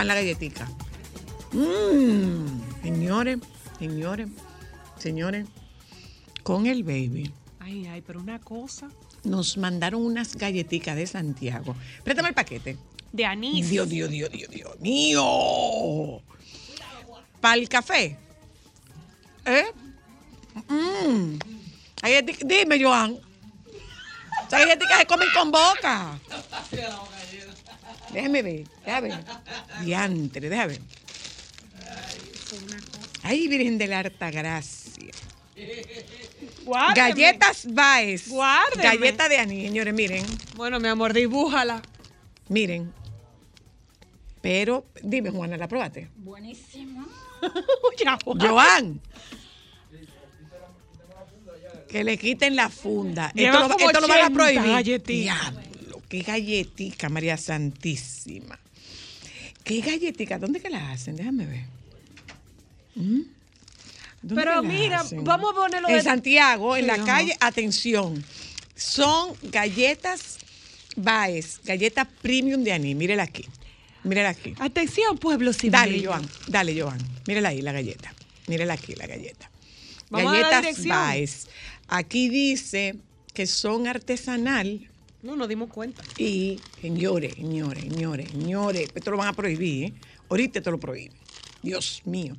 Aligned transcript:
Está 0.00 0.14
la 0.14 0.14
galletica. 0.14 0.66
Mmm, 1.52 2.80
señores, 2.82 3.38
señores, 3.78 4.28
señores, 4.98 5.46
con 6.42 6.64
el 6.66 6.84
baby 6.84 7.30
Ay, 7.58 7.86
ay, 7.86 8.00
pero 8.00 8.18
una 8.20 8.38
cosa 8.38 8.88
nos 9.24 9.58
mandaron 9.58 10.00
unas 10.02 10.36
galletitas 10.36 10.96
de 10.96 11.06
Santiago. 11.06 11.76
Préstame 12.02 12.30
el 12.30 12.34
paquete. 12.34 12.78
de 13.12 13.26
anís. 13.26 13.68
Dios, 13.68 13.90
Dios, 13.90 14.08
Dios, 14.08 14.30
Dios, 14.30 14.50
Dios 14.50 14.80
mío. 14.80 16.22
Para 17.42 17.56
el 17.56 17.68
café. 17.68 18.16
¿Eh? 19.44 19.66
Mm. 20.66 21.34
Galletica- 22.00 22.46
Dime, 22.46 22.82
Joan. 22.82 23.18
Esas 24.46 24.60
galletitas 24.60 24.98
se 24.98 25.06
comen 25.06 25.28
con 25.36 25.50
boca. 25.50 26.18
Déjame 28.12 28.42
ver, 28.42 28.66
déjame 28.84 29.08
ver. 29.08 29.24
Diantre, 29.84 30.48
déjame 30.48 30.68
ver. 30.74 30.80
Ay, 33.22 33.48
Virgen 33.48 33.78
de 33.78 33.86
la 33.86 33.98
Harta 34.00 34.30
Gracia. 34.30 35.12
Guárdeme. 36.64 36.94
Galletas 36.96 37.66
Baez. 37.72 38.28
Guárdeme. 38.28 38.82
Galleta 38.82 39.28
de 39.28 39.38
anís, 39.38 39.64
señores, 39.64 39.92
miren. 39.94 40.24
Bueno, 40.56 40.80
mi 40.80 40.88
amor, 40.88 41.12
dibújala. 41.12 41.82
Miren. 42.48 42.92
Pero, 44.40 44.86
dime, 45.02 45.30
Juana, 45.30 45.56
¿la 45.58 45.68
probaste? 45.68 46.08
Buenísimo. 46.16 47.06
Ya, 48.02 48.18
Joan. 48.24 49.00
Que 51.88 52.04
le 52.04 52.16
quiten 52.18 52.54
la 52.56 52.68
funda. 52.68 53.32
Lleva 53.34 53.62
Esto, 53.62 53.68
lo, 53.68 53.86
esto 53.86 54.00
lo 54.00 54.08
van 54.08 54.18
a 54.18 54.26
80 54.26 54.34
prohibir. 54.34 54.72
galletitas. 54.72 55.52
Diablo, 55.52 56.02
qué 56.08 56.20
galletica, 56.22 57.08
María 57.08 57.36
Santísima. 57.36 58.58
¿Qué 59.70 59.80
galletica? 59.82 60.38
¿Dónde 60.38 60.60
que 60.60 60.68
la 60.68 60.90
hacen? 60.90 61.14
Déjame 61.14 61.46
ver. 61.46 61.64
¿Mm? 62.96 63.20
¿Dónde 64.22 64.34
Pero 64.42 64.62
mira, 64.64 65.00
hacen? 65.00 65.22
vamos 65.22 65.52
a 65.52 65.54
ponerlo 65.54 65.88
En 65.88 65.94
de- 65.94 66.02
Santiago, 66.02 66.76
en 66.76 66.82
Sí, 66.84 66.86
la 66.88 67.04
calle, 67.04 67.36
atención. 67.40 68.24
Son 68.74 69.32
galletas 69.42 70.38
Baez, 70.96 71.60
galletas 71.64 72.08
premium 72.20 72.64
de 72.64 72.72
anís. 72.72 72.96
Mírela 72.96 73.22
aquí. 73.22 73.46
Mírela 74.02 74.30
aquí. 74.30 74.54
Atención, 74.58 75.16
pueblo 75.18 75.52
civil. 75.52 75.70
Dale, 75.70 76.04
Joan. 76.04 76.28
Dale, 76.48 76.78
Joan. 76.80 76.98
Mírala 77.28 77.50
ahí, 77.50 77.62
la 77.62 77.70
galleta. 77.72 78.12
Mírala 78.48 78.74
aquí, 78.74 78.94
la 78.96 79.06
galleta. 79.06 79.48
Vamos 80.10 80.32
Galletas. 80.32 80.84
Baez. 80.84 81.46
Aquí 81.86 82.28
dice 82.28 82.96
que 83.34 83.46
son 83.46 83.86
artesanal 83.86 84.89
No 85.22 85.36
nos 85.36 85.48
dimos 85.48 85.68
cuenta. 85.68 86.02
y, 86.16 86.60
señores, 86.80 87.34
señores, 87.34 87.82
señores, 87.82 88.30
señores, 88.30 88.88
esto 88.94 89.10
lo 89.10 89.18
van 89.18 89.28
a 89.28 89.32
prohibir, 89.32 89.84
¿eh? 89.84 89.94
Ahorita 90.28 90.60
te 90.60 90.70
lo 90.70 90.78
prohíben. 90.78 91.18
Dios 91.62 92.02
mío. 92.04 92.36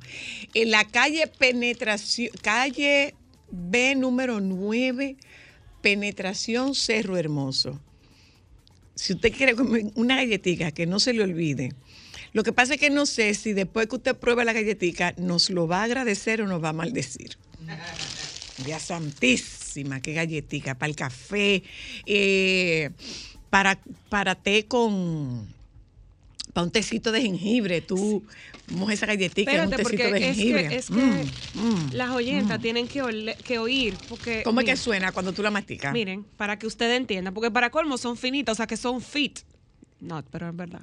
En 0.54 0.70
la 0.70 0.84
calle 0.84 1.26
Penetración, 1.26 2.30
calle 2.40 3.14
B 3.50 3.94
número 3.94 4.40
9, 4.40 5.16
Penetración 5.80 6.74
Cerro 6.74 7.16
Hermoso. 7.16 7.80
Si 8.94 9.12
usted 9.12 9.32
quiere 9.32 9.54
comer 9.54 9.84
una 9.94 10.16
galletita 10.16 10.72
que 10.72 10.86
no 10.86 11.00
se 11.00 11.12
le 11.12 11.22
olvide. 11.22 11.72
Lo 12.32 12.42
que 12.42 12.52
pasa 12.52 12.74
es 12.74 12.80
que 12.80 12.90
no 12.90 13.04
sé 13.06 13.34
si 13.34 13.52
después 13.52 13.86
que 13.88 13.96
usted 13.96 14.16
pruebe 14.16 14.44
la 14.44 14.52
galletita 14.52 15.14
nos 15.18 15.50
lo 15.50 15.68
va 15.68 15.80
a 15.80 15.84
agradecer 15.84 16.42
o 16.42 16.46
nos 16.46 16.62
va 16.62 16.70
a 16.70 16.74
maldecir. 16.74 17.36
Ya 18.66 18.78
santísima, 19.72 20.00
qué 20.00 20.12
galletica, 20.12 20.74
para 20.74 20.90
el 20.90 20.96
café, 20.96 21.62
eh, 22.06 22.90
para, 23.50 23.78
para 24.08 24.34
té 24.34 24.66
con, 24.66 25.46
para 26.52 26.64
un 26.64 26.70
tecito 26.70 27.12
de 27.12 27.22
jengibre, 27.22 27.80
tú 27.80 28.22
mojas 28.68 28.94
esa 28.94 29.06
galletita 29.06 29.52
en 29.52 29.60
un 29.62 29.70
tecito 29.70 30.10
de 30.10 30.18
es 30.18 30.36
jengibre. 30.36 30.68
que, 30.68 30.76
es 30.76 30.86
que 30.86 30.92
Mm, 30.94 31.24
mm. 31.54 31.92
las 31.92 32.10
oyentas 32.10 32.60
tienen 32.60 32.86
que, 32.88 33.02
ole- 33.02 33.36
que 33.44 33.58
oír. 33.58 33.94
Porque, 34.08 34.42
¿Cómo 34.44 34.60
es 34.60 34.66
que 34.66 34.76
suena 34.76 35.12
cuando 35.12 35.32
tú 35.32 35.42
la 35.42 35.50
masticas? 35.50 35.92
Miren, 35.92 36.24
para 36.36 36.58
que 36.58 36.66
ustedes 36.66 36.96
entiendan, 36.96 37.34
porque 37.34 37.50
para 37.50 37.70
colmo 37.70 37.98
son 37.98 38.16
finitas, 38.16 38.54
o 38.54 38.56
sea 38.56 38.66
que 38.66 38.76
son 38.76 39.00
fit. 39.00 39.40
No, 40.00 40.22
pero 40.30 40.48
es 40.50 40.56
verdad. 40.56 40.82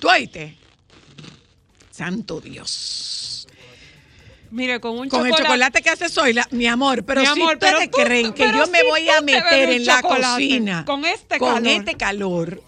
¿Tú 0.00 0.08
oíste? 0.08 0.54
Santo 1.90 2.40
Dios. 2.40 3.27
Mire, 4.50 4.80
con 4.80 4.98
un 4.98 5.08
Con 5.08 5.26
el 5.26 5.32
chocolate 5.34 5.82
que 5.82 5.90
hace 5.90 6.08
soy, 6.08 6.34
mi 6.52 6.66
amor, 6.66 7.04
pero 7.04 7.20
Mi 7.20 7.26
si 7.26 7.42
ustedes 7.42 7.58
pero 7.58 7.90
tú- 7.90 7.98
creen 8.02 8.32
que 8.32 8.44
yo 8.46 8.66
me 8.68 8.82
voy 8.84 9.08
a 9.10 9.20
meter 9.20 9.70
en 9.70 9.84
la 9.84 10.00
cocina 10.02 10.84
con 10.86 11.04
este 11.04 11.38
con 11.38 11.54
calor. 11.54 11.66
este 11.68 11.94
calor, 11.96 12.62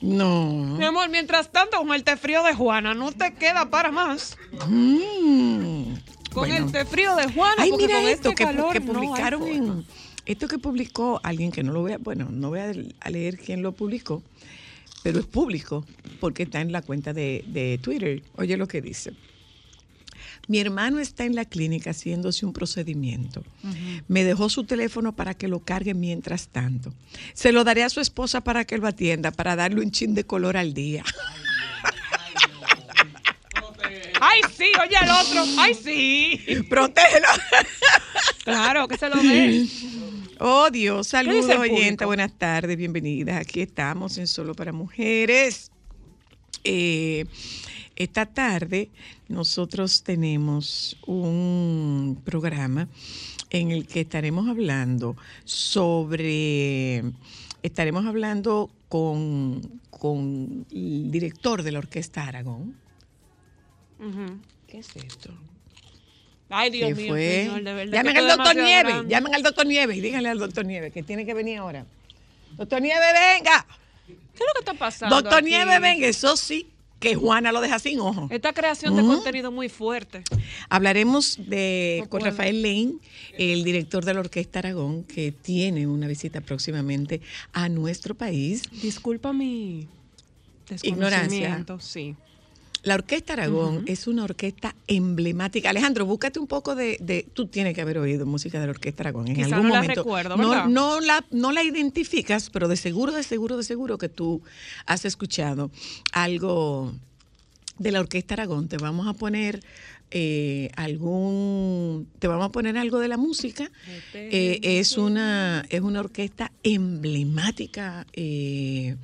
no. 0.00 0.76
Mi 0.78 0.84
amor, 0.84 1.08
mientras 1.10 1.50
tanto, 1.52 1.78
con 1.78 1.92
el 1.94 2.04
té 2.04 2.16
frío 2.16 2.42
de 2.42 2.54
Juana, 2.54 2.94
no 2.94 3.12
te 3.12 3.34
queda 3.34 3.68
para 3.70 3.90
más. 3.90 4.36
Mm. 4.68 5.94
Con 6.32 6.48
Bueno. 6.48 6.66
el 6.66 6.72
té 6.72 6.84
frío 6.84 7.14
de 7.16 7.32
Juana, 7.32 7.54
Ay, 7.62 7.72
mira 7.72 7.96
con 7.96 8.08
esto 8.08 8.28
este 8.30 8.34
que, 8.34 8.44
calor 8.44 8.72
que 8.72 8.80
publicaron 8.80 9.46
en 9.48 9.86
esto 10.26 10.48
que 10.48 10.58
publicó 10.58 11.20
alguien 11.22 11.52
que 11.52 11.62
no 11.62 11.72
lo 11.72 11.82
voy 11.82 11.92
a, 11.92 11.98
bueno, 11.98 12.26
no 12.30 12.48
voy 12.48 12.58
a, 12.58 12.72
a 13.00 13.10
leer 13.10 13.38
quién 13.38 13.62
lo 13.62 13.72
publicó, 13.72 14.22
pero 15.04 15.20
es 15.20 15.24
público 15.26 15.86
porque 16.18 16.42
está 16.42 16.60
en 16.60 16.72
la 16.72 16.82
cuenta 16.82 17.12
de, 17.12 17.44
de 17.46 17.78
Twitter. 17.80 18.22
Oye 18.36 18.56
lo 18.56 18.66
que 18.66 18.80
dice. 18.82 19.12
Mi 20.48 20.60
hermano 20.60 21.00
está 21.00 21.24
en 21.24 21.34
la 21.34 21.44
clínica 21.44 21.90
haciéndose 21.90 22.46
un 22.46 22.52
procedimiento. 22.52 23.44
Me 24.06 24.22
dejó 24.22 24.48
su 24.48 24.64
teléfono 24.64 25.14
para 25.16 25.34
que 25.34 25.48
lo 25.48 25.60
cargue 25.60 25.94
mientras 25.94 26.48
tanto. 26.48 26.92
Se 27.34 27.52
lo 27.52 27.64
daré 27.64 27.82
a 27.82 27.88
su 27.88 28.00
esposa 28.00 28.42
para 28.42 28.64
que 28.64 28.78
lo 28.78 28.86
atienda, 28.86 29.32
para 29.32 29.56
darle 29.56 29.80
un 29.80 29.90
chin 29.90 30.14
de 30.14 30.24
color 30.24 30.56
al 30.56 30.72
día. 30.72 31.04
Ay, 34.20 34.40
sí, 34.56 34.70
oye 34.82 34.96
el 35.02 35.10
otro. 35.10 35.44
Ay, 35.58 35.74
sí. 35.74 36.40
Protégelo. 36.68 37.28
Claro, 38.44 38.86
que 38.86 38.96
se 38.96 39.08
lo 39.08 39.16
ve. 39.16 39.66
Oh 40.38 40.70
Dios, 40.70 41.08
saludos 41.08 41.46
público? 41.46 42.06
buenas 42.06 42.32
tardes, 42.38 42.76
bienvenidas. 42.76 43.40
Aquí 43.40 43.62
estamos 43.62 44.18
en 44.18 44.26
Solo 44.26 44.54
para 44.54 44.72
Mujeres. 44.72 45.70
Eh, 46.62 47.24
esta 47.96 48.26
tarde 48.26 48.90
nosotros 49.28 50.02
tenemos 50.02 50.96
un 51.06 52.20
programa 52.24 52.88
en 53.50 53.70
el 53.70 53.86
que 53.86 54.02
estaremos 54.02 54.48
hablando 54.48 55.16
sobre, 55.44 57.02
estaremos 57.62 58.06
hablando 58.06 58.70
con, 58.88 59.80
con 59.90 60.66
el 60.70 61.10
director 61.10 61.62
de 61.62 61.72
la 61.72 61.78
Orquesta 61.78 62.24
Aragón. 62.26 62.76
¿Qué 64.66 64.78
es 64.78 64.94
esto? 64.96 65.30
Ay, 66.48 66.70
Dios 66.70 66.90
¿Qué 66.90 66.94
mío, 66.94 67.08
fue? 67.08 67.44
señor, 67.44 67.62
de 67.62 67.74
verdad. 67.74 67.92
Llamen 67.92 68.16
al 68.18 68.28
doctor 68.28 68.56
Nieves, 68.56 68.92
grande. 68.92 69.10
llamen 69.10 69.34
al 69.34 69.42
doctor 69.42 69.66
Nieves 69.66 69.96
y 69.96 70.00
díganle 70.00 70.28
al 70.28 70.38
doctor 70.38 70.64
Nieves 70.64 70.92
que 70.92 71.02
tiene 71.02 71.26
que 71.26 71.34
venir 71.34 71.58
ahora. 71.58 71.86
Doctor 72.56 72.80
Nieves, 72.80 73.00
venga. 73.12 73.66
¿Qué 74.06 74.12
es 74.12 74.40
lo 74.40 74.52
que 74.52 74.58
está 74.60 74.74
pasando? 74.74 75.20
Doctor? 75.22 75.42
Nieves, 75.42 75.80
venga. 75.80 76.06
Eso 76.06 76.36
sí, 76.36 76.68
que 76.98 77.14
Juana 77.14 77.52
lo 77.52 77.60
deja 77.60 77.78
sin 77.78 78.00
ojo. 78.00 78.28
Esta 78.30 78.52
creación 78.52 78.96
de 78.96 79.02
contenido 79.02 79.52
muy 79.52 79.68
fuerte. 79.68 80.22
Hablaremos 80.68 81.38
de, 81.46 82.00
No 82.02 82.08
con. 82.08 82.22
Rafael 82.22 82.62
Lane, 82.62 82.94
el 83.38 83.64
director 83.64 84.04
de 84.04 84.14
la 84.14 84.20
Orquesta 84.20 84.60
Aragón, 84.60 85.04
que 85.04 85.32
tiene 85.32 85.86
una 85.86 86.08
visita 86.08 86.40
próximamente 86.40 87.20
a 87.52 87.68
nuestro 87.68 88.14
país. 88.14 88.62
Disculpa 88.82 89.32
mi 89.32 89.88
Ignorancia. 90.82 91.64
Sí. 91.78 92.16
La 92.86 92.94
Orquesta 92.94 93.32
Aragón 93.32 93.82
es 93.86 94.06
una 94.06 94.22
orquesta 94.22 94.76
emblemática. 94.86 95.70
Alejandro, 95.70 96.06
búscate 96.06 96.38
un 96.38 96.46
poco 96.46 96.76
de, 96.76 96.96
de- 97.00 97.26
Tú 97.34 97.46
tienes 97.48 97.74
que 97.74 97.80
haber 97.80 97.98
oído 97.98 98.26
música 98.26 98.60
de 98.60 98.66
la 98.66 98.70
Orquesta 98.70 99.02
Aragón 99.02 99.26
en 99.26 99.42
algún 99.42 99.68
no 99.68 99.74
la 99.74 99.80
momento. 99.82 100.02
recuerdo, 100.02 100.36
no, 100.36 100.48
¿verdad? 100.50 100.66
no 100.66 101.00
la, 101.00 101.24
no 101.32 101.50
la 101.50 101.64
identificas, 101.64 102.48
pero 102.50 102.68
de 102.68 102.76
seguro, 102.76 103.12
de 103.12 103.24
seguro, 103.24 103.56
de 103.56 103.64
seguro 103.64 103.98
que 103.98 104.08
tú 104.08 104.40
has 104.86 105.04
escuchado 105.04 105.70
algo 106.12 106.94
de 107.78 107.90
la 107.90 107.98
Orquesta 108.00 108.34
Aragón. 108.34 108.68
Te 108.68 108.76
vamos 108.76 109.08
a 109.08 109.14
poner 109.14 109.60
eh, 110.12 110.70
algún. 110.76 112.06
Te 112.20 112.28
vamos 112.28 112.46
a 112.46 112.50
poner 112.52 112.78
algo 112.78 113.00
de 113.00 113.08
la 113.08 113.16
música. 113.16 113.68
Eh, 114.14 114.60
es, 114.62 114.96
una, 114.96 115.64
es 115.70 115.80
una 115.80 115.98
orquesta 115.98 116.52
emblemática. 116.62 118.06
eh, 118.12 118.94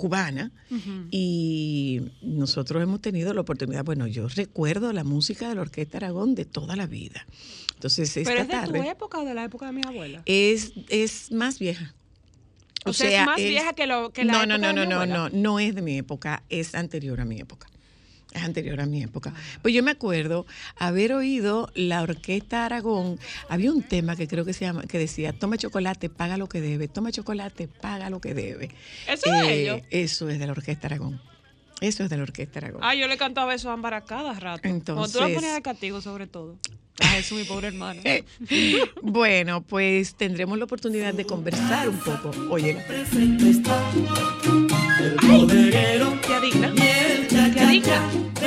cubana 0.00 0.50
y 1.10 2.00
nosotros 2.22 2.82
hemos 2.82 3.00
tenido 3.00 3.34
la 3.34 3.40
oportunidad, 3.42 3.84
bueno, 3.84 4.06
yo 4.06 4.28
recuerdo 4.28 4.92
la 4.92 5.04
música 5.04 5.48
de 5.48 5.54
la 5.56 5.60
Orquesta 5.62 5.98
Aragón 5.98 6.34
de 6.34 6.44
toda 6.44 6.76
la 6.76 6.86
vida. 6.86 7.26
Entonces, 7.74 8.16
esta 8.16 8.30
¿Pero 8.30 8.42
es 8.42 8.48
de 8.48 8.54
tarde 8.54 8.78
tu 8.80 8.84
época 8.88 9.18
o 9.18 9.24
de 9.24 9.34
la 9.34 9.44
época 9.44 9.66
de 9.66 9.72
mi 9.72 9.82
abuela? 9.86 10.22
es, 10.26 10.72
es 10.88 11.30
más 11.32 11.58
vieja. 11.58 11.94
O 12.86 12.92
sea, 12.94 13.20
es 13.20 13.26
más 13.26 13.36
vieja 13.36 13.74
que 13.74 13.86
lo- 13.86 14.10
que 14.10 14.24
la 14.24 14.32
no, 14.32 14.46
no, 14.46 14.54
época 14.54 14.72
no, 14.72 14.80
de 14.80 14.86
mi 14.86 14.90
no, 14.90 14.90
no, 14.90 14.94
abuela. 15.02 15.28
no, 15.30 15.42
no 15.42 15.60
es 15.60 15.74
de 15.74 15.82
mi 15.82 15.98
época, 15.98 16.42
es 16.48 16.74
anterior 16.74 17.20
a 17.20 17.24
mi 17.26 17.38
época. 17.40 17.66
Es 18.32 18.42
anterior 18.44 18.80
a 18.80 18.86
mi 18.86 19.02
época. 19.02 19.34
Pues 19.60 19.74
yo 19.74 19.82
me 19.82 19.90
acuerdo 19.90 20.46
haber 20.76 21.12
oído 21.14 21.68
la 21.74 22.02
orquesta 22.02 22.64
Aragón. 22.64 23.18
Había 23.48 23.72
un 23.72 23.82
tema 23.82 24.14
que 24.14 24.28
creo 24.28 24.44
que 24.44 24.52
se 24.52 24.64
llama, 24.66 24.84
que 24.84 24.98
decía, 24.98 25.32
toma 25.32 25.56
chocolate, 25.56 26.08
paga 26.10 26.36
lo 26.36 26.48
que 26.48 26.60
debe, 26.60 26.86
toma 26.86 27.10
chocolate, 27.10 27.66
paga 27.66 28.08
lo 28.08 28.20
que 28.20 28.34
debe. 28.34 28.66
Eh, 28.66 28.70
¿Eso 29.08 29.34
es 29.34 29.42
de 29.42 29.62
ellos? 29.62 29.80
Eso 29.90 30.28
es 30.28 30.38
de 30.38 30.46
la 30.46 30.52
orquesta 30.52 30.86
Aragón. 30.86 31.20
Eso 31.80 32.04
es 32.04 32.10
de 32.10 32.16
la 32.18 32.22
orquesta 32.22 32.60
Aragón. 32.60 32.82
Ah, 32.84 32.94
yo 32.94 33.08
le 33.08 33.16
cantaba 33.16 33.52
eso 33.54 33.68
a 33.70 33.72
Ámbar 33.72 33.94
a 33.94 34.02
cada 34.02 34.32
rato. 34.34 34.60
Cuando 34.62 34.84
tú 34.84 34.92
Entonces- 34.92 35.20
lo 35.20 35.34
ponías 35.34 35.54
de 35.54 35.62
castigo, 35.62 36.00
sobre 36.00 36.26
todo. 36.28 36.56
Ah, 37.02 37.16
eso, 37.18 37.34
mi 37.34 37.44
pobre 37.44 37.68
hermano. 37.68 38.00
Eh, 38.04 38.24
bueno, 39.02 39.62
pues 39.62 40.14
tendremos 40.14 40.58
la 40.58 40.64
oportunidad 40.66 41.14
de 41.14 41.24
conversar 41.24 41.88
un 41.88 41.98
poco. 41.98 42.30
Oye, 42.50 42.74
presente 42.86 43.50
está 43.50 43.90
el 45.00 45.16
bodeguero 45.26 46.20
¿Qué 46.20 46.40
digna? 46.40 46.74
Y 47.82 48.39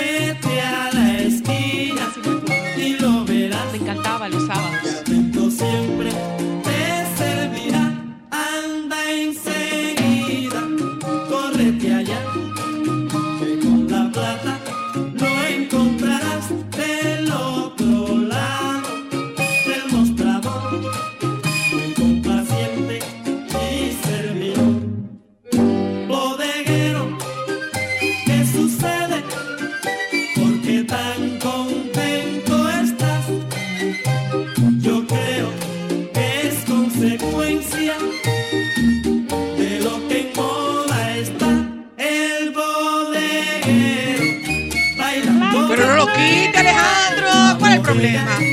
problema? 48.04 48.53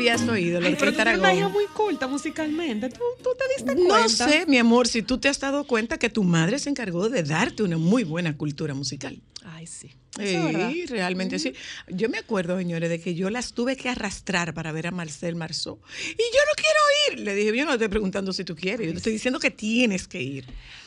Habías 0.00 0.28
oído 0.28 0.60
la 0.60 0.68
Ay, 0.68 0.76
pero 0.78 0.92
tú 0.92 1.20
una 1.20 1.48
muy 1.48 1.66
culta 1.66 2.06
musicalmente. 2.06 2.88
¿Tú, 2.88 3.00
tú 3.22 3.30
te 3.38 3.44
diste 3.56 3.74
cuenta? 3.86 4.26
No 4.26 4.32
sé, 4.32 4.46
mi 4.46 4.58
amor, 4.58 4.88
si 4.88 5.02
tú 5.02 5.18
te 5.18 5.28
has 5.28 5.38
dado 5.38 5.64
cuenta 5.64 5.98
que 5.98 6.08
tu 6.08 6.24
madre 6.24 6.58
se 6.58 6.70
encargó 6.70 7.08
de 7.08 7.22
darte 7.22 7.62
una 7.62 7.78
muy 7.78 8.04
buena 8.04 8.36
cultura 8.36 8.74
musical. 8.74 9.20
Ay, 9.44 9.66
sí. 9.66 9.90
Sí, 10.18 10.86
realmente 10.86 11.38
sí. 11.38 11.54
Yo 11.88 12.08
me 12.08 12.18
acuerdo, 12.18 12.58
señores, 12.58 12.90
de 12.90 13.00
que 13.00 13.14
yo 13.14 13.30
las 13.30 13.52
tuve 13.52 13.76
que 13.76 13.88
arrastrar 13.88 14.52
para 14.54 14.72
ver 14.72 14.88
a 14.88 14.90
Marcel 14.90 15.36
Marceau. 15.36 15.78
Y 16.04 16.16
yo 16.16 16.40
no 16.48 16.54
quiero 16.56 17.20
ir. 17.20 17.26
Le 17.26 17.34
dije, 17.34 17.56
yo 17.56 17.64
no 17.64 17.70
te 17.70 17.74
estoy 17.76 17.88
preguntando 17.88 18.32
si 18.32 18.44
tú 18.44 18.56
quieres, 18.56 18.86
yo 18.86 18.92
te 18.92 18.98
estoy 18.98 19.12
diciendo 19.12 19.38
que 19.38 19.50
tienes 19.50 20.08
que 20.08 20.20
ir. 20.20 20.46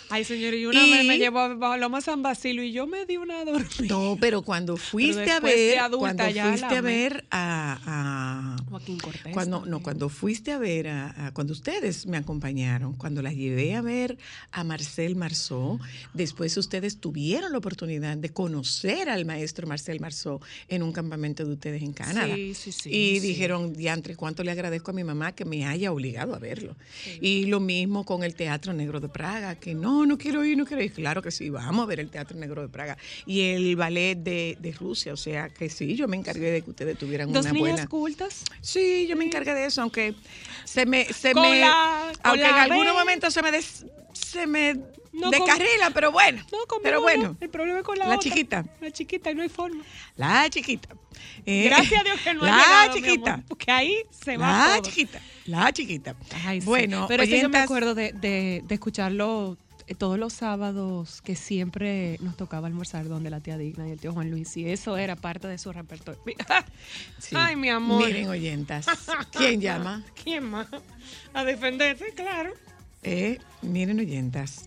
Ay, 0.09 0.23
señor, 0.23 0.53
y 0.53 0.65
una 0.65 0.85
Y- 0.85 0.91
vez 0.91 1.05
me 1.05 1.17
llevó 1.17 1.39
a 1.39 1.77
Loma 1.77 2.01
San 2.01 2.21
Basilio 2.21 2.63
y 2.63 2.71
yo 2.71 2.85
me 2.87 3.05
di 3.05 3.17
una 3.17 3.43
dormida. 3.45 3.63
No, 3.89 4.17
pero 4.19 4.41
cuando 4.41 4.77
fuiste 4.77 5.31
a 5.31 5.39
ver, 5.39 5.79
adulta 5.79 6.15
cuando 6.15 6.29
ya 6.29 6.49
fuiste 6.49 6.77
a 6.77 6.81
ver 6.81 7.25
a, 7.31 7.79
a- 7.85 8.63
Joaquín 8.69 8.97
Cortés. 8.99 9.33
cuando 9.33 9.65
no, 9.65 9.81
cuando 9.81 10.09
fuiste 10.09 10.51
a 10.51 10.57
ver 10.59 10.87
a, 10.87 11.27
a- 11.27 11.33
cuando 11.33 11.53
ustedes 11.53 12.05
me 12.05 12.17
acompañaron, 12.17 12.93
cuando 12.93 13.21
las 13.21 13.35
llevé 13.35 13.75
a 13.75 13.81
ver 13.81 14.17
a 14.51 14.63
Marcel 14.63 15.15
Marceau, 15.15 15.79
después 16.13 16.55
ustedes 16.57 16.97
tuvieron 16.99 17.51
la 17.51 17.57
oportunidad 17.57 18.17
de 18.17 18.29
conocer 18.29 19.09
al 19.09 19.25
maestro 19.25 19.67
Marcel 19.67 19.99
Marceau 19.99 20.39
en 20.67 20.83
un 20.83 20.91
campamento 20.91 21.45
de 21.45 21.53
ustedes 21.53 21.81
en 21.81 21.93
Canadá. 21.93 22.35
Sí, 22.35 22.53
sí, 22.53 22.71
sí, 22.71 22.89
y 22.89 23.19
sí. 23.19 23.27
dijeron, 23.27 23.73
diantre, 23.73 24.15
cuánto 24.15 24.43
le 24.43 24.51
agradezco 24.51 24.91
a 24.91 24.93
mi 24.93 25.03
mamá 25.03 25.31
que 25.33 25.45
me 25.45 25.65
haya 25.65 25.91
obligado 25.91 26.35
a 26.35 26.39
verlo. 26.39 26.75
Y 27.21 27.45
lo 27.45 27.59
mismo 27.59 28.05
con 28.05 28.23
el 28.23 28.35
Teatro 28.35 28.73
Negro 28.73 28.99
de 28.99 29.09
Praga, 29.09 29.55
que 29.55 29.73
no, 29.75 29.92
no 30.05 30.17
quiero 30.17 30.43
ir, 30.43 30.57
no 30.57 30.65
quiero 30.65 30.81
ir. 30.83 30.91
Claro 30.93 31.21
que 31.21 31.31
sí, 31.31 31.49
vamos 31.49 31.83
a 31.83 31.85
ver 31.87 31.99
el 31.99 32.09
Teatro 32.09 32.37
Negro 32.37 32.61
de 32.61 32.67
Praga. 32.69 32.97
Y 33.25 33.41
el 33.51 33.75
ballet 33.75 34.15
de, 34.17 34.57
de 34.59 34.71
Rusia, 34.71 35.13
o 35.13 35.17
sea 35.17 35.49
que 35.49 35.69
sí, 35.69 35.95
yo 35.95 36.07
me 36.07 36.17
encargué 36.17 36.51
de 36.51 36.61
que 36.61 36.69
ustedes 36.69 36.97
tuvieran 36.97 37.31
Dos 37.31 37.45
una 37.45 37.53
niñas 37.53 37.69
buena... 37.71 37.87
cultas. 37.87 38.43
Sí, 38.61 39.05
yo 39.07 39.15
me 39.15 39.25
encargué 39.25 39.53
de 39.53 39.65
eso, 39.65 39.81
aunque 39.81 40.15
se 40.63 40.85
me, 40.85 41.05
se 41.05 41.33
Con 41.33 41.43
me, 41.43 41.59
la- 41.61 42.11
aunque 42.23 42.45
en 42.47 42.69
B. 42.69 42.93
momentos 42.93 43.33
se 43.33 43.41
me 43.41 43.51
des- 43.51 43.85
se 44.13 44.45
me 44.47 44.75
No, 45.13 45.29
descarrila, 45.29 45.91
pero 45.93 46.11
bueno, 46.11 46.43
No, 46.51 46.57
pero 46.81 47.01
bueno, 47.01 47.23
no. 47.29 47.37
El 47.39 47.49
problema 47.49 47.79
es 47.79 47.85
con 47.85 47.97
la, 47.99 48.07
la 48.07 48.15
otra. 48.15 48.29
chiquita. 48.29 48.65
La 48.81 48.89
chiquita 48.91 49.29
y 49.31 49.35
no 49.35 49.43
hay 49.43 49.49
forma. 49.49 49.83
la 50.15 50.49
chiquita. 50.49 50.89
Eh, 51.45 51.65
Gracias 51.65 52.01
a 52.01 52.03
Dios 52.03 52.19
que 52.23 52.33
no 52.33 52.41
la 52.43 52.55
ha 52.55 52.57
llegado, 52.87 52.95
chiquita, 52.95 53.33
amor, 53.35 53.45
porque 53.47 53.71
ahí 53.71 53.95
se 54.09 54.37
va 54.37 54.47
la 54.69 54.73
todo. 54.77 54.89
chiquita, 54.89 55.21
la 55.45 55.71
chiquita. 55.71 56.15
Ay, 56.45 56.61
sí. 56.61 56.65
bueno, 56.65 57.05
pero 57.07 57.21
es 57.23 57.29
que 57.29 57.35
yo 57.35 57.41
me 57.49 57.57
oyentas, 57.57 57.63
acuerdo 57.65 57.93
de, 57.93 58.13
de, 58.13 58.63
de 58.65 58.73
escucharlo 58.73 59.55
todos 59.97 60.17
los 60.17 60.33
sábados 60.33 61.21
que 61.21 61.35
siempre 61.35 62.17
nos 62.21 62.37
tocaba 62.37 62.67
almorzar 62.67 63.07
donde 63.07 63.29
la 63.29 63.39
tía 63.39 63.57
Digna 63.57 63.87
y 63.87 63.91
el 63.91 63.99
tío 63.99 64.13
Juan 64.13 64.31
Luis, 64.31 64.55
y 64.57 64.67
eso 64.69 64.97
era 64.97 65.15
parte 65.15 65.47
de 65.47 65.57
su 65.57 65.71
repertorio. 65.71 66.21
Sí. 67.19 67.35
Ay, 67.37 67.55
mi 67.55 67.69
amor. 67.69 68.05
Miren, 68.05 68.27
oyentas. 68.29 68.85
¿Quién 69.31 69.61
llama? 69.61 70.03
¿Quién 70.23 70.43
más? 70.43 70.67
A 71.33 71.43
defenderse, 71.45 72.11
claro. 72.15 72.51
Eh, 73.03 73.39
miren, 73.61 73.99
oyentas. 73.99 74.65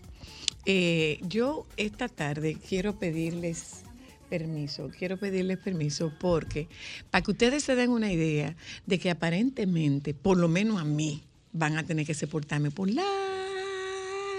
eh, 0.65 1.19
yo 1.27 1.65
esta 1.77 2.07
tarde 2.07 2.57
quiero 2.67 2.97
pedirles 2.99 3.83
permiso, 4.29 4.89
quiero 4.97 5.17
pedirles 5.17 5.57
permiso 5.57 6.11
porque 6.19 6.67
para 7.11 7.23
que 7.23 7.31
ustedes 7.31 7.63
se 7.63 7.75
den 7.75 7.89
una 7.91 8.11
idea 8.11 8.55
de 8.85 8.99
que 8.99 9.09
aparentemente, 9.09 10.13
por 10.13 10.37
lo 10.37 10.47
menos 10.49 10.81
a 10.81 10.83
mí, 10.83 11.23
van 11.53 11.77
a 11.77 11.83
tener 11.85 12.05
que 12.05 12.13
soportarme 12.13 12.69
por 12.71 12.89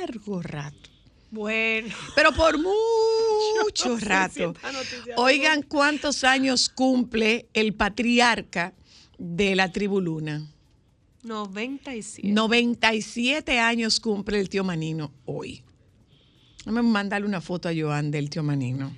largo 0.09 0.43
rato. 0.43 0.91
Bueno. 1.31 1.95
Pero 2.15 2.33
por 2.33 2.57
mucho 3.65 3.89
no 3.91 3.99
rato. 3.99 4.55
Oigan 5.17 5.63
cuántos 5.63 6.25
años 6.25 6.69
cumple 6.69 7.49
el 7.53 7.75
patriarca 7.75 8.75
de 9.19 9.55
la 9.55 9.71
tribu 9.71 10.01
Luna. 10.01 10.47
97. 11.23 12.29
97 12.29 13.59
años 13.59 14.01
cumple 14.01 14.41
el 14.41 14.49
tío 14.49 14.65
Manino 14.65 15.13
hoy. 15.27 15.63
Vamos 16.65 16.81
a 16.81 16.83
mandarle 16.83 17.27
una 17.27 17.41
foto 17.41 17.69
a 17.69 17.73
Joan 17.77 18.11
del 18.11 18.31
tío 18.31 18.43
Manino. 18.43 18.93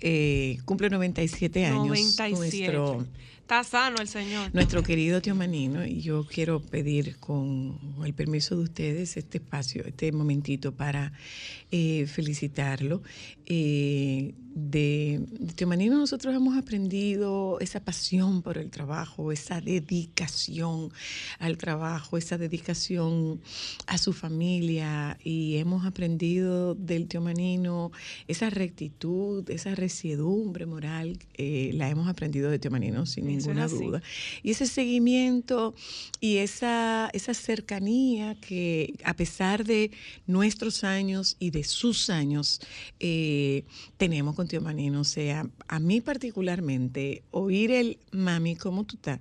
Eh, 0.00 0.58
cumple 0.64 0.90
97 0.90 1.66
años. 1.66 1.86
97. 1.86 2.38
Nuestro, 2.38 3.06
Está 3.50 3.64
sano 3.64 3.96
el 4.00 4.06
señor. 4.06 4.54
nuestro 4.54 4.84
querido 4.84 5.20
tío 5.20 5.34
Manino. 5.34 5.84
Y 5.84 6.02
yo 6.02 6.24
quiero 6.24 6.62
pedir 6.62 7.16
con 7.16 7.80
el 8.04 8.14
permiso 8.14 8.54
de 8.54 8.62
ustedes 8.62 9.16
este 9.16 9.38
espacio, 9.38 9.84
este 9.84 10.12
momentito 10.12 10.70
para 10.70 11.12
eh, 11.72 12.06
felicitarlo. 12.06 13.02
Eh, 13.46 14.34
de, 14.54 15.20
de 15.30 15.52
tío 15.52 15.66
Manino 15.66 15.96
nosotros 15.96 16.34
hemos 16.34 16.56
aprendido 16.56 17.58
esa 17.60 17.80
pasión 17.80 18.42
por 18.42 18.58
el 18.58 18.70
trabajo, 18.70 19.32
esa 19.32 19.60
dedicación 19.60 20.92
al 21.38 21.56
trabajo, 21.56 22.16
esa 22.16 22.36
dedicación 22.36 23.40
a 23.86 23.98
su 23.98 24.12
familia 24.12 25.18
y 25.22 25.56
hemos 25.56 25.86
aprendido 25.86 26.74
del 26.74 27.06
tío 27.06 27.20
Manino 27.20 27.92
esa 28.26 28.50
rectitud, 28.50 29.48
esa 29.50 29.74
resiedumbre 29.74 30.66
moral, 30.66 31.18
eh, 31.34 31.70
la 31.74 31.88
hemos 31.88 32.08
aprendido 32.08 32.50
de 32.50 32.58
tío 32.58 32.70
Manino 32.70 33.06
sin 33.06 33.26
ninguna 33.26 33.68
duda. 33.68 34.02
Y 34.42 34.50
ese 34.50 34.66
seguimiento 34.66 35.74
y 36.20 36.38
esa, 36.38 37.08
esa 37.12 37.34
cercanía 37.34 38.34
que 38.34 38.94
a 39.04 39.14
pesar 39.14 39.64
de 39.64 39.90
nuestros 40.26 40.84
años 40.84 41.36
y 41.38 41.50
de 41.50 41.64
sus 41.64 42.10
años 42.10 42.60
eh, 42.98 43.64
tenemos 43.96 44.34
con 44.40 44.48
tío 44.48 44.62
Manino, 44.62 45.02
o 45.02 45.04
sea, 45.04 45.46
a 45.68 45.78
mí 45.80 46.00
particularmente, 46.00 47.22
oír 47.30 47.70
el 47.72 47.98
mami, 48.10 48.56
¿cómo 48.56 48.84
tú 48.84 48.96
estás? 48.96 49.20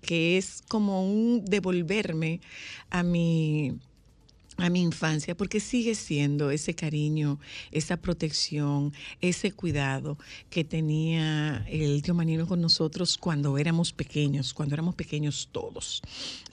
que 0.00 0.38
es 0.38 0.62
como 0.66 1.04
un 1.04 1.44
devolverme 1.44 2.40
a 2.88 3.02
mi 3.02 3.74
a 4.56 4.70
mi 4.70 4.80
infancia, 4.80 5.36
porque 5.36 5.60
sigue 5.60 5.94
siendo 5.94 6.50
ese 6.50 6.74
cariño, 6.74 7.38
esa 7.70 7.98
protección, 7.98 8.94
ese 9.20 9.52
cuidado 9.52 10.16
que 10.48 10.64
tenía 10.64 11.66
el 11.68 12.00
tío 12.00 12.14
Manino 12.14 12.46
con 12.46 12.62
nosotros 12.62 13.18
cuando 13.18 13.58
éramos 13.58 13.92
pequeños, 13.92 14.54
cuando 14.54 14.74
éramos 14.74 14.94
pequeños 14.94 15.50
todos. 15.52 16.00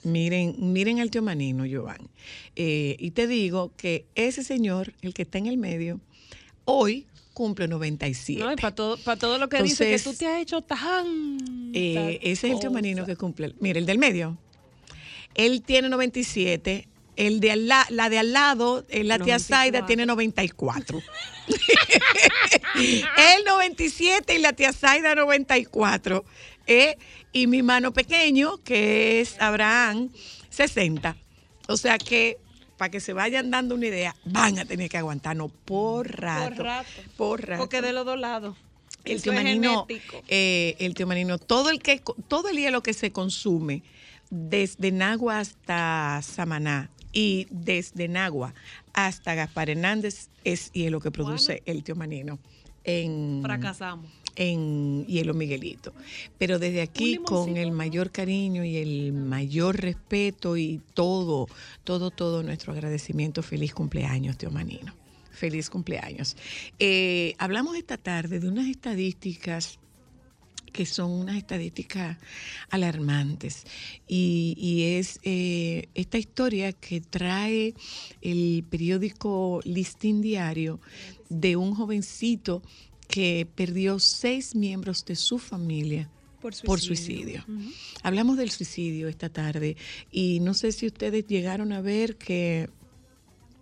Miren, 0.02 0.56
miren 0.58 1.00
al 1.00 1.10
tío 1.10 1.22
Manino, 1.22 1.64
Joan. 1.66 2.10
Eh, 2.56 2.96
y 2.98 3.12
te 3.12 3.26
digo 3.26 3.72
que 3.78 4.04
ese 4.14 4.44
señor, 4.44 4.92
el 5.00 5.14
que 5.14 5.22
está 5.22 5.38
en 5.38 5.46
el 5.46 5.56
medio, 5.56 5.98
hoy 6.66 7.06
cumple 7.34 7.68
97. 7.68 8.42
No, 8.42 8.52
y 8.52 8.56
para 8.56 8.74
todo, 8.74 8.96
para 8.96 9.18
todo 9.18 9.36
lo 9.38 9.48
que 9.48 9.62
dice 9.62 9.84
que 9.84 9.94
Entonces, 9.94 10.12
tú 10.12 10.18
te 10.18 10.26
has 10.26 10.40
hecho 10.40 10.62
tan. 10.62 11.36
Eh, 11.74 12.20
ese 12.22 12.46
es 12.46 12.54
el 12.54 12.60
tío 12.60 12.70
Manino 12.70 13.04
que 13.04 13.16
cumple. 13.16 13.54
Mira, 13.60 13.78
el 13.78 13.84
del 13.84 13.98
medio. 13.98 14.38
Él 15.34 15.62
tiene 15.62 15.88
97. 15.90 16.88
El 17.16 17.38
de 17.40 17.52
al 17.52 17.68
la, 17.68 17.86
la 17.90 18.08
de 18.08 18.18
al 18.18 18.32
lado, 18.32 18.84
eh, 18.88 19.04
la 19.04 19.18
tía 19.18 19.38
94. 19.38 19.44
Zaida, 19.46 19.86
tiene 19.86 20.06
94. 20.06 21.00
Él 22.74 23.44
97 23.46 24.34
y 24.34 24.38
la 24.38 24.52
tía 24.52 24.72
Zaida 24.72 25.14
94. 25.14 26.24
Eh, 26.66 26.96
y 27.32 27.46
mi 27.46 27.62
mano 27.62 27.92
pequeño, 27.92 28.58
que 28.64 29.20
es 29.20 29.40
Abraham, 29.40 30.10
60. 30.50 31.16
O 31.68 31.76
sea 31.76 31.98
que, 31.98 32.38
para 32.84 32.90
que 32.90 33.00
se 33.00 33.14
vayan 33.14 33.50
dando 33.50 33.76
una 33.76 33.86
idea, 33.86 34.14
van 34.26 34.58
a 34.58 34.66
tener 34.66 34.90
que 34.90 34.98
aguantarnos 34.98 35.50
por 35.64 36.20
rato. 36.20 36.54
Por 36.54 36.64
rato. 36.66 36.90
Por 37.16 37.46
rato. 37.48 37.62
Porque 37.62 37.80
de 37.80 37.94
los 37.94 38.04
dos 38.04 38.20
lados. 38.20 38.58
El 39.06 39.16
Eso 39.16 39.22
tío 39.22 39.32
es 39.32 39.38
Manino, 39.38 39.86
genético. 39.86 40.22
eh, 40.28 40.76
el 40.80 40.92
tío 40.92 41.06
Manino, 41.06 41.38
todo 41.38 41.70
el 41.70 41.80
que 41.80 42.02
todo 42.28 42.50
el 42.50 42.58
hielo 42.58 42.82
que 42.82 42.92
se 42.92 43.10
consume 43.10 43.82
desde 44.28 44.92
Nagua 44.92 45.38
hasta 45.38 46.20
Samaná 46.22 46.90
y 47.14 47.46
desde 47.48 48.06
Nagua 48.06 48.52
hasta 48.92 49.34
Gaspar 49.34 49.70
Hernández 49.70 50.28
es 50.44 50.70
hielo 50.72 51.00
que 51.00 51.10
produce 51.10 51.62
el 51.64 51.84
tío 51.84 51.96
Manino 51.96 52.38
en 52.84 53.40
Fracasamos. 53.42 54.10
En 54.36 55.06
Hielo 55.06 55.34
Miguelito. 55.34 55.92
Pero 56.38 56.58
desde 56.58 56.82
aquí, 56.82 57.18
con 57.18 57.56
el 57.56 57.72
mayor 57.72 58.10
cariño 58.10 58.64
y 58.64 58.76
el 58.76 59.12
mayor 59.12 59.80
respeto 59.80 60.56
y 60.56 60.80
todo, 60.94 61.48
todo, 61.84 62.10
todo 62.10 62.42
nuestro 62.42 62.72
agradecimiento, 62.72 63.42
feliz 63.42 63.74
cumpleaños, 63.74 64.36
tío 64.36 64.50
Manino. 64.50 64.94
Feliz 65.30 65.68
cumpleaños. 65.68 66.36
Eh, 66.78 67.34
hablamos 67.38 67.76
esta 67.76 67.96
tarde 67.96 68.38
de 68.38 68.48
unas 68.48 68.68
estadísticas 68.68 69.78
que 70.74 70.84
son 70.86 71.12
unas 71.12 71.36
estadísticas 71.36 72.18
alarmantes. 72.68 73.64
Y, 74.08 74.54
y 74.58 74.98
es 74.98 75.20
eh, 75.22 75.88
esta 75.94 76.18
historia 76.18 76.72
que 76.72 77.00
trae 77.00 77.74
el 78.20 78.64
periódico 78.68 79.60
Listín 79.64 80.20
Diario 80.20 80.80
de 81.28 81.56
un 81.56 81.74
jovencito 81.74 82.60
que 83.14 83.46
perdió 83.54 84.00
seis 84.00 84.56
miembros 84.56 85.04
de 85.04 85.14
su 85.14 85.38
familia 85.38 86.10
Por 86.40 86.52
por 86.64 86.80
suicidio. 86.80 87.44
Hablamos 88.02 88.36
del 88.36 88.50
suicidio 88.50 89.06
esta 89.06 89.28
tarde 89.28 89.76
y 90.10 90.40
no 90.40 90.52
sé 90.52 90.72
si 90.72 90.88
ustedes 90.88 91.24
llegaron 91.28 91.72
a 91.72 91.80
ver 91.80 92.16
que 92.16 92.68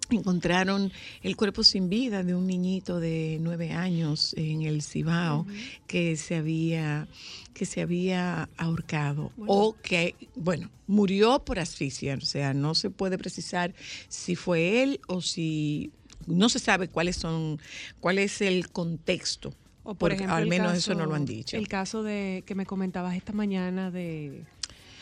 encontraron 0.09 0.91
el 1.23 1.37
cuerpo 1.37 1.65
sin 1.65 1.91
vida 1.91 2.23
de 2.23 2.35
un 2.35 2.47
niñito 2.47 2.99
de 2.99 3.37
nueve 3.43 3.73
años 3.73 4.33
en 4.39 4.63
el 4.63 4.81
Cibao 4.81 5.47
que 5.87 6.17
se 6.17 6.37
había 6.37 7.07
que 7.53 7.67
se 7.67 7.83
había 7.83 8.49
ahorcado 8.57 9.33
o 9.47 9.77
que 9.83 10.15
bueno 10.35 10.71
murió 10.87 11.45
por 11.45 11.59
asfixia. 11.59 12.15
O 12.15 12.25
sea 12.25 12.55
no 12.55 12.75
se 12.75 12.89
puede 12.89 13.19
precisar 13.19 13.75
si 14.09 14.35
fue 14.35 14.83
él 14.83 15.01
o 15.09 15.21
si 15.21 15.93
no 16.27 16.49
se 16.49 16.59
sabe 16.59 16.89
cuáles 16.89 17.17
son 17.17 17.59
cuál 18.01 18.19
es 18.19 18.41
el 18.41 18.71
contexto 18.71 19.53
O 19.83 19.95
por 19.95 20.13
ejemplo, 20.13 20.35
al 20.37 20.47
menos 20.47 20.77
eso 20.77 20.95
no 20.95 21.07
lo 21.07 21.15
han 21.15 21.25
dicho 21.25 21.57
El 21.57 21.69
caso 21.69 22.03
de 22.03 22.43
que 22.47 22.55
me 22.55 22.67
comentabas 22.67 23.17
esta 23.17 23.33
mañana 23.33 23.91
de, 23.91 24.45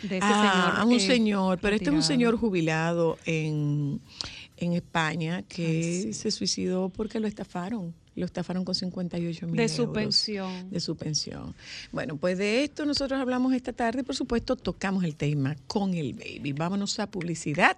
de 0.02 0.16
ese 0.16 0.20
Ah, 0.22 0.72
señor. 0.76 0.86
un 0.88 0.92
eh, 0.94 1.00
señor, 1.00 1.58
pero 1.60 1.76
este 1.76 1.90
es 1.90 1.94
un 1.94 2.02
señor 2.02 2.36
jubilado 2.38 3.18
en, 3.26 4.00
en 4.56 4.72
España 4.74 5.42
que 5.48 5.66
Ay, 5.66 6.02
sí. 6.02 6.12
se 6.14 6.30
suicidó 6.30 6.88
porque 6.88 7.20
lo 7.20 7.26
estafaron. 7.28 7.94
Lo 8.16 8.26
estafaron 8.26 8.64
con 8.64 8.74
58 8.74 9.46
mil 9.46 9.56
De 9.56 9.68
su 9.68 9.82
euros 9.82 9.94
pensión. 9.94 10.68
De 10.70 10.80
su 10.80 10.96
pensión. 10.96 11.54
Bueno, 11.92 12.16
pues 12.16 12.36
de 12.38 12.64
esto 12.64 12.84
nosotros 12.84 13.18
hablamos 13.20 13.54
esta 13.54 13.72
tarde 13.72 14.00
y 14.00 14.02
por 14.02 14.16
supuesto 14.16 14.56
tocamos 14.56 15.04
el 15.04 15.14
tema 15.14 15.56
con 15.68 15.94
el 15.94 16.12
baby. 16.14 16.52
Vámonos 16.52 16.98
a 16.98 17.06
publicidad. 17.08 17.76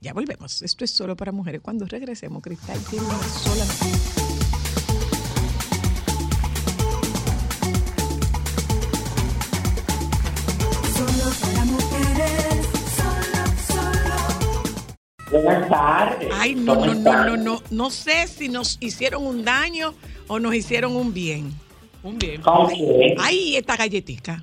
Ya 0.00 0.12
volvemos. 0.12 0.62
Esto 0.62 0.84
es 0.84 0.90
solo 0.90 1.16
para 1.16 1.32
mujeres. 1.32 1.60
Cuando 1.62 1.86
regresemos, 1.86 2.42
Cristal 2.42 2.78
tiene 2.90 3.06
una 3.06 3.18
sola. 3.22 3.64
Solo 10.96 11.32
para 11.40 11.64
mujeres, 11.64 12.66
solo, 12.96 13.42
solo. 15.32 15.42
Buenas 15.42 15.68
tardes. 15.68 16.28
Ay, 16.34 16.54
no, 16.54 16.74
¿Cómo 16.74 16.86
no, 16.86 16.94
no, 16.94 17.24
no, 17.24 17.36
no. 17.36 17.62
No 17.70 17.90
sé 17.90 18.26
si 18.28 18.48
nos 18.48 18.76
hicieron 18.80 19.26
un 19.26 19.44
daño 19.44 19.94
o 20.28 20.38
nos 20.38 20.54
hicieron 20.54 20.94
un 20.94 21.12
bien. 21.12 21.52
Un 22.02 22.18
bien. 22.18 22.40
¿Con 22.42 22.68
qué? 22.68 23.14
Ay, 23.18 23.56
esta 23.56 23.76
galletica. 23.76 24.42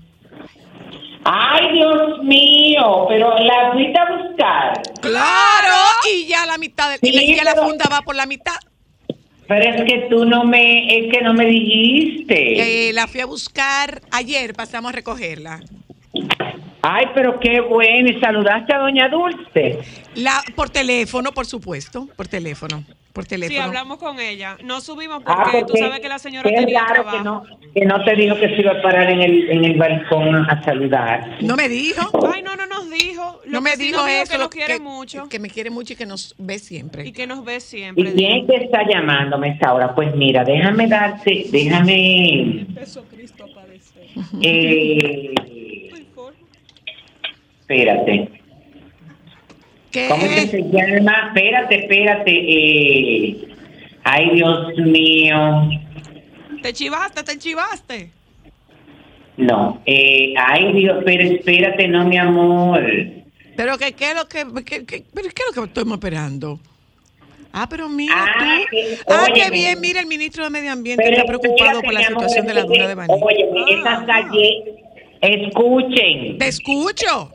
Ay, 1.25 1.71
Dios 1.73 2.21
mío, 2.23 3.05
pero 3.07 3.37
la 3.39 3.71
fuiste 3.73 3.97
a 3.99 4.05
buscar. 4.11 4.81
Claro, 5.01 5.75
y 6.13 6.25
ya 6.27 6.45
la 6.45 6.57
mitad, 6.57 6.89
de, 6.91 6.99
y 7.01 7.11
la- 7.13 7.23
ya 7.37 7.43
la 7.43 7.55
funda 7.55 7.85
va 7.91 8.01
por 8.01 8.15
la 8.15 8.25
mitad. 8.25 8.55
Pero 9.47 9.69
es 9.75 9.83
que 9.85 10.07
tú 10.09 10.25
no 10.25 10.43
me, 10.45 10.97
es 10.97 11.11
que 11.13 11.21
no 11.21 11.33
me 11.33 11.45
dijiste. 11.45 12.87
Eh, 12.89 12.93
la 12.93 13.07
fui 13.07 13.19
a 13.21 13.25
buscar 13.25 14.01
ayer, 14.11 14.53
pasamos 14.53 14.89
a 14.89 14.95
recogerla. 14.95 15.61
Ay, 16.85 17.05
pero 17.15 17.39
qué 17.39 17.61
bueno. 17.61 18.09
¿Y 18.09 18.19
saludaste 18.19 18.73
a 18.75 18.79
doña 18.79 19.07
Dulce? 19.07 19.79
La, 20.15 20.41
por 20.55 20.69
teléfono, 20.69 21.31
por 21.31 21.45
supuesto, 21.45 22.09
por 22.17 22.27
teléfono, 22.27 22.83
por 23.13 23.25
teléfono. 23.25 23.57
Sí, 23.57 23.63
hablamos 23.65 23.97
con 23.99 24.19
ella. 24.19 24.57
No 24.63 24.81
subimos 24.81 25.23
Ah, 25.25 25.43
porque 25.45 25.59
tú 25.61 25.67
porque 25.67 25.79
sabes 25.79 25.99
que 26.01 26.09
la 26.09 26.19
señora 26.19 26.49
qué 26.49 26.55
tenía 26.57 26.81
raro 26.81 27.03
trabajo. 27.03 27.17
que 27.17 27.23
no, 27.23 27.43
que 27.73 27.85
no 27.85 28.03
te 28.03 28.15
dijo 28.15 28.35
que 28.35 28.49
se 28.49 28.61
iba 28.61 28.73
a 28.73 28.81
parar 28.81 29.09
en 29.09 29.21
el, 29.21 29.49
en 29.49 29.63
el 29.63 29.77
balcón 29.77 30.35
a 30.49 30.61
saludar. 30.65 31.37
No 31.41 31.55
me 31.55 31.69
dijo. 31.69 32.01
Ay, 32.33 32.41
no, 32.41 32.55
no 32.57 32.65
nos 32.67 32.89
dijo. 32.89 33.39
Lo 33.45 33.51
No 33.53 33.61
me 33.61 33.71
que 33.71 33.77
sí 33.77 33.83
dijo 33.83 33.97
nos 34.01 34.09
eso. 34.09 34.31
Que 34.33 34.37
lo 34.37 34.43
nos 34.43 34.49
quiere 34.53 34.79
mucho 34.81 35.29
Que 35.29 35.39
me 35.39 35.49
quiere 35.49 35.69
mucho 35.69 35.93
y 35.93 35.95
que 35.95 36.05
nos 36.05 36.35
ve 36.37 36.59
siempre. 36.59 37.07
y 37.07 37.13
que 37.13 37.25
nos 37.27 37.45
ve 37.45 37.55
¿Y 37.55 37.61
siempre. 37.61 38.13
quién 38.13 38.45
te 38.45 38.57
está 38.65 38.81
llamándome 38.87 39.47
a 39.49 39.53
esta 39.53 39.73
hora? 39.73 39.95
Pues 39.95 40.13
mira, 40.15 40.43
déjame 40.43 40.87
darte, 40.87 41.45
déjame... 41.49 42.67
Eso 42.79 43.05
Cristo 43.09 43.45
aparece. 43.49 43.93
Eh, 44.41 45.33
espérate. 47.67 48.29
¿Qué? 49.91 50.07
¿Cómo 50.09 50.23
que 50.23 50.47
se 50.47 50.61
llama? 50.63 51.27
Espérate, 51.27 51.75
espérate. 51.81 52.31
Eh, 52.31 53.47
ay, 54.03 54.29
Dios 54.31 54.77
mío. 54.77 55.69
Te 56.61 56.73
chivaste, 56.73 57.23
te 57.23 57.37
chivaste. 57.37 58.11
No. 59.37 59.81
Eh, 59.85 60.33
ay, 60.37 60.73
Dios, 60.73 61.01
pero 61.05 61.23
espérate, 61.23 61.87
no, 61.87 62.05
mi 62.05 62.17
amor. 62.17 62.81
Pero 63.55 63.77
que, 63.77 63.93
¿qué 63.93 64.11
es 64.11 64.15
lo 64.15 64.27
que, 64.27 64.45
que- 64.63 64.85
que- 64.85 65.03
pero 65.13 65.29
qué 65.29 65.43
es 65.49 65.55
lo 65.55 65.61
que 65.63 65.67
estamos 65.69 65.93
esperando? 65.93 66.59
Ah, 67.51 67.67
pero 67.69 67.87
mira 67.87 68.15
Ah, 68.17 68.33
tú. 68.39 68.45
que- 68.71 68.97
ah, 69.09 69.27
qué 69.33 69.51
bien, 69.51 69.79
mira, 69.79 69.99
el 69.99 70.07
ministro 70.07 70.43
de 70.43 70.49
Medio 70.49 70.71
Ambiente 70.71 71.07
está 71.07 71.23
preocupado 71.25 71.81
por 71.81 71.93
la 71.93 71.99
amor, 71.99 72.09
situación 72.23 72.47
de 72.47 72.53
la 72.55 72.63
duna 72.63 72.87
de 72.87 72.95
Baní. 72.95 73.13
Oye, 73.21 73.47
esas 73.69 74.05
galletas, 74.07 74.73
escuchen, 75.21 76.37
Te 76.39 76.47
escucho. 76.47 77.31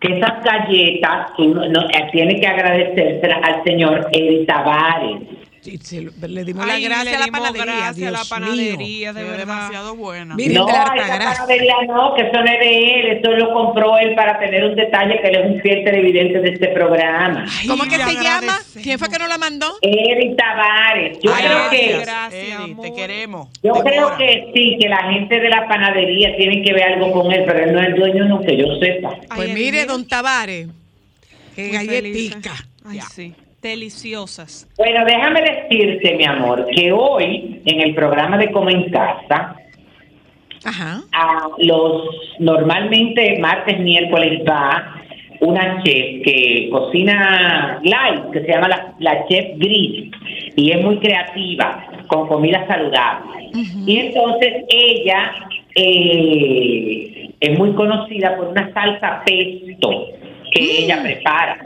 Que 0.00 0.16
esas 0.16 0.42
galletas, 0.42 1.34
tú 1.36 1.54
no, 1.54 1.80
eh, 1.82 2.08
tienes 2.10 2.40
que 2.40 2.46
agradecérselas 2.46 3.40
al 3.42 3.64
señor 3.64 4.08
Eri 4.12 4.46
Tavares. 4.46 5.39
Le 5.62 6.44
dimos 6.44 6.64
Ay, 6.66 6.82
la 6.82 6.88
gracia 6.88 7.10
le 7.10 7.16
a 7.16 7.26
la 7.26 7.32
panadería. 7.32 7.74
gracias 7.74 8.08
a 8.08 8.10
la 8.10 8.24
panadería, 8.24 9.12
de 9.12 9.22
verdad. 9.24 9.38
demasiado 9.38 9.94
buena. 9.94 10.34
Miren 10.34 10.54
no, 10.54 10.66
de 10.66 10.72
la 10.72 10.84
panadería 10.86 11.74
no, 11.86 12.14
que 12.14 12.22
eso 12.22 12.32
no 12.32 12.44
es 12.50 12.60
de 12.60 12.94
él, 12.94 13.06
eso 13.18 13.30
lo 13.32 13.52
compró 13.52 13.98
él 13.98 14.14
para 14.14 14.38
tener 14.38 14.64
un 14.64 14.74
detalle 14.74 15.20
que 15.20 15.28
él 15.28 15.34
es 15.36 15.46
un 15.50 15.60
fiel 15.60 15.84
televidente 15.84 16.40
de 16.40 16.48
este 16.50 16.68
programa. 16.68 17.42
Mío. 17.42 17.50
¿Cómo 17.68 17.82
Ay, 17.82 17.88
que 17.90 17.96
se 17.96 18.14
llama? 18.14 18.58
¿Quién 18.82 18.98
fue 18.98 19.08
que 19.10 19.18
nos 19.18 19.28
la 19.28 19.36
mandó? 19.38 19.66
Eri 19.82 20.34
Tavares, 20.34 21.18
yo 21.22 21.34
Ay, 21.34 21.44
creo 21.44 21.58
gracias, 21.58 21.70
que... 21.80 21.98
Gracias, 22.00 22.60
te 22.82 22.94
queremos. 22.94 23.48
Yo 23.62 23.72
Te 23.74 23.82
creo 23.82 24.16
que 24.16 24.50
sí, 24.54 24.78
que 24.80 24.88
la 24.88 25.02
gente 25.12 25.40
de 25.40 25.48
la 25.50 25.68
panadería 25.68 26.36
tiene 26.36 26.62
que 26.62 26.72
ver 26.72 26.84
algo 26.94 27.12
con 27.12 27.30
él, 27.32 27.44
pero 27.46 27.58
él 27.64 27.72
no 27.74 27.80
es 27.80 27.86
el 27.88 27.94
dueño, 27.96 28.24
no 28.24 28.40
que 28.40 28.56
yo 28.56 28.64
sepa. 28.80 29.10
Ay, 29.28 29.36
Pues 29.36 29.52
mire, 29.52 29.84
don 29.84 30.06
Tavares. 30.08 30.68
Muy 31.56 31.68
galletica. 31.68 32.54
felices. 32.54 32.66
Ay, 32.86 33.00
sí. 33.14 33.34
Deliciosas. 33.62 34.68
Bueno, 34.76 35.04
déjame 35.04 35.42
decirte, 35.42 36.16
mi 36.16 36.24
amor, 36.24 36.66
que 36.74 36.92
hoy 36.92 37.60
en 37.66 37.80
el 37.80 37.94
programa 37.94 38.38
de 38.38 38.50
Como 38.52 38.70
en 38.70 38.90
Casa, 38.90 39.56
Ajá. 40.64 41.02
a 41.12 41.48
los 41.58 42.04
normalmente 42.38 43.38
martes, 43.38 43.78
miércoles 43.80 44.42
va 44.48 44.96
una 45.40 45.82
chef 45.82 46.22
que 46.22 46.68
cocina 46.70 47.80
live, 47.82 48.30
que 48.32 48.40
se 48.40 48.48
llama 48.48 48.68
la, 48.68 48.94
la 48.98 49.26
chef 49.26 49.58
Gris, 49.58 50.10
y 50.56 50.70
es 50.70 50.82
muy 50.82 50.98
creativa, 50.98 51.86
con 52.08 52.28
comida 52.28 52.66
saludable. 52.66 53.50
Y 53.86 53.96
entonces 53.98 54.64
ella 54.68 55.32
eh, 55.74 57.30
es 57.40 57.58
muy 57.58 57.72
conocida 57.72 58.36
por 58.36 58.48
una 58.48 58.72
salsa 58.72 59.22
pesto 59.24 60.06
que 60.52 60.84
ella 60.84 61.02
prepara. 61.02 61.58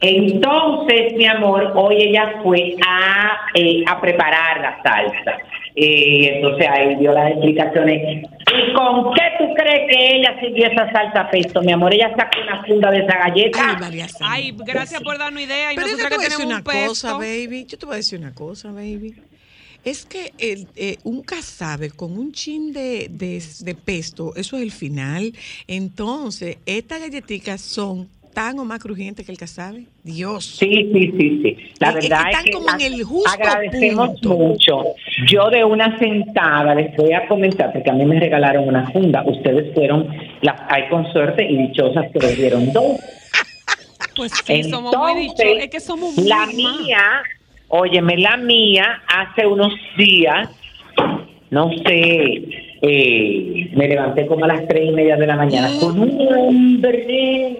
Entonces, 0.00 1.14
mi 1.16 1.26
amor, 1.26 1.72
hoy 1.74 1.96
ella 1.96 2.40
fue 2.42 2.76
a, 2.86 3.36
eh, 3.54 3.82
a 3.86 4.00
preparar 4.00 4.60
la 4.60 4.82
salsa. 4.82 5.38
Eh, 5.74 6.34
entonces 6.36 6.66
ahí 6.68 6.96
dio 6.96 7.12
las 7.12 7.30
explicaciones. 7.32 8.24
¿Y 8.24 8.72
con 8.72 9.12
qué 9.14 9.22
tú 9.38 9.54
crees 9.54 9.90
que 9.90 10.16
ella 10.16 10.36
sirvió 10.40 10.66
esa 10.66 10.90
salsa 10.90 11.30
pesto, 11.30 11.62
mi 11.62 11.72
amor? 11.72 11.94
Ella 11.94 12.10
sacó 12.16 12.40
una 12.42 12.64
funda 12.64 12.90
de 12.90 12.98
esa 12.98 13.18
galleta. 13.18 13.76
Ay. 13.80 14.02
Ay, 14.20 14.56
gracias 14.64 15.02
por 15.02 15.18
darnos 15.18 15.42
idea. 15.42 15.72
Y 15.72 15.76
Pero 15.76 15.88
yo 15.88 15.96
te 15.96 16.02
voy 16.02 16.06
a 16.06 16.08
que 16.10 16.16
decir 16.16 16.36
tenemos 16.38 16.46
una 16.46 16.56
un 16.58 16.64
pesto. 16.64 16.88
cosa, 16.88 17.12
baby. 17.14 17.66
Yo 17.66 17.78
te 17.78 17.86
voy 17.86 17.94
a 17.94 17.96
decir 17.96 18.18
una 18.18 18.34
cosa, 18.34 18.72
baby. 18.72 19.14
Es 19.84 20.04
que 20.04 20.32
el, 20.38 20.66
eh, 20.74 20.96
un 21.04 21.22
casabe 21.22 21.90
con 21.90 22.18
un 22.18 22.32
chin 22.32 22.72
de, 22.72 23.06
de, 23.10 23.42
de 23.60 23.74
pesto, 23.74 24.34
eso 24.36 24.56
es 24.56 24.62
el 24.62 24.72
final. 24.72 25.32
Entonces, 25.68 26.58
estas 26.66 27.00
galletitas 27.00 27.60
son 27.60 28.08
tan 28.38 28.58
o 28.60 28.64
más 28.64 28.78
crujientes 28.78 29.26
que 29.26 29.32
el 29.32 29.38
casabe. 29.38 29.86
Dios. 30.04 30.44
Sí, 30.44 30.90
sí, 30.92 31.12
sí, 31.18 31.40
sí. 31.42 31.56
La 31.80 31.88
Es 31.88 31.94
que 31.96 32.00
verdad 32.08 32.20
es 32.20 32.26
están 32.30 32.44
que 32.44 32.50
como 32.52 32.66
en 32.70 32.80
el 32.80 33.02
justo 33.02 33.30
agradecemos 33.30 34.08
punto. 34.10 34.28
mucho. 34.36 34.84
Yo 35.26 35.50
de 35.50 35.64
una 35.64 35.98
sentada 35.98 36.74
les 36.76 36.96
voy 36.96 37.12
a 37.14 37.26
comentar, 37.26 37.72
porque 37.72 37.90
a 37.90 37.94
mí 37.94 38.04
me 38.04 38.20
regalaron 38.20 38.68
una 38.68 38.88
funda. 38.92 39.24
Ustedes 39.26 39.74
fueron 39.74 40.06
las 40.42 40.54
hay 40.68 40.88
con 40.88 41.10
suerte 41.12 41.44
y 41.50 41.56
dichosas 41.56 42.06
que 42.12 42.18
les 42.20 42.36
dieron 42.36 42.72
dos. 42.72 42.98
Pues 44.16 44.32
sí, 44.44 44.64
somos 44.64 44.96
muy 44.96 45.12
Entonces, 45.12 45.46
dichos. 45.46 45.62
Es 45.64 45.70
que 45.70 45.80
somos 45.80 46.16
muy 46.16 46.28
La 46.28 46.46
mía, 46.46 47.22
óyeme, 47.68 48.16
la 48.18 48.36
mía 48.36 49.02
hace 49.06 49.46
unos 49.46 49.72
días, 49.96 50.48
no 51.50 51.70
sé, 51.86 52.42
eh, 52.82 53.70
me 53.74 53.86
levanté 53.88 54.26
como 54.26 54.44
a 54.44 54.48
las 54.48 54.66
tres 54.66 54.88
y 54.88 54.90
media 54.92 55.16
de 55.16 55.26
la 55.26 55.36
mañana 55.36 55.70
con 55.80 56.00
un 56.00 56.34
hambre, 56.34 57.58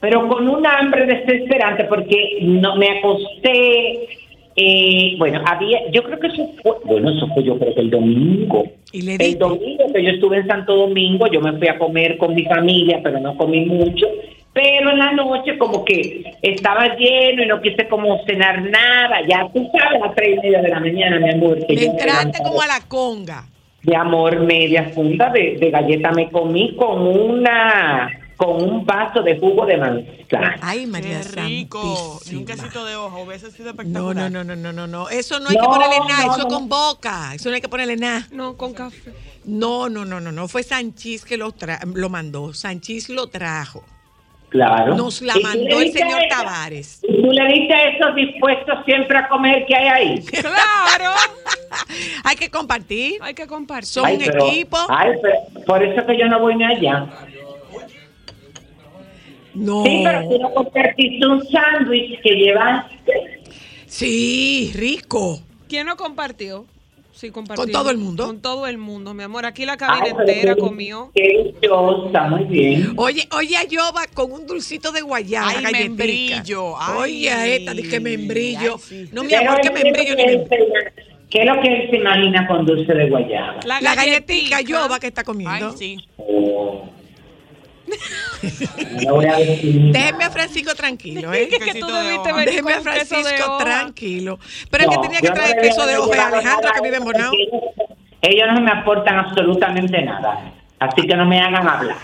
pero 0.00 0.26
con 0.28 0.48
un 0.48 0.66
hambre 0.66 1.06
desesperante 1.06 1.84
porque 1.84 2.38
no 2.42 2.76
me 2.76 2.98
acosté. 2.98 4.08
eh, 4.56 5.14
bueno, 5.18 5.42
había, 5.46 5.90
yo 5.90 6.02
creo 6.02 6.18
que 6.18 6.26
eso 6.26 6.50
fue, 6.62 6.72
bueno, 6.84 7.10
eso 7.10 7.28
fue 7.34 7.44
yo 7.44 7.58
creo 7.58 7.74
que 7.74 7.80
el 7.80 7.90
domingo. 7.90 8.64
Y 8.92 9.02
le 9.02 9.14
El 9.14 9.38
domingo 9.38 9.84
que 9.94 10.02
yo 10.02 10.10
estuve 10.10 10.38
en 10.38 10.46
Santo 10.46 10.74
Domingo, 10.74 11.26
yo 11.28 11.40
me 11.40 11.56
fui 11.56 11.68
a 11.68 11.78
comer 11.78 12.16
con 12.18 12.34
mi 12.34 12.44
familia, 12.44 13.00
pero 13.02 13.20
no 13.20 13.36
comí 13.36 13.64
mucho. 13.66 14.06
Pero 14.52 14.90
en 14.90 14.98
la 14.98 15.12
noche 15.12 15.56
como 15.58 15.84
que 15.84 16.24
estaba 16.42 16.96
lleno 16.96 17.44
y 17.44 17.46
no 17.46 17.60
quise 17.60 17.86
como 17.86 18.20
cenar 18.24 18.62
nada. 18.62 19.20
Ya 19.28 19.48
tú 19.54 19.70
sabes, 19.70 20.02
a 20.02 20.06
las 20.06 20.14
tres 20.16 20.38
y 20.38 20.40
media 20.40 20.60
de 20.60 20.68
la 20.68 20.80
mañana, 20.80 21.20
mi 21.20 21.30
amor. 21.30 21.64
Que 21.66 21.74
me 21.74 21.84
Entraste 21.84 22.42
como 22.42 22.60
a 22.60 22.66
la 22.66 22.80
conga. 22.88 23.44
Mi 23.82 23.94
amor, 23.94 24.40
media 24.40 24.90
funda 24.92 25.30
de, 25.30 25.56
de 25.58 25.70
galleta 25.70 26.10
me 26.10 26.28
comí 26.30 26.74
con 26.74 27.06
una 27.06 28.10
con 28.40 28.62
un 28.62 28.86
vaso 28.86 29.20
de 29.22 29.38
jugo 29.38 29.66
de 29.66 29.76
manzana. 29.76 30.56
Ay, 30.62 30.86
María 30.86 31.20
Qué 31.20 31.42
rico. 31.42 32.18
Y 32.30 32.36
un 32.36 32.46
quesito 32.46 32.86
de 32.86 32.96
ojo. 32.96 33.20
Hubiese 33.20 33.50
sido 33.50 33.68
espectacular. 33.68 34.30
no, 34.30 34.42
no, 34.42 34.44
no, 34.44 34.56
no, 34.56 34.72
no, 34.72 34.86
no. 34.86 35.10
Eso 35.10 35.38
no 35.40 35.50
hay 35.50 35.56
que 35.56 35.62
ponerle 35.62 35.98
nada, 36.08 36.24
no, 36.24 36.32
eso 36.32 36.42
no. 36.44 36.48
con 36.48 36.68
boca. 36.70 37.34
Eso 37.34 37.50
no 37.50 37.54
hay 37.56 37.60
que 37.60 37.68
ponerle 37.68 37.98
nada. 37.98 38.26
No, 38.32 38.56
con 38.56 38.72
café. 38.72 39.12
No, 39.44 39.90
no, 39.90 40.06
no, 40.06 40.20
no, 40.20 40.32
no. 40.32 40.48
Fue 40.48 40.62
Sanchís 40.62 41.26
que 41.26 41.36
lo, 41.36 41.52
tra- 41.52 41.84
lo 41.94 42.08
mandó. 42.08 42.54
Sanchís 42.54 43.10
lo 43.10 43.26
trajo. 43.26 43.84
Claro. 44.48 44.94
Nos 44.94 45.20
la 45.20 45.34
mandó 45.42 45.78
el 45.78 45.92
señor 45.92 46.22
Tavares. 46.30 47.00
Y 47.02 47.20
tú 47.22 47.30
le 47.32 47.46
diste 47.52 47.74
a 47.74 47.88
esos 47.90 48.14
dispuestos 48.16 48.78
siempre 48.86 49.18
a 49.18 49.28
comer 49.28 49.66
que 49.66 49.76
hay 49.76 49.86
ahí. 49.86 50.22
¡Claro! 50.24 51.12
Hay 52.24 52.36
que 52.36 52.50
compartir. 52.50 53.18
Hay 53.22 53.34
que 53.34 53.46
compartir. 53.46 53.86
Son 53.88 54.10
un 54.10 54.18
pero- 54.18 54.46
equipo. 54.46 54.76
Ay, 54.88 55.10
pero 55.22 55.64
por 55.66 55.82
eso 55.82 56.04
que 56.06 56.18
yo 56.18 56.26
no 56.26 56.40
voy 56.40 56.56
ni 56.56 56.64
allá. 56.64 57.06
No. 59.54 59.82
Sí, 59.84 60.00
pero 60.04 60.28
tú 60.28 60.38
no 60.38 60.54
compartiste 60.54 61.26
un 61.26 61.46
sándwich 61.48 62.20
que 62.22 62.30
llevaste. 62.34 63.42
Sí, 63.86 64.72
rico. 64.74 65.40
¿Quién 65.68 65.86
no 65.86 65.96
compartió? 65.96 66.66
Sí, 67.12 67.30
compartió. 67.30 67.64
¿Con 67.64 67.72
todo 67.72 67.90
el 67.90 67.98
mundo? 67.98 68.26
Con 68.26 68.40
todo 68.40 68.66
el 68.66 68.78
mundo, 68.78 69.12
mi 69.12 69.22
amor. 69.24 69.44
Aquí 69.44 69.66
la 69.66 69.76
cabina 69.76 70.06
entera 70.08 70.54
qué- 70.54 70.60
comió. 70.60 71.10
Qué 71.14 71.52
dichosa, 71.60 72.22
muy 72.28 72.44
bien. 72.44 72.94
Oye, 72.96 73.28
oye, 73.36 73.56
a 73.58 73.64
Yoba 73.64 74.06
con 74.14 74.32
un 74.32 74.46
dulcito 74.46 74.90
de 74.90 75.02
guayaba. 75.02 75.48
Ay, 75.50 75.62
galletica. 75.64 75.78
membrillo, 75.88 76.74
ay. 76.80 76.98
Oye, 76.98 77.30
a 77.30 77.46
esta, 77.46 77.74
dije 77.74 78.00
membrillo. 78.00 78.74
Ay, 78.76 78.80
sí. 78.82 79.08
No, 79.12 79.22
mi 79.24 79.30
Pero 79.30 79.50
amor, 79.50 79.60
que 79.60 79.70
membrillo 79.70 80.16
ni 80.16 80.24
membrillo. 80.24 80.64
¿Qué 81.28 81.40
es 81.40 81.46
lo 81.46 81.60
que 81.60 81.68
él 81.68 81.90
se 81.90 81.96
imagina 81.96 82.46
con 82.48 82.64
dulce 82.64 82.92
de 82.94 83.10
guayaba? 83.10 83.60
La, 83.66 83.80
La 83.82 83.94
galletica 83.94 84.60
Yoba 84.62 84.98
que 84.98 85.08
está 85.08 85.22
comiendo. 85.22 85.68
Ay, 85.70 85.76
sí. 85.76 85.96
Oh. 86.16 86.84
Déjeme 89.92 90.24
a 90.24 90.30
Francisco 90.30 90.74
tranquilo, 90.74 91.32
¿eh? 91.32 91.48
que 91.48 91.80
tú 91.80 91.86
debiste 91.86 92.32
venir 92.32 92.46
Déjeme 92.46 92.72
a 92.74 92.80
Francisco 92.80 93.58
tranquilo. 93.58 94.38
Pero 94.70 94.84
el 94.84 94.90
No, 94.90 95.00
que 95.00 95.08
tenía 95.08 95.20
que 95.20 95.28
no 95.28 95.34
traer 95.34 95.54
debía 95.56 95.70
queso 95.70 95.86
de 95.86 95.96
hoja 95.98 96.14
es 96.14 96.20
Alejandro, 96.34 96.70
que 96.74 96.80
vive 96.82 96.96
en 96.96 97.04
Bonao. 97.04 97.32
ellos- 98.22 98.48
no 98.54 98.60
me 98.60 98.70
aportan 98.70 99.18
absolutamente 99.18 100.02
nada. 100.02 100.52
Así 100.78 101.06
que 101.06 101.14
no 101.14 101.26
me 101.26 101.38
hagan 101.40 101.68
hablar. 101.68 101.96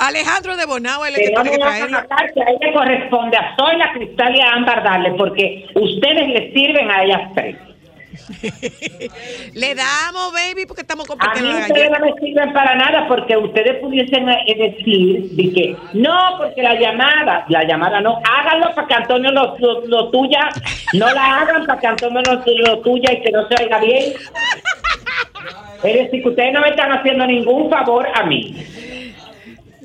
Alejandro 0.00 0.56
de 0.56 0.64
Bonao 0.66 1.04
es 1.06 1.18
el 1.18 1.24
que 1.26 1.32
no 1.32 1.42
tiene 1.42 1.56
que 1.58 1.62
traerlo. 1.62 1.98
a 1.98 2.50
ella 2.50 2.72
corresponde 2.72 3.36
a 3.36 3.56
Zoila, 3.56 3.92
Cristal 3.94 4.36
y 4.36 4.40
a 4.40 4.50
Ámbar 4.52 4.82
darle, 4.84 5.12
porque 5.18 5.66
ustedes 5.74 6.28
le 6.28 6.52
sirven 6.52 6.90
a 6.90 7.02
ellas 7.04 7.20
tres. 7.34 7.56
Le 9.54 9.74
damos, 9.74 10.32
baby, 10.32 10.66
porque 10.66 10.82
estamos 10.82 11.08
A 11.08 11.14
mí 11.14 11.18
compartiendo 11.18 11.58
ustedes 11.58 11.90
no 11.90 11.98
me 12.00 12.12
sirven 12.20 12.52
para 12.52 12.74
nada 12.74 13.06
porque 13.08 13.36
ustedes 13.36 13.80
pudiesen 13.80 14.28
eh, 14.28 14.54
decir 14.56 15.30
de 15.30 15.52
que 15.52 15.76
no, 15.94 16.34
porque 16.38 16.62
la 16.62 16.74
llamada, 16.74 17.44
la 17.48 17.64
llamada 17.64 18.00
no, 18.00 18.20
háganlo 18.24 18.74
para 18.74 18.86
que 18.86 18.94
Antonio 18.94 19.30
lo, 19.32 19.56
lo, 19.58 19.86
lo 19.86 20.10
tuya, 20.10 20.48
no 20.94 21.12
la 21.12 21.38
hagan 21.38 21.66
para 21.66 21.80
que 21.80 21.86
Antonio 21.86 22.22
lo, 22.22 22.42
lo 22.66 22.78
tuya 22.80 23.12
y 23.12 23.22
que 23.22 23.30
no 23.30 23.46
se 23.48 23.62
oiga 23.62 23.78
bien. 23.78 24.12
Es 25.82 25.94
decir, 25.94 26.22
que 26.22 26.28
ustedes 26.30 26.52
no 26.52 26.60
me 26.60 26.70
están 26.70 26.90
haciendo 26.90 27.24
ningún 27.24 27.70
favor 27.70 28.08
a 28.12 28.24
mí. 28.24 28.52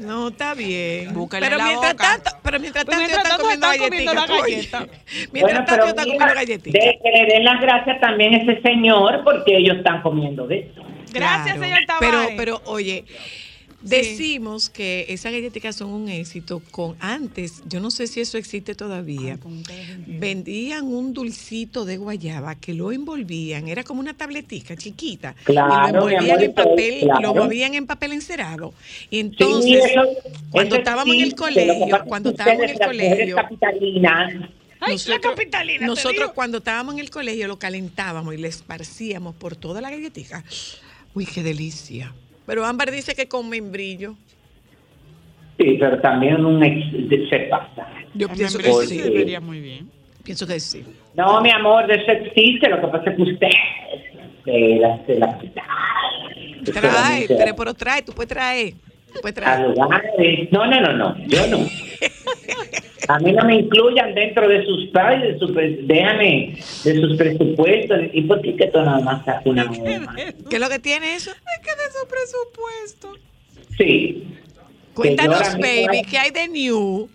No, 0.04 0.28
está 0.30 0.54
bien. 0.54 1.14
Búscale 1.14 1.46
pero 1.46 1.58
la 1.58 1.66
mientras 1.66 1.94
boca. 1.94 2.04
tanto, 2.22 2.32
pero 2.44 2.60
mientras 2.60 2.86
Pues 2.86 2.98
tanto, 2.98 3.10
mientras 3.12 3.24
tanto 3.30 3.44
comiendo 3.44 3.72
están 3.72 3.90
comiendo 3.90 4.12
oye. 4.44 4.56
galleta. 4.56 4.88
Mientras 5.32 5.66
tanto, 5.66 5.84
yo 5.84 5.90
están 5.90 6.06
comiendo 6.06 6.34
galletitas. 6.36 6.74
de 6.84 7.00
que 7.04 7.12
le 7.12 7.26
den 7.34 7.44
las 7.46 7.62
gracias 7.62 8.00
también 8.02 8.34
a 8.36 8.38
ese 8.38 8.62
señor 8.62 9.24
porque 9.24 9.58
ellos 9.58 9.78
están 9.78 10.02
comiendo 10.02 10.46
de 10.48 10.60
eso. 10.60 10.82
Gracias, 11.12 11.56
Claro. 11.58 11.62
señor 11.64 11.80
Pero, 12.00 12.12
Tavares. 12.12 12.34
pero, 12.38 12.62
oye, 12.66 13.06
decimos 13.84 14.70
que 14.70 15.06
esas 15.10 15.32
galletitas 15.32 15.76
son 15.76 15.90
un 15.90 16.10
éxito 16.10 16.62
con 16.72 16.96
antes, 17.00 17.62
yo 17.68 17.80
no 17.80 17.92
sé 17.92 18.08
si 18.08 18.22
eso 18.22 18.38
existe 18.38 18.76
todavía. 18.76 19.38
Vendían 20.08 20.86
un 20.86 21.14
dulcito 21.14 21.86
de 21.86 21.98
guayaba 21.98 22.56
que 22.56 22.74
lo 22.74 22.92
envolvían, 22.92 23.68
era 23.68 23.84
como 23.84 24.00
una 24.00 24.14
tabletica 24.14 24.76
chiquita. 24.76 25.36
Claro, 25.44 26.10
y 26.10 26.14
lo 26.14 26.20
envolvían 26.20 26.32
amor, 26.32 26.44
en 26.44 26.54
papel, 26.54 27.00
claro. 27.02 27.22
lo 27.22 27.36
movían 27.36 27.74
en 27.74 27.86
papel 27.88 28.14
encerado. 28.14 28.74
Y 29.10 29.16
Sí, 29.16 29.20
entonces, 29.20 29.86
eso- 29.86 30.02
cuando 30.50 30.76
eso 30.76 30.80
estábamos 30.82 31.16
en 31.16 31.22
el 31.22 31.36
colegio, 31.36 32.04
cuando 32.08 32.30
estábamos 32.30 32.64
en 32.64 32.70
el 32.70 32.80
colegio, 32.80 33.36
capitalinas, 33.36 34.34
Ay, 34.80 34.98
la 35.08 35.20
capitalina, 35.20 35.80
te 35.80 35.86
nosotros 35.86 36.32
cuando 36.34 36.58
estábamos 36.58 36.96
en 36.96 37.00
el 37.00 37.10
colegio 37.10 37.48
lo 37.48 37.58
calentábamos 37.58 38.34
y 38.34 38.38
le 38.38 38.50
esparcíamos 38.50 39.36
por 39.36 39.56
toda 39.56 39.80
la 39.82 39.90
galletita. 39.90 40.44
Uy, 41.14 41.26
qué 41.26 41.44
delicia. 41.44 42.14
Pero 42.46 42.66
Ámbar 42.66 42.92
dice 42.92 43.16
que 43.16 43.28
con 43.28 43.50
membrillo. 43.50 44.16
Sí, 45.58 45.78
pero 45.80 46.00
también 46.02 46.44
un 46.46 46.64
ex 46.64 47.10
de- 47.10 47.28
se 47.30 47.40
pasa. 47.42 47.88
Yo 48.16 48.28
El 48.28 48.34
pienso 48.36 48.58
que 48.58 48.72
sí. 48.86 49.00
se 49.00 49.10
vería 49.10 49.40
muy 49.40 49.60
bien. 49.62 49.90
Pienso 50.24 50.48
que 50.48 50.60
sí. 50.60 50.84
No, 51.16 51.42
mi 51.42 51.52
amor, 51.52 51.86
de 51.88 51.96
eso 51.96 52.12
existe, 52.12 52.70
lo 52.70 52.82
que 52.82 52.88
pasa 52.88 53.10
es 53.12 53.16
que 53.16 53.22
usted 53.24 53.48
de 54.46 54.78
la, 54.80 54.98
de 55.00 55.20
la 55.20 55.32
capital. 55.34 55.64
Trae, 56.66 57.28
pero 57.56 57.74
trae, 57.74 58.02
tú 58.02 58.14
puedes 58.14 58.30
traer. 58.30 58.74
A 59.46 59.60
lugares. 59.60 60.52
No, 60.52 60.66
no, 60.66 60.82
no, 60.82 60.94
no, 60.94 61.18
yo 61.28 61.48
no. 61.48 61.68
A 63.10 63.20
mí 63.20 63.34
no 63.34 63.44
me 63.46 63.56
incluyan 63.56 64.16
dentro 64.16 64.48
de 64.48 64.66
sus 64.66 64.88
pagos, 64.88 65.22
de 65.24 65.38
su, 65.38 65.54
pre- 65.54 65.78
déjame, 65.84 66.56
de 66.84 67.02
sus 67.02 67.18
presupuestos. 67.18 68.00
¿Y 68.14 68.22
por 68.22 68.42
qué 68.42 68.56
que 68.56 68.68
tú 68.68 68.80
nada 68.82 69.00
más 69.02 69.26
sacas 69.26 69.46
una 69.46 69.66
goma? 69.66 70.16
¿Qué 70.50 70.56
es 70.56 70.62
lo 70.62 70.70
que 70.70 70.80
tiene 70.80 71.16
eso? 71.16 71.32
Es 71.32 71.60
que 71.60 71.72
de 71.72 71.92
su 71.92 72.08
presupuesto. 72.08 73.18
Sí. 73.78 74.24
Cuéntanos, 74.94 75.58
baby, 75.58 76.04
¿qué 76.10 76.18
hay 76.18 76.32
de 76.32 76.48
new? 76.48 77.10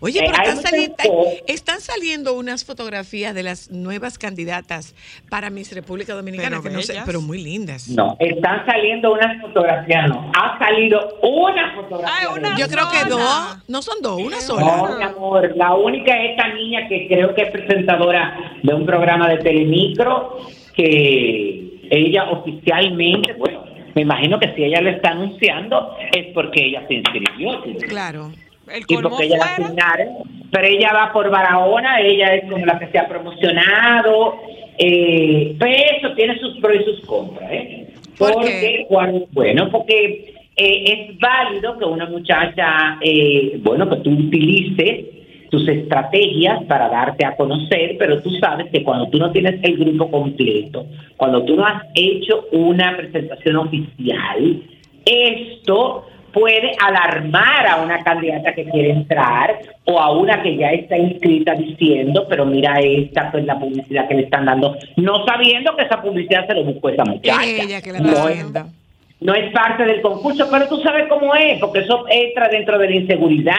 Oye, 0.00 0.20
Eh, 0.20 0.30
pero 0.30 0.42
están, 0.52 1.08
cosas. 1.10 1.34
están 1.48 1.80
saliendo 1.80 2.34
unas 2.34 2.64
fotografías 2.64 3.34
de 3.34 3.42
las 3.42 3.70
nuevas 3.70 4.16
candidatas 4.18 4.94
para 5.28 5.50
Miss 5.50 5.72
República 5.74 6.14
Dominicana, 6.14 6.50
Pero 6.50 6.62
que 6.62 6.70
no 6.70 6.82
sé, 6.82 7.00
pero 7.04 7.20
muy 7.20 7.42
lindas. 7.42 7.88
No, 7.88 8.16
están 8.20 8.64
saliendo 8.66 9.12
unas 9.12 9.40
fotografías, 9.40 10.08
no. 10.08 10.30
Ha 10.36 10.58
salido 10.58 11.18
una 11.22 11.74
fotografía. 11.74 12.16
Ay, 12.20 12.26
una. 12.38 12.56
Yo 12.56 12.68
creo 12.68 12.84
que 12.90 13.08
dos, 13.10 13.58
no 13.66 13.82
son 13.82 13.96
dos, 14.02 14.20
una 14.20 14.36
No, 14.36 14.42
sola. 14.42 14.96
mi 14.98 15.02
amor, 15.04 15.56
la 15.56 15.74
única 15.74 16.12
es 16.22 16.30
esta 16.30 16.48
niña 16.54 16.86
que 16.88 17.08
creo 17.08 17.34
que 17.34 17.42
es 17.42 17.50
presentadora 17.50 18.54
de 18.62 18.74
un 18.74 18.86
programa 18.86 19.28
de 19.28 19.38
Telemicro, 19.38 20.38
que 20.76 21.88
ella 21.90 22.30
oficialmente, 22.30 23.32
bueno, 23.34 23.64
me 23.94 24.02
imagino 24.02 24.38
que 24.38 24.54
si 24.54 24.62
ella 24.64 24.80
lo 24.80 24.90
está 24.90 25.10
anunciando 25.10 25.96
es 26.12 26.26
porque 26.34 26.66
ella 26.66 26.84
se 26.86 26.94
inscribió. 26.94 27.62
¿sí? 27.64 27.74
Claro. 27.88 28.30
El 28.74 28.84
Y 28.86 28.96
porque 29.02 29.24
ella 29.26 29.36
la 29.38 29.44
fuera. 29.46 29.64
asignaron, 29.66 30.08
pero 30.52 30.66
ella 30.66 30.92
va 30.92 31.12
por 31.12 31.30
Barahona, 31.30 32.00
ella 32.00 32.34
es 32.34 32.50
como 32.50 32.64
la 32.66 32.78
que 32.78 32.88
se 32.88 32.98
ha 32.98 33.08
promocionado, 33.08 34.36
eh, 34.78 35.54
pero 35.58 35.72
eso 35.98 36.14
tiene 36.14 36.38
sus 36.38 36.58
pros 36.60 36.76
y 36.80 36.84
sus 36.84 37.00
contras, 37.06 37.50
¿eh? 37.52 37.86
¿Por 38.18 38.32
porque, 38.34 38.86
cuando- 38.88 39.26
bueno, 39.32 39.68
porque 39.70 40.34
eh, 40.56 40.84
es 41.10 41.18
válido 41.18 41.78
que 41.78 41.84
una 41.84 42.06
muchacha, 42.06 42.98
eh, 43.00 43.58
bueno, 43.62 43.88
que 43.88 43.96
tú 43.96 44.10
utilices 44.10 45.06
tus 45.50 45.66
estrategias 45.68 46.64
para 46.64 46.88
darte 46.88 47.24
a 47.24 47.36
conocer, 47.36 47.96
pero 47.98 48.20
tú 48.20 48.30
sabes 48.40 48.66
que 48.72 48.82
cuando 48.82 49.08
tú 49.08 49.18
no 49.18 49.30
tienes 49.30 49.62
el 49.62 49.78
grupo 49.78 50.10
completo, 50.10 50.84
cuando 51.16 51.42
tú 51.44 51.56
no 51.56 51.64
has 51.64 51.84
hecho 51.94 52.44
una 52.52 52.96
presentación 52.96 53.56
oficial, 53.56 54.62
esto 55.06 56.04
puede 56.38 56.72
alarmar 56.78 57.66
a 57.66 57.76
una 57.82 58.02
candidata 58.02 58.54
que 58.54 58.64
quiere 58.64 58.90
entrar 58.90 59.58
o 59.84 59.98
a 59.98 60.12
una 60.12 60.42
que 60.42 60.56
ya 60.56 60.70
está 60.70 60.96
inscrita 60.96 61.54
diciendo, 61.54 62.26
pero 62.28 62.46
mira 62.46 62.78
esta 62.80 63.30
pues 63.30 63.44
la 63.44 63.58
publicidad 63.58 64.06
que 64.08 64.14
le 64.14 64.22
están 64.22 64.46
dando, 64.46 64.76
no 64.96 65.24
sabiendo 65.26 65.74
que 65.76 65.84
esa 65.84 66.00
publicidad 66.00 66.46
se 66.46 66.54
lo 66.54 66.64
buscó 66.64 66.90
esa 66.90 67.04
muchacha. 67.04 67.44
Ella 67.44 67.82
que 67.82 67.92
la 67.92 68.00
No. 68.00 68.78
No 69.20 69.34
es 69.34 69.52
parte 69.52 69.84
del 69.84 70.00
concurso, 70.00 70.46
pero 70.48 70.68
tú 70.68 70.80
sabes 70.80 71.08
cómo 71.08 71.34
es, 71.34 71.58
porque 71.58 71.80
eso 71.80 72.04
entra 72.08 72.48
dentro 72.48 72.78
de 72.78 72.88
la 72.88 72.96
inseguridad 72.96 73.54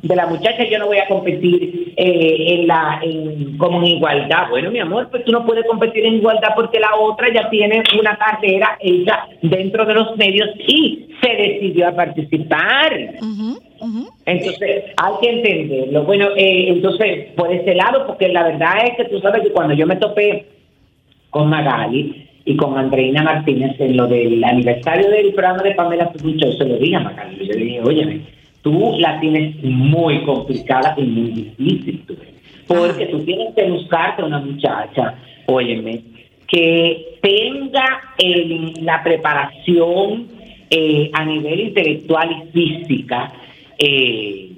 de 0.00 0.14
la 0.14 0.26
muchacha. 0.26 0.64
Yo 0.70 0.78
no 0.78 0.86
voy 0.86 0.98
a 0.98 1.08
competir 1.08 1.94
eh, 1.96 2.44
en 2.48 2.68
la, 2.68 3.00
en, 3.02 3.58
como 3.58 3.80
en 3.80 3.88
igualdad. 3.88 4.48
Bueno, 4.50 4.70
mi 4.70 4.78
amor, 4.78 5.08
pues 5.10 5.24
tú 5.24 5.32
no 5.32 5.44
puedes 5.44 5.66
competir 5.66 6.06
en 6.06 6.14
igualdad 6.14 6.50
porque 6.54 6.78
la 6.78 6.94
otra 6.94 7.32
ya 7.32 7.50
tiene 7.50 7.82
una 7.98 8.16
carrera 8.16 8.78
ella 8.80 9.26
dentro 9.42 9.84
de 9.84 9.94
los 9.94 10.16
medios 10.16 10.50
y 10.58 11.08
se 11.20 11.28
decidió 11.28 11.88
a 11.88 11.92
participar. 11.92 12.92
Entonces, 14.26 14.84
hay 14.96 15.12
que 15.20 15.30
entenderlo. 15.30 16.04
Bueno, 16.04 16.28
eh, 16.36 16.66
entonces, 16.68 17.32
por 17.36 17.52
ese 17.52 17.74
lado, 17.74 18.06
porque 18.06 18.28
la 18.28 18.44
verdad 18.44 18.86
es 18.86 18.96
que 18.96 19.04
tú 19.06 19.18
sabes 19.20 19.42
que 19.42 19.50
cuando 19.50 19.74
yo 19.74 19.88
me 19.88 19.96
topé 19.96 20.46
con 21.30 21.48
Magali 21.48 22.30
y 22.44 22.56
con 22.56 22.76
Andreina 22.78 23.22
Martínez 23.22 23.78
en 23.80 23.96
lo 23.96 24.06
del 24.06 24.42
aniversario 24.44 25.08
del 25.10 25.32
programa 25.32 25.62
de 25.62 25.72
Pamela 25.74 26.10
Pucho, 26.12 26.52
se 26.52 26.64
lo 26.64 26.76
dije 26.76 26.96
a 26.96 27.00
Magali. 27.00 27.38
Yo 27.46 27.54
le 27.54 27.64
dije, 27.64 27.80
óyeme, 27.82 28.20
tú 28.62 28.94
la 28.98 29.18
tienes 29.20 29.62
muy 29.62 30.22
complicada 30.24 30.94
y 30.98 31.02
muy 31.02 31.30
difícil. 31.30 32.04
Porque 32.66 33.06
tú 33.06 33.20
tienes 33.24 33.54
que 33.54 33.70
buscarte 33.70 34.22
una 34.22 34.40
muchacha, 34.40 35.14
óyeme, 35.46 36.00
que 36.46 37.18
tenga 37.22 37.84
el- 38.18 38.74
la 38.84 39.02
preparación 39.02 40.28
eh, 40.70 41.10
a 41.12 41.24
nivel 41.24 41.60
intelectual 41.60 42.30
y 42.30 42.50
física 42.52 43.32
eh, 43.78 44.50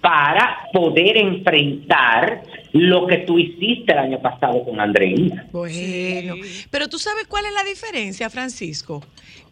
para 0.00 0.58
poder 0.72 1.16
enfrentar 1.18 2.42
lo 2.72 3.06
que 3.06 3.18
tú 3.18 3.38
hiciste 3.38 3.92
el 3.92 3.98
año 3.98 4.20
pasado 4.20 4.64
con 4.64 4.78
Andreina. 4.80 5.48
Bueno, 5.52 6.34
pero 6.70 6.88
tú 6.88 6.98
sabes 6.98 7.26
cuál 7.26 7.46
es 7.46 7.52
la 7.52 7.64
diferencia, 7.68 8.30
Francisco. 8.30 9.02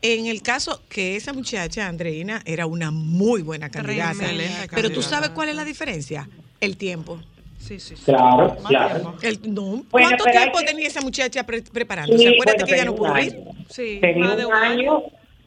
En 0.03 0.27
el 0.27 0.43
caso 0.43 0.83
que 0.89 1.17
esa 1.17 1.33
muchacha, 1.33 1.87
Andreina, 1.89 2.41
era 2.47 2.67
una 2.67 2.91
muy 2.91 3.43
buena 3.43 3.69
candidata. 3.71 4.19
Tremenda 4.27 4.67
Pero 4.75 4.91
tú 4.91 5.03
sabes 5.03 5.31
cuál 5.31 5.49
es 5.49 5.57
la 5.57 5.65
diferencia. 5.65 6.29
El 6.61 6.77
tiempo. 6.77 7.19
Sí, 7.59 7.81
sí, 7.81 7.97
sí. 7.97 8.05
Claro, 8.05 8.57
Más 8.63 8.69
claro. 8.69 9.17
tiempo. 9.21 9.45
El, 9.49 9.55
no, 9.55 9.63
Bueno, 9.63 10.09
¿Cuánto 10.09 10.25
tiempo 10.25 10.59
que- 10.61 10.65
tenía 10.67 10.87
esa 10.87 11.01
muchacha 11.01 11.45
pre- 11.45 11.63
preparándose? 11.63 12.19
Sí, 12.23 12.29
Acuérdate 12.29 12.63
bueno, 12.63 12.67
que 12.67 12.75
ella 12.75 12.85
no 12.85 12.95
tenía 12.95 13.09
pudo 13.13 13.19
ir. 13.19 13.33
año. 13.35 13.65
Sí, 13.69 13.99
Tenía 14.01 14.47
un 14.47 14.53
año, 14.55 15.03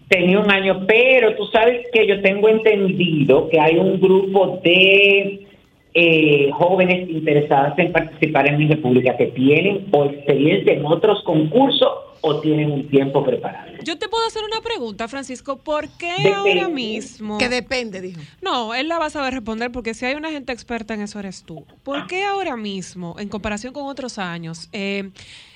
tenía 0.10 0.40
un 0.40 0.52
año, 0.52 0.86
pero 0.86 1.36
tú 1.38 1.46
sabes 1.48 1.88
que 1.94 2.06
yo 2.06 2.22
tengo 2.22 2.50
entendido 2.50 3.50
que 3.50 3.60
hay 3.60 3.78
un 3.78 4.00
grupo 4.00 4.60
de 4.64 5.48
eh, 5.94 6.50
jóvenes 6.54 7.10
interesadas 7.10 7.78
en 7.78 7.92
participar 7.92 8.48
en 8.48 8.58
mi 8.58 8.68
república 8.68 9.18
que 9.18 9.28
tienen 9.28 9.88
o 9.92 10.06
experiencia 10.06 10.74
en 10.74 10.86
otros 10.86 11.22
concursos 11.24 11.90
o 12.22 12.40
tienen 12.40 12.72
un 12.72 12.88
tiempo 12.88 13.24
preparado. 13.24 13.72
Yo 13.84 13.98
te 13.98 14.08
puedo 14.08 14.26
hacer 14.26 14.44
una 14.44 14.62
pregunta, 14.62 15.08
Francisco. 15.08 15.58
¿Por 15.58 15.90
qué 15.98 16.12
Depende. 16.12 16.34
ahora 16.36 16.70
mismo? 16.70 17.38
Que 17.38 17.50
depende, 17.50 18.00
dijo. 18.00 18.22
No, 18.42 18.74
él 18.76 18.88
la 18.88 19.00
va 19.00 19.08
a 19.08 19.10
saber 19.10 19.34
responder 19.34 19.72
porque 19.72 19.94
si 19.94 20.06
hay 20.06 20.16
una 20.16 20.30
gente 20.30 20.54
experta 20.54 20.94
en 20.94 21.02
eso 21.02 21.20
eres 21.20 21.44
tú. 21.44 21.66
¿Por 21.84 22.08
qué 22.08 22.24
ahora 22.24 22.56
mismo, 22.56 23.16
en 23.18 23.28
comparación 23.28 23.74
con 23.74 23.88
otros 23.88 24.20
años, 24.20 24.70
eh, 24.72 25.10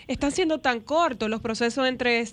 están 0.08 0.32
siendo 0.32 0.60
tan 0.60 0.80
cortos 0.80 1.30
los 1.30 1.41
procesos 1.41 1.88
entre, 1.88 2.24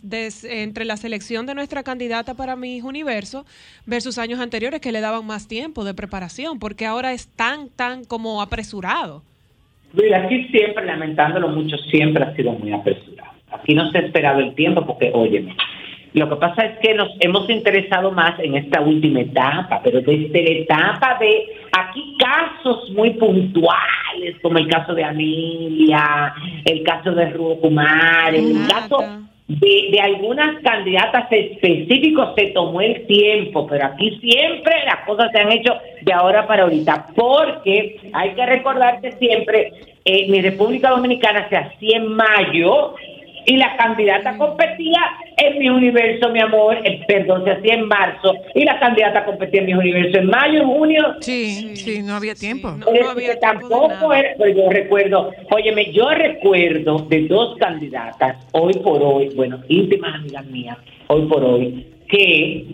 entre 0.45 0.85
la 0.85 0.97
selección 0.97 1.47
de 1.47 1.55
nuestra 1.55 1.83
candidata 1.83 2.35
para 2.35 2.57
Miss 2.57 2.85
Universo 2.85 3.45
versus 3.87 4.19
años 4.19 4.41
anteriores 4.41 4.81
que 4.81 4.93
le 4.93 5.01
daban 5.01 5.27
más 5.27 5.49
tiempo 5.49 5.85
de 5.85 5.95
preparación? 5.95 6.59
Porque 6.59 6.87
ahora 6.87 7.13
es 7.13 7.29
tan, 7.29 7.69
tan 7.69 8.05
como 8.05 8.43
apresurado. 8.43 9.23
Luis, 9.95 10.13
aquí 10.13 10.49
siempre, 10.49 10.87
lamentándolo 10.87 11.49
mucho, 11.49 11.77
siempre 11.91 12.25
ha 12.25 12.35
sido 12.35 12.53
muy 12.53 12.73
apresurado. 12.73 13.33
Aquí 13.51 13.75
no 13.75 13.91
se 13.91 13.99
ha 13.99 14.01
esperado 14.03 14.41
el 14.41 14.55
tiempo 14.55 14.87
porque, 14.87 15.11
óyeme, 15.13 15.55
Lo 16.15 16.29
que 16.29 16.37
pasa 16.37 16.67
es 16.67 16.79
que 16.81 16.95
nos 16.95 17.09
hemos 17.21 17.49
interesado 17.49 18.11
más 18.11 18.39
en 18.39 18.55
esta 18.55 18.83
última 18.83 19.21
etapa, 19.21 19.81
pero 19.83 20.01
desde 20.01 20.43
la 20.43 20.61
etapa 20.61 21.17
de 21.19 21.45
aquí 21.73 22.17
casos 22.19 22.91
muy 22.91 23.11
puntuales, 23.15 24.37
como 24.43 24.59
el 24.59 24.69
caso 24.69 24.95
de 24.95 25.05
Amelia, 25.05 26.35
el 26.67 26.83
caso 26.83 27.13
de 27.13 27.31
Rubo 27.31 27.61
Kumar, 27.61 28.35
el 28.35 28.67
caso 28.69 28.99
de, 29.49 29.89
de 29.91 30.01
algunas 30.01 30.63
candidatas 30.63 31.33
específicos 31.33 32.35
se 32.37 32.49
tomó 32.49 32.83
el 32.83 33.07
tiempo, 33.07 33.67
pero 33.67 33.87
aquí 33.87 34.19
siempre 34.21 34.75
las 34.85 35.07
cosas 35.07 35.31
se 35.33 35.41
han 35.41 35.51
hecho 35.51 35.73
de 36.03 36.13
ahora 36.13 36.47
para 36.47 36.65
ahorita, 36.65 37.07
porque 37.17 38.01
hay 38.13 38.35
que 38.35 38.47
recordar 38.47 39.01
que 39.01 39.13
siempre 39.13 39.73
eh, 40.05 40.27
mi 40.29 40.43
República 40.43 40.91
Dominicana 40.91 41.49
se 41.49 41.57
hacía 41.57 41.97
en 41.97 42.09
mayo 42.15 42.97
y 43.47 43.57
la 43.57 43.77
candidata 43.77 44.37
competía 44.39 45.01
en 45.37 45.59
mi 45.59 45.69
universo, 45.69 46.31
mi 46.31 46.41
amor, 46.41 46.79
eh, 46.85 47.01
perdón, 47.07 47.45
se 47.45 47.51
hacía 47.53 47.75
en 47.75 47.87
marzo 47.89 48.35
y 48.55 48.65
la 48.65 48.79
candidata 48.79 49.25
competía 49.25 49.61
en 49.61 49.67
mi 49.67 49.75
universo 49.75 50.19
en 50.19 50.27
mayo, 50.27 50.61
en 50.63 50.67
junio, 50.69 51.15
Sí, 51.21 51.75
sí, 51.77 52.03
no 52.03 52.15
había 52.15 52.35
tiempo. 52.35 52.71
no. 52.71 52.87
es 52.93 53.09
había 53.09 53.39
tiempo 53.39 53.41
tampoco 53.69 54.09
nada. 54.09 54.21
era, 54.21 54.37
pues 54.37 54.57
yo 54.57 54.69
recuerdo, 54.71 55.31
óyeme, 55.51 55.93
yo 55.93 56.11
recuerdo 56.11 56.99
de 57.09 57.27
dos 57.29 57.57
candidatas, 57.59 58.37
hoy 58.53 58.75
por 58.75 59.03
hoy, 59.03 59.31
bueno, 59.35 59.59
íntimas 59.69 60.15
amigas 60.17 60.47
mías, 60.47 60.79
hoy 61.09 61.23
por 61.27 61.43
hoy, 61.45 61.87
que 62.09 62.65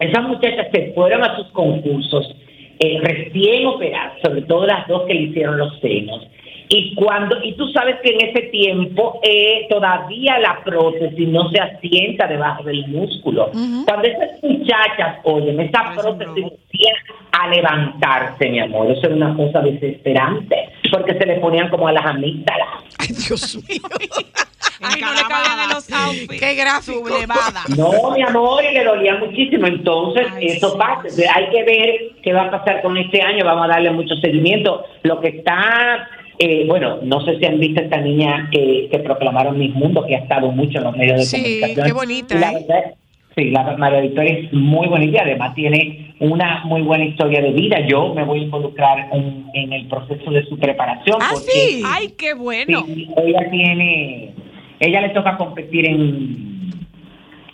esas 0.00 0.22
muchachas 0.28 0.66
se 0.72 0.92
fueron 0.94 1.22
a 1.22 1.36
sus 1.36 1.46
concursos 1.48 2.34
eh, 2.80 2.98
recién 3.02 3.66
operadas, 3.66 4.14
sobre 4.22 4.42
todo 4.42 4.64
las 4.66 4.86
dos 4.88 5.02
que 5.06 5.14
le 5.14 5.22
hicieron 5.22 5.58
los 5.58 5.78
senos. 5.80 6.26
Y 6.70 6.94
cuando 6.94 7.42
y 7.42 7.54
tú 7.54 7.68
sabes 7.70 7.96
que 8.02 8.10
en 8.10 8.28
ese 8.28 8.42
tiempo 8.48 9.20
eh, 9.22 9.66
todavía 9.70 10.38
la 10.38 10.62
prótesis 10.62 11.28
no 11.28 11.50
se 11.50 11.60
asienta 11.60 12.26
debajo 12.26 12.62
del 12.62 12.86
músculo. 12.88 13.50
Cuando 13.86 14.06
esas 14.06 14.42
muchachas, 14.42 15.18
oye, 15.24 15.56
esa 15.62 15.94
prótesis 15.94 16.44
empieza 16.44 16.98
a 17.32 17.48
levantarse, 17.48 18.48
mi 18.50 18.60
amor, 18.60 18.90
eso 18.90 19.06
era 19.06 19.14
una 19.16 19.36
cosa 19.36 19.60
desesperante, 19.60 20.68
porque 20.90 21.14
se 21.14 21.26
le 21.26 21.36
ponían 21.36 21.68
como 21.70 21.88
a 21.88 21.92
las 21.92 22.04
amígdalas. 22.04 22.68
Ay, 22.98 23.08
Dios 23.08 23.56
mío. 23.68 23.80
Ay, 24.80 25.00
no 25.00 25.12
le 25.12 25.22
cabían 25.22 25.60
en 25.64 25.68
los 25.70 25.90
outfits. 25.90 26.40
Qué 26.40 26.54
gráfico. 26.54 27.08
Sublevada. 27.08 27.64
No, 27.76 28.12
mi 28.12 28.22
amor, 28.22 28.62
y 28.62 28.72
le 28.72 28.84
dolía 28.84 29.16
muchísimo. 29.16 29.66
Entonces, 29.66 30.28
Ay, 30.34 30.46
eso 30.46 30.70
sí, 30.70 30.78
pasa. 30.78 31.08
Hay 31.34 31.50
que 31.50 31.64
ver 31.64 32.22
qué 32.22 32.32
va 32.32 32.42
a 32.42 32.50
pasar 32.50 32.82
con 32.82 32.96
este 32.96 33.20
año. 33.20 33.44
Vamos 33.44 33.64
a 33.64 33.68
darle 33.68 33.90
mucho 33.90 34.14
seguimiento. 34.16 34.84
Lo 35.02 35.20
que 35.20 35.28
está, 35.28 36.08
eh, 36.38 36.64
bueno, 36.66 36.98
no 37.02 37.20
sé 37.24 37.38
si 37.38 37.44
han 37.46 37.58
visto 37.58 37.80
esta 37.80 38.00
niña 38.00 38.48
que, 38.52 38.88
que 38.90 38.98
proclamaron 39.00 39.58
Mis 39.58 39.74
Mundo, 39.74 40.04
que 40.06 40.16
ha 40.16 40.20
estado 40.20 40.50
mucho 40.52 40.78
en 40.78 40.84
los 40.84 40.96
medios 40.96 41.18
de 41.18 41.24
Sí, 41.24 41.36
comunicación. 41.60 41.86
qué 41.86 41.92
bonita, 41.92 42.34
la 42.36 42.52
¿eh? 42.52 42.94
Sí, 43.36 43.50
la 43.50 43.76
María 43.76 44.00
Victoria 44.00 44.32
es 44.32 44.52
muy 44.52 44.88
bonita 44.88 45.18
y 45.18 45.20
además 45.20 45.54
tiene 45.54 46.14
una 46.18 46.64
muy 46.64 46.82
buena 46.82 47.04
historia 47.04 47.40
de 47.40 47.52
vida. 47.52 47.86
Yo 47.86 48.12
me 48.12 48.24
voy 48.24 48.40
a 48.40 48.42
involucrar 48.42 49.08
en, 49.12 49.44
en 49.54 49.72
el 49.72 49.86
proceso 49.86 50.30
de 50.32 50.44
su 50.46 50.58
preparación. 50.58 51.18
Ah, 51.20 51.28
porque 51.34 51.46
sí. 51.50 51.82
Ay, 51.86 52.14
qué 52.18 52.34
bueno. 52.34 52.84
Sí, 52.86 53.08
ella 53.16 53.48
tiene, 53.50 54.30
ella 54.80 55.00
le 55.02 55.10
toca 55.10 55.36
competir 55.36 55.86
en, 55.86 56.47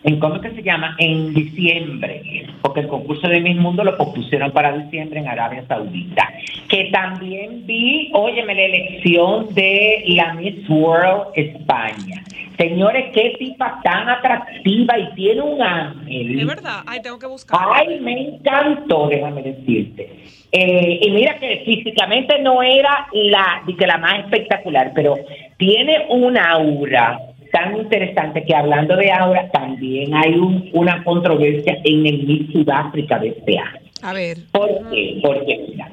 en 0.04 0.20
¿cómo 0.20 0.36
es 0.36 0.42
que 0.42 0.50
se 0.50 0.62
llama? 0.62 0.94
En 0.98 1.32
diciembre, 1.32 2.46
porque 2.60 2.80
el 2.80 2.88
concurso 2.88 3.26
de 3.26 3.40
Miss 3.40 3.56
Mundo 3.56 3.82
lo 3.82 3.96
pospusieron 3.96 4.50
para 4.52 4.76
diciembre 4.76 5.20
en 5.20 5.28
Arabia 5.28 5.64
Saudita. 5.66 6.30
Que 6.68 6.90
también 6.92 7.66
vi, 7.66 8.10
óyeme, 8.12 8.54
la 8.54 8.62
elección 8.62 9.54
de 9.54 10.04
la 10.08 10.34
Miss 10.34 10.68
World 10.68 11.28
España. 11.34 12.22
Señores, 12.58 13.06
qué 13.14 13.34
tipa 13.38 13.80
tan 13.82 14.08
atractiva 14.08 14.98
y 14.98 15.14
tiene 15.14 15.40
un 15.40 15.60
ángel. 15.60 16.38
Es 16.38 16.46
verdad. 16.46 16.82
Ay, 16.86 17.00
tengo 17.02 17.18
que 17.18 17.26
buscar. 17.26 17.58
Ay, 17.72 17.98
me 18.00 18.28
encantó, 18.28 19.08
déjame 19.08 19.42
decirte. 19.42 20.08
Eh, 20.52 21.00
y 21.02 21.10
mira 21.10 21.36
que 21.38 21.62
físicamente 21.64 22.40
no 22.40 22.62
era 22.62 23.08
la, 23.12 23.62
que 23.76 23.86
la 23.86 23.98
más 23.98 24.20
espectacular, 24.20 24.92
pero 24.94 25.16
tiene 25.56 26.06
un 26.10 26.38
aura 26.38 27.18
tan 27.54 27.76
interesante 27.78 28.44
que 28.44 28.54
hablando 28.54 28.96
de 28.96 29.12
aura, 29.12 29.48
también 29.52 30.12
hay 30.12 30.32
un- 30.34 30.68
una 30.72 31.04
controversia 31.04 31.78
en 31.84 32.04
el 32.04 32.24
Miss 32.26 32.52
Sudáfrica 32.52 33.18
de 33.20 33.28
este 33.28 33.56
año. 33.58 33.78
A 34.02 34.12
ver. 34.12 34.38
¿Por 34.50 34.68
qué? 34.90 35.20
Porque, 35.22 35.64
mira, 35.68 35.88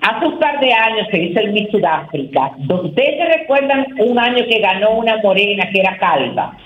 hace 0.00 0.26
un 0.26 0.38
par 0.38 0.58
de 0.60 0.72
años 0.72 1.06
se 1.10 1.22
hizo 1.24 1.40
el 1.40 1.52
Miss 1.52 1.68
Sudáfrica. 1.70 2.52
¿Ustedes 2.82 3.16
se 3.18 3.38
recuerdan 3.38 3.86
un 3.98 4.18
año 4.18 4.42
que 4.50 4.60
ganó 4.60 4.92
una 4.92 5.18
morena 5.22 5.68
que 5.70 5.80
era 5.80 5.98
calva? 5.98 6.56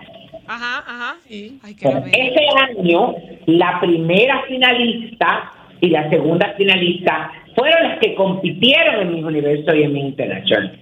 Ajá, 0.46 0.78
ajá. 0.86 1.16
Ay, 1.28 1.74
qué 1.74 1.88
Bueno, 1.88 2.04
ese 2.06 2.44
año, 2.78 3.14
la 3.46 3.80
primera 3.80 4.42
finalista 4.46 5.50
y 5.80 5.88
la 5.88 6.08
segunda 6.10 6.54
finalista 6.56 7.32
fueron 7.54 7.82
las 7.82 7.98
que 7.98 8.14
compitieron 8.14 9.00
en 9.02 9.14
mi 9.14 9.22
universo 9.22 9.74
y 9.74 9.82
en 9.82 9.92
mi 9.92 10.00
international, 10.00 10.78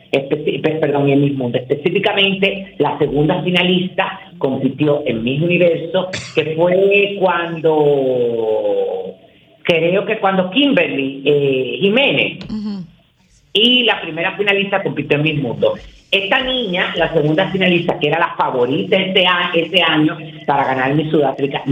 perdón, 0.80 1.08
y 1.08 1.12
en 1.12 1.20
mi 1.20 1.30
mundo. 1.30 1.58
Específicamente, 1.58 2.74
la 2.78 2.98
segunda 2.98 3.42
finalista 3.42 4.20
compitió 4.38 5.02
en 5.06 5.22
mi 5.22 5.40
universo, 5.40 6.08
que 6.34 6.54
fue 6.56 7.16
cuando, 7.18 9.14
creo 9.62 10.04
que 10.04 10.18
cuando 10.18 10.50
Kimberly 10.50 11.22
eh, 11.24 11.78
Jiménez 11.80 12.38
y 13.52 13.82
la 13.84 14.00
primera 14.00 14.36
finalista 14.36 14.82
compitió 14.82 15.16
en 15.16 15.22
Miss 15.22 15.40
Mundo. 15.40 15.74
Esta 16.10 16.40
niña, 16.42 16.92
la 16.96 17.12
segunda 17.12 17.48
finalista, 17.50 17.96
que 17.98 18.08
era 18.08 18.18
la 18.18 18.34
favorita 18.36 18.96
este, 18.96 19.26
a- 19.26 19.52
este 19.54 19.80
año 19.82 20.18
para 20.44 20.64
ganar 20.64 20.94
Miss 20.94 21.10
Sudáfrica, 21.10 21.62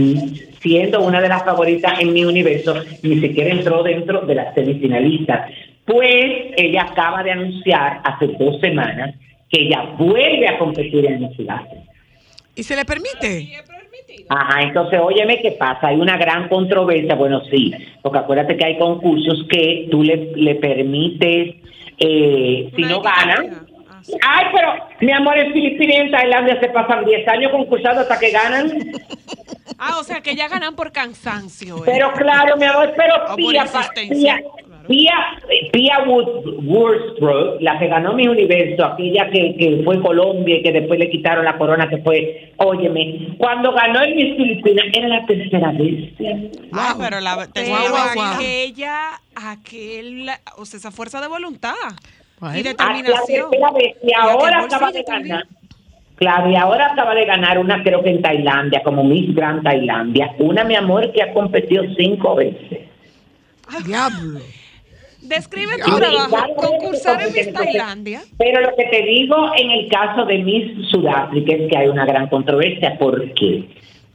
siendo 0.61 1.01
una 1.01 1.19
de 1.19 1.27
las 1.27 1.43
favoritas 1.43 1.99
en 1.99 2.13
mi 2.13 2.23
universo, 2.23 2.73
ni 3.03 3.19
siquiera 3.19 3.49
entró 3.51 3.83
dentro 3.83 4.21
de 4.21 4.35
las 4.35 4.53
semifinalistas. 4.55 5.51
Pues 5.83 6.53
ella 6.55 6.83
acaba 6.83 7.21
de 7.23 7.31
anunciar 7.31 7.99
hace 8.05 8.27
dos 8.39 8.59
semanas 8.61 9.15
que 9.51 9.61
ella 9.63 9.83
vuelve 9.97 10.47
a 10.47 10.57
competir 10.57 11.05
en 11.05 11.19
Miss 11.21 11.35
Sudáfrica. 11.35 11.83
¿Y 12.55 12.63
se 12.63 12.75
le 12.75 12.85
permite? 12.85 13.49
Ajá, 14.29 14.61
entonces, 14.61 14.99
óyeme, 15.01 15.41
¿qué 15.41 15.51
pasa? 15.51 15.87
Hay 15.87 15.97
una 15.97 16.15
gran 16.17 16.47
controversia. 16.49 17.15
Bueno, 17.15 17.41
sí, 17.51 17.73
porque 18.01 18.19
acuérdate 18.19 18.55
que 18.57 18.65
hay 18.65 18.77
concursos 18.77 19.45
que 19.49 19.87
tú 19.91 20.03
le, 20.03 20.31
le 20.35 20.55
permites, 20.55 21.55
eh, 21.97 22.69
si 22.75 22.81
no 22.83 23.01
etiqueta 23.01 23.68
Ah. 24.23 24.37
Ay, 24.39 24.45
pero 24.53 24.73
mi 25.01 25.11
amor, 25.11 25.37
en 25.37 25.53
Filipinas 25.53 25.95
y 25.97 25.99
en 26.01 26.11
Tailandia 26.11 26.59
se 26.59 26.67
pasan 26.69 27.05
10 27.05 27.27
años 27.27 27.51
concursando 27.51 28.01
hasta 28.01 28.19
que 28.19 28.31
ganan. 28.31 28.71
Ah, 29.81 29.97
o 29.97 30.03
sea 30.03 30.19
que 30.19 30.35
ya 30.35 30.49
ganan 30.49 30.75
por 30.75 30.91
cansancio. 30.91 31.77
¿eh? 31.77 31.81
Pero 31.85 32.11
claro, 32.11 32.57
mi 32.57 32.65
amor, 32.65 32.91
pero 32.97 33.33
Pia. 33.37 33.65
Pia, 34.09 34.41
Pia, 34.89 35.13
Pia 35.71 35.99
Wood- 36.05 37.61
la 37.61 37.79
que 37.79 37.87
ganó 37.87 38.11
mi 38.13 38.27
universo, 38.27 38.83
aquella 38.83 39.29
que, 39.29 39.55
que 39.57 39.81
fue 39.85 40.01
Colombia 40.01 40.57
y 40.57 40.63
que 40.63 40.73
después 40.73 40.99
le 40.99 41.09
quitaron 41.09 41.45
la 41.45 41.57
corona, 41.57 41.87
que 41.87 41.99
fue, 41.99 42.51
óyeme, 42.57 43.35
cuando 43.37 43.71
ganó 43.71 44.01
en 44.03 44.15
mis 44.17 44.35
Filipinas, 44.35 44.85
era 44.91 45.07
la 45.07 45.25
tercera 45.25 45.71
vez. 45.71 46.13
Ay, 46.73 46.93
pero 46.99 47.21
la 47.21 47.35
Guau, 47.35 47.45
guau, 47.89 48.13
guau. 48.15 48.33
aquella, 48.33 49.11
aquel, 49.35 50.29
o 50.57 50.65
sea, 50.65 50.77
esa 50.77 50.91
fuerza 50.91 51.21
de 51.21 51.27
voluntad 51.27 51.75
Y 52.41 52.45
Ah, 52.45 52.53
determinación. 52.53 53.51
vez, 53.51 53.95
y 54.01 54.13
ahora 54.13 54.63
acaba 54.63 54.91
de 54.91 55.03
ganar. 55.03 55.45
Claro, 56.15 56.49
y 56.49 56.55
ahora 56.55 56.91
acaba 56.91 57.15
de 57.15 57.25
ganar 57.25 57.59
una, 57.59 57.81
creo 57.83 58.03
que 58.03 58.09
en 58.09 58.21
Tailandia, 58.21 58.81
como 58.83 59.03
Miss 59.03 59.33
Grand 59.33 59.63
Tailandia. 59.63 60.35
Una, 60.39 60.63
mi 60.63 60.75
amor, 60.75 61.11
que 61.13 61.21
ha 61.21 61.33
competido 61.33 61.83
cinco 61.97 62.35
veces. 62.35 62.79
Diablo. 63.85 64.39
Describe 65.21 65.77
tu 65.77 65.95
claro, 65.95 66.27
trabajo, 66.27 66.55
concursar 66.55 67.21
en 67.21 67.33
Miss 67.33 67.53
Tailandia. 67.53 68.21
Pero 68.37 68.61
lo 68.61 68.75
que 68.75 68.85
te 68.85 69.03
digo 69.03 69.35
en 69.55 69.71
el 69.71 69.89
caso 69.89 70.25
de 70.25 70.39
Miss 70.39 70.89
Sudáfrica 70.89 71.53
es 71.53 71.69
que 71.69 71.77
hay 71.77 71.87
una 71.87 72.05
gran 72.05 72.27
controversia. 72.27 72.97
¿Por 72.97 73.33
qué? 73.33 73.65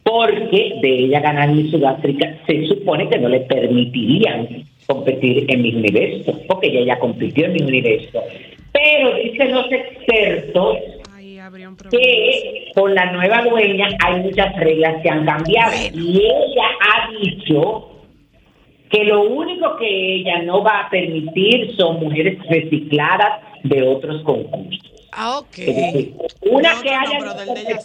Porque 0.02 0.78
de 0.82 1.04
ella 1.04 1.20
ganar 1.20 1.50
Miss 1.50 1.70
Sudáfrica 1.70 2.38
se 2.46 2.66
supone 2.66 3.08
que 3.08 3.18
no 3.18 3.28
le 3.28 3.40
permitirían 3.40 4.64
competir 4.86 5.46
en 5.48 5.62
Miss 5.62 5.74
Universo, 5.74 6.40
porque 6.48 6.68
ella 6.68 6.94
ya 6.94 6.98
compitió 6.98 7.46
en 7.46 7.52
Miss 7.52 7.62
Universo. 7.62 8.22
Pero 8.72 9.14
dicen 9.16 9.52
los 9.52 9.70
expertos 9.70 10.78
que 11.90 12.72
con 12.74 12.94
la 12.94 13.12
nueva 13.12 13.42
dueña 13.42 13.88
hay 14.04 14.20
muchas 14.22 14.54
reglas 14.56 15.02
que 15.02 15.10
han 15.10 15.24
cambiado. 15.24 15.72
Y 15.92 16.18
ella 16.18 16.68
ha 16.80 17.10
dicho 17.10 17.90
que 18.90 19.04
lo 19.04 19.22
único 19.22 19.76
que 19.76 20.16
ella 20.16 20.42
no 20.42 20.62
va 20.62 20.80
a 20.80 20.90
permitir 20.90 21.74
son 21.76 22.00
mujeres 22.00 22.38
recicladas 22.48 23.42
de 23.62 23.82
otros 23.82 24.22
concursos. 24.22 24.90
Ah, 25.16 25.38
ok. 25.38 25.56
Decir, 25.56 26.14
una 26.50 26.70
que 26.82 26.90
haya 26.90 27.18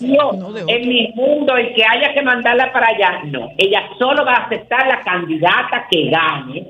no, 0.02 0.32
No, 0.34 0.52
de 0.52 0.62
en 0.68 0.90
mi 0.90 1.12
mundo 1.14 1.60
y 1.60 1.74
que 1.74 1.84
haya 1.84 2.14
que 2.14 2.24
mandarla 2.24 2.74
para 2.74 2.88
allá, 2.88 3.22
no. 3.26 3.50
Ella 3.58 3.88
solo 4.00 4.26
va 4.26 4.34
a 4.34 4.46
aceptar 4.46 4.88
la 4.88 5.02
candidata 5.02 5.88
que 5.92 6.10
gane 6.10 6.66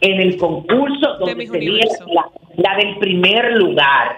en 0.00 0.20
el 0.20 0.36
concurso 0.36 1.18
donde 1.18 1.48
Universo. 1.48 2.06
la, 2.12 2.28
la 2.56 2.76
del 2.76 2.98
primer 2.98 3.52
lugar. 3.52 4.16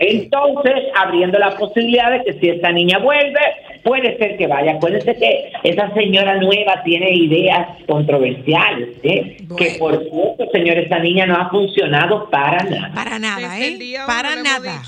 Entonces, 0.00 0.84
abriendo 0.96 1.38
la 1.38 1.56
posibilidad 1.56 2.10
de 2.10 2.24
que 2.24 2.40
si 2.40 2.48
esta 2.48 2.72
niña 2.72 2.98
vuelve, 2.98 3.40
puede 3.84 4.16
ser 4.18 4.36
que 4.36 4.46
vaya, 4.46 4.78
puede 4.78 5.00
ser 5.00 5.16
que 5.18 5.52
esa 5.62 5.92
señora 5.94 6.36
nueva 6.36 6.82
tiene 6.84 7.10
ideas 7.12 7.68
controversiales, 7.86 8.88
¿eh? 9.02 9.36
que 9.56 9.76
por 9.78 9.98
cierto, 9.98 10.48
señor, 10.52 10.78
esa 10.78 10.98
niña 10.98 11.26
no 11.26 11.36
ha 11.36 11.50
funcionado 11.50 12.28
para 12.30 12.62
nada. 12.64 12.92
Para 12.94 13.18
nada, 13.18 13.58
¿eh? 13.60 13.78
Para 14.06 14.36
nada. 14.36 14.82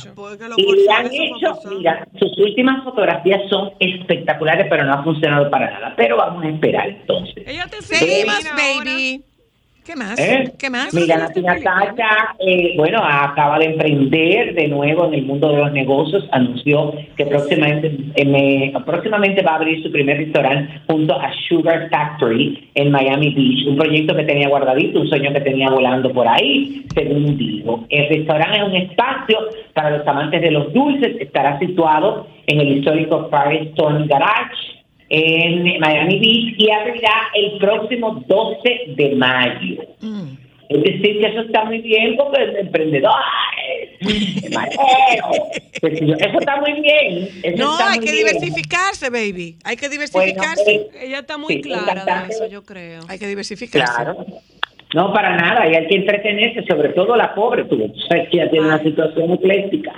Y 0.57 0.73
le 0.73 0.93
han 0.93 1.07
hecho, 1.07 1.55
forzado. 1.55 1.77
mira, 1.77 2.09
sus 2.19 2.39
últimas 2.39 2.85
fotografías 2.85 3.41
son 3.49 3.73
espectaculares, 3.79 4.67
pero 4.69 4.85
no 4.85 4.95
ha 4.95 5.03
funcionado 5.03 5.51
para 5.51 5.71
nada. 5.71 5.95
Pero 5.97 6.17
vamos 6.17 6.45
a 6.45 6.49
esperar 6.49 6.89
entonces. 6.89 7.45
Ella 7.47 7.67
te 7.71 7.83
Seguimos, 7.83 8.45
baby. 8.57 9.25
¿Qué 9.85 9.97
más? 9.97 10.21
¿Eh? 10.21 10.53
¿Qué 10.59 10.71
más? 10.71 10.93
Mira, 10.95 11.17
no 11.17 11.25
está 11.27 11.41
Natacha, 11.41 12.37
eh, 12.39 12.75
bueno, 12.77 13.01
acaba 13.03 13.59
de 13.59 13.65
emprender 13.67 14.55
de 14.55 14.69
nuevo 14.69 15.07
en 15.07 15.15
el 15.15 15.23
mundo 15.25 15.49
de 15.51 15.57
los 15.57 15.73
negocios. 15.73 16.29
Anunció 16.33 16.93
que 17.17 17.27
próximamente, 17.27 17.91
eh, 18.15 18.25
me- 18.25 18.73
próximamente 18.85 19.43
va 19.43 19.53
a 19.53 19.57
abrir 19.57 19.83
su 19.83 19.91
primer 19.91 20.19
restaurante 20.19 20.81
junto 20.87 21.19
a 21.19 21.33
Sugar 21.49 21.89
Factory 21.91 22.69
en 22.75 22.91
Miami 22.93 23.31
Beach. 23.35 23.67
Un 23.69 23.77
proyecto 23.77 24.15
que 24.15 24.25
tenía 24.25 24.49
guardadito, 24.49 25.01
un 25.01 25.09
sueño 25.09 25.33
que 25.33 25.41
tenía 25.41 25.71
volando 25.71 26.13
por 26.13 26.29
ahí, 26.29 26.85
según 26.95 27.37
digo. 27.39 27.85
El 27.89 28.09
restaurante 28.11 28.59
es 28.59 28.63
un 28.65 28.77
espacio 28.77 29.39
para 29.75 29.97
los 29.97 30.07
amantes 30.07 30.41
de 30.43 30.51
los 30.51 30.73
dulces. 30.75 31.17
Estará 31.21 31.59
situado 31.59 32.27
en 32.47 32.61
el 32.61 32.79
histórico 32.79 33.29
Firestone 33.31 34.07
Garage 34.07 34.55
en 35.11 35.81
Miami 35.81 36.19
Beach 36.19 36.55
y 36.59 36.71
abrirá 36.71 37.29
el 37.35 37.59
próximo 37.59 38.25
12 38.27 38.95
de 38.97 39.15
mayo. 39.17 39.83
Mm. 40.01 40.29
Es 40.69 40.83
decir, 40.85 41.19
que 41.19 41.27
eso 41.27 41.41
está 41.41 41.65
muy 41.65 41.79
bien 41.81 42.17
porque 42.17 42.41
el 42.43 42.57
emprendedor, 42.59 43.11
el 44.03 44.55
mareo, 44.55 45.51
qué 45.73 45.97
sé 45.97 46.07
yo, 46.07 46.15
eso 46.15 46.39
está 46.39 46.61
muy 46.61 46.81
bien. 46.81 47.29
eso 47.43 47.57
No, 47.57 47.73
está 47.73 47.91
hay 47.91 47.99
muy 47.99 48.07
que 48.07 48.13
bien. 48.13 48.27
diversificarse, 48.27 49.11
baby. 49.11 49.57
Hay 49.65 49.77
que 49.77 49.89
Bueno, 49.89 50.01
diversificarse. 50.07 50.71
eh, 50.73 50.91
Ella 51.03 51.19
está 51.19 51.37
muy 51.39 51.55
Sí, 51.55 51.63
clara 51.63 52.05
de 52.27 52.33
eso, 52.33 52.47
yo 52.47 52.63
creo. 52.63 53.03
Hay 53.09 53.19
que 53.19 53.27
diversificarse. 53.27 53.93
Claro. 53.93 54.25
No, 54.95 55.13
para 55.13 55.37
nada, 55.37 55.69
y 55.69 55.75
hay 55.75 55.87
que 55.89 55.97
entretenerse, 55.97 56.65
sobre 56.69 56.91
todo 56.91 57.17
la 57.17 57.35
pobre, 57.35 57.65
tú 57.65 57.77
sabes 58.09 58.29
que 58.29 58.37
ella 58.41 58.51
tiene 58.51 58.67
una 58.67 58.81
situación 58.83 59.33
ecléctica. 59.33 59.93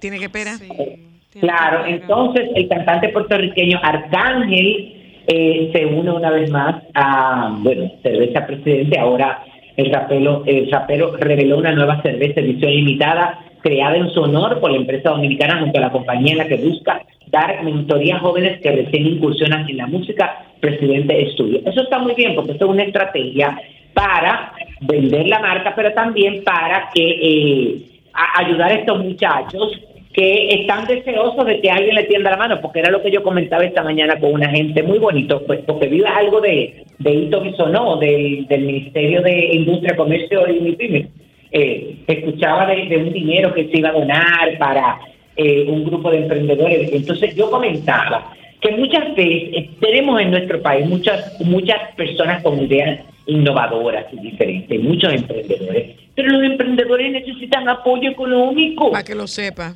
Tiene 0.00 0.18
que 0.18 0.24
esperar. 0.26 0.56
Sí, 0.58 0.68
tiene 0.68 0.98
Claro, 1.40 1.84
entonces 1.86 2.48
el 2.54 2.68
cantante 2.68 3.08
puertorriqueño 3.10 3.78
Arcángel 3.82 4.92
eh, 5.26 5.70
se 5.72 5.86
une 5.86 6.10
una 6.10 6.30
vez 6.30 6.50
más 6.50 6.82
a, 6.94 7.54
bueno, 7.58 7.90
cerveza 8.02 8.46
presidente. 8.46 8.98
Ahora 8.98 9.42
el 9.76 9.92
rapero, 9.92 10.42
el 10.46 10.70
rapero 10.70 11.16
reveló 11.18 11.58
una 11.58 11.72
nueva 11.72 12.00
cerveza 12.02 12.40
edición 12.40 12.72
limitada 12.72 13.40
creada 13.60 13.96
en 13.96 14.10
su 14.10 14.20
honor 14.20 14.60
por 14.60 14.70
la 14.70 14.76
empresa 14.78 15.10
dominicana 15.10 15.58
junto 15.60 15.78
a 15.78 15.82
la 15.82 15.90
compañía 15.90 16.32
en 16.32 16.38
la 16.38 16.46
que 16.46 16.56
busca 16.56 17.02
dar 17.28 17.62
mentoría 17.64 18.16
a 18.16 18.20
jóvenes 18.20 18.60
que 18.60 18.70
recién 18.70 19.06
incursionan 19.06 19.68
en 19.68 19.76
la 19.78 19.86
música, 19.88 20.44
Presidente 20.60 21.20
Estudio. 21.28 21.60
Eso 21.66 21.82
está 21.82 21.98
muy 21.98 22.14
bien 22.14 22.34
porque 22.36 22.52
esto 22.52 22.66
es 22.66 22.70
una 22.70 22.84
estrategia 22.84 23.58
para 23.92 24.52
vender 24.82 25.26
la 25.26 25.40
marca, 25.40 25.72
pero 25.74 25.92
también 25.92 26.44
para 26.44 26.88
que 26.94 27.02
eh, 27.04 27.76
a- 28.14 28.40
ayudar 28.44 28.70
a 28.70 28.74
estos 28.74 29.02
muchachos 29.02 29.80
que 30.16 30.48
están 30.62 30.86
deseosos 30.86 31.44
de 31.44 31.60
que 31.60 31.70
alguien 31.70 31.94
le 31.94 32.04
tienda 32.04 32.30
la 32.30 32.38
mano, 32.38 32.58
porque 32.62 32.78
era 32.78 32.90
lo 32.90 33.02
que 33.02 33.10
yo 33.10 33.22
comentaba 33.22 33.64
esta 33.64 33.82
mañana 33.82 34.18
con 34.18 34.32
una 34.32 34.48
gente 34.48 34.82
muy 34.82 34.98
bonito, 34.98 35.42
pues 35.46 35.60
porque 35.66 35.88
vive 35.88 36.08
algo 36.08 36.40
de, 36.40 36.86
de 36.98 37.14
Hito 37.14 37.42
Bisonó, 37.42 37.98
del, 37.98 38.46
del 38.46 38.62
Ministerio 38.62 39.20
de 39.20 39.54
Industria, 39.54 39.94
Comercio 39.94 40.48
y 40.48 40.60
MIPIMES. 40.60 41.08
Eh, 41.52 41.96
escuchaba 42.06 42.66
de, 42.66 42.96
un 42.96 43.12
dinero 43.12 43.52
que 43.52 43.68
se 43.68 43.76
iba 43.76 43.90
a 43.90 43.92
donar 43.92 44.56
para 44.58 44.98
eh, 45.36 45.66
un 45.68 45.84
grupo 45.84 46.10
de 46.10 46.22
emprendedores. 46.22 46.90
Entonces 46.94 47.36
yo 47.36 47.50
comentaba 47.50 48.32
que 48.62 48.70
muchas 48.70 49.14
veces 49.14 49.68
tenemos 49.80 50.18
en 50.18 50.30
nuestro 50.30 50.62
país 50.62 50.86
muchas, 50.86 51.38
muchas 51.42 51.94
personas 51.94 52.42
con 52.42 52.58
ideas 52.58 53.00
innovadoras 53.26 54.06
y 54.12 54.16
diferentes, 54.20 54.80
muchos 54.80 55.12
emprendedores, 55.12 55.94
pero 56.14 56.30
los 56.30 56.42
emprendedores 56.42 57.12
necesitan 57.12 57.68
apoyo 57.68 58.10
económico. 58.10 58.92
Para 58.92 59.04
que 59.04 59.14
lo 59.14 59.26
sepa. 59.26 59.74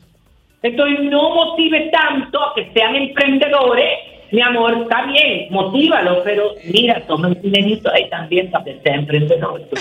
Entonces 0.63 1.01
no 1.05 1.35
motive 1.35 1.91
tanto 1.91 2.39
a 2.39 2.55
que 2.55 2.71
sean 2.75 2.95
emprendedores, 2.95 3.89
mi 4.33 4.41
amor, 4.43 4.83
está 4.83 5.07
bien, 5.07 5.49
motívalo, 5.51 6.23
pero 6.23 6.55
mira, 6.73 7.05
toma 7.09 7.29
un 7.29 7.41
dinerito 7.43 7.91
ahí 7.93 8.09
también 8.11 8.49
para 8.51 8.65
que 8.65 8.81
sea 8.81 8.95
emprendedor. 8.95 9.69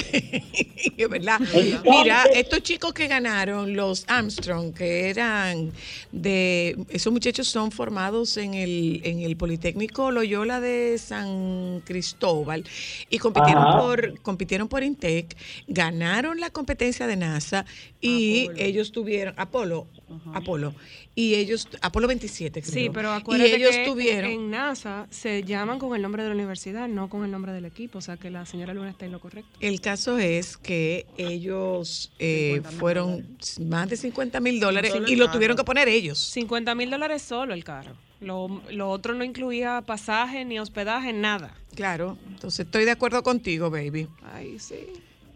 Es 0.97 1.09
verdad. 1.09 1.39
Entonces- 1.53 1.81
Mira, 1.83 2.23
estos 2.33 2.63
chicos 2.63 2.93
que 2.93 3.07
ganaron, 3.07 3.75
los 3.75 4.05
Armstrong, 4.09 4.73
que 4.73 5.09
eran 5.09 5.71
de. 6.11 6.75
Esos 6.89 7.11
muchachos 7.13 7.47
son 7.47 7.71
formados 7.71 8.37
en 8.37 8.53
el, 8.53 9.01
en 9.03 9.19
el 9.19 9.35
Politécnico 9.37 10.09
Loyola 10.11 10.59
de 10.61 10.97
San 10.97 11.81
Cristóbal 11.85 12.63
y 13.09 13.17
compitieron 13.17 13.63
Ajá. 13.67 13.79
por 13.79 14.21
compitieron 14.21 14.67
por 14.67 14.83
Intec, 14.83 15.35
ganaron 15.67 16.39
la 16.39 16.49
competencia 16.49 17.07
de 17.07 17.17
NASA 17.17 17.65
y 18.01 18.49
ellos 18.57 18.91
tuvieron. 18.91 19.33
Apolo. 19.37 19.85
Apolo. 20.33 20.73
Y 21.15 21.35
ellos. 21.35 21.67
Apolo 21.81 22.07
27, 22.07 22.61
creo. 22.61 22.73
Sí, 22.73 22.89
pero 22.93 23.13
Y 23.13 23.17
acuérdate 23.17 23.55
ellos 23.55 23.75
que 23.75 23.85
tuvieron. 23.85 24.31
en 24.31 24.49
NASA 24.51 25.07
se 25.09 25.43
llaman 25.43 25.79
con 25.79 25.95
el 25.95 26.01
nombre 26.01 26.23
de 26.23 26.29
la 26.29 26.35
universidad, 26.35 26.87
no 26.87 27.09
con 27.09 27.23
el 27.25 27.31
nombre 27.31 27.51
del 27.51 27.65
equipo. 27.65 27.97
O 27.99 28.01
sea 28.01 28.17
que 28.17 28.29
la 28.29 28.45
señora 28.45 28.73
Luna 28.73 28.89
está 28.89 29.05
en 29.05 29.11
lo 29.11 29.19
correcto. 29.19 29.51
El 29.59 29.81
caso 29.81 30.17
es 30.17 30.57
que 30.57 31.05
ellos 31.17 32.11
eh, 32.19 32.61
fueron 32.77 33.37
más 33.61 33.89
de 33.89 33.97
50 33.97 34.39
mil 34.39 34.59
dólares 34.59 34.93
y 35.07 35.15
lo 35.15 35.29
tuvieron 35.31 35.55
que 35.57 35.63
poner 35.63 35.87
ellos. 35.87 36.17
50 36.19 36.75
mil 36.75 36.89
dólares 36.89 37.21
solo 37.21 37.53
el 37.53 37.63
carro. 37.63 37.95
Lo, 38.21 38.61
lo 38.71 38.89
otro 38.89 39.13
no 39.13 39.23
incluía 39.23 39.81
pasaje 39.81 40.43
ni 40.43 40.59
hospedaje, 40.59 41.13
nada. 41.13 41.55
Claro, 41.75 42.17
entonces 42.27 42.65
estoy 42.65 42.83
de 42.83 42.91
acuerdo 42.91 43.23
contigo, 43.23 43.69
baby. 43.69 44.07
Ay, 44.33 44.59
sí. 44.59 44.75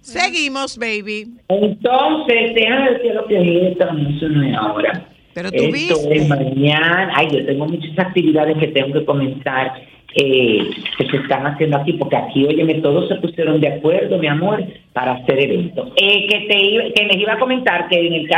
Seguimos, 0.04 0.78
baby. 0.78 1.28
Entonces, 1.48 2.54
déjame 2.56 2.92
decir 2.92 3.14
lo 3.16 3.26
que 3.26 3.38
es 3.38 3.72
esto, 3.72 3.94
no 3.94 4.44
es 4.44 4.56
ahora. 4.56 5.08
Pero 5.34 5.50
tú 5.50 5.58
Esto 5.58 5.72
viste. 5.72 6.16
es 6.18 6.28
mañana. 6.28 7.12
Ay, 7.16 7.28
yo 7.32 7.46
tengo 7.46 7.66
muchas 7.66 7.98
actividades 7.98 8.58
que 8.58 8.68
tengo 8.68 8.94
que 8.94 9.06
comenzar, 9.06 9.74
eh, 10.16 10.70
que 10.98 11.06
se 11.08 11.18
están 11.18 11.46
haciendo 11.48 11.78
aquí, 11.78 11.94
porque 11.94 12.16
aquí, 12.16 12.46
óyeme, 12.46 12.76
todos 12.76 13.08
se 13.08 13.16
pusieron 13.16 13.60
de 13.60 13.68
acuerdo, 13.68 14.18
mi 14.18 14.28
amor, 14.28 14.64
para 14.94 15.14
hacer 15.14 15.40
eventos. 15.40 15.90
Eh, 15.96 16.28
que, 16.28 16.40
te 16.48 16.94
que 16.94 17.06
les 17.06 17.18
iba 17.18 17.34
a 17.34 17.40
comentar 17.40 17.88
que 17.90 18.08
en 18.08 18.14
el 18.14 18.30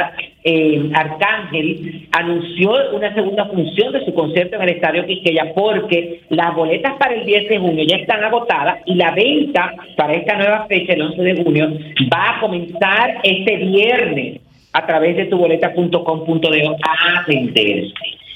eh, 0.44 0.90
Arcángel 0.94 2.08
anunció 2.12 2.72
una 2.94 3.14
segunda 3.14 3.46
función 3.46 3.92
de 3.92 4.06
su 4.06 4.14
concierto 4.14 4.56
en 4.56 4.62
el 4.62 4.70
Estadio 4.70 5.06
Quisqueya, 5.06 5.54
porque 5.54 6.22
las 6.30 6.56
boletas 6.56 6.94
para 6.98 7.16
el 7.16 7.26
10 7.26 7.50
de 7.50 7.60
junio 7.60 7.86
ya 7.88 7.98
están 7.98 8.24
agotadas 8.24 8.80
y 8.86 8.96
la 8.96 9.12
venta 9.12 9.74
para 9.98 10.14
esta 10.14 10.38
nueva 10.38 10.66
fecha, 10.68 10.94
el 10.94 11.02
11 11.02 11.22
de 11.22 11.44
junio, 11.44 11.72
va 12.14 12.38
a 12.38 12.40
comenzar 12.40 13.20
este 13.24 13.58
viernes 13.58 14.40
a 14.72 14.86
través 14.86 15.16
de 15.16 15.26
tuboleta.com.de 15.26 16.68
a 16.68 17.24
venderse. 17.28 17.94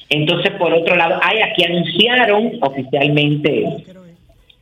Entonces, 0.09 0.51
por 0.53 0.73
otro 0.73 0.95
lado, 0.95 1.19
hay 1.21 1.41
aquí 1.41 1.63
anunciaron 1.63 2.51
oficialmente 2.61 3.65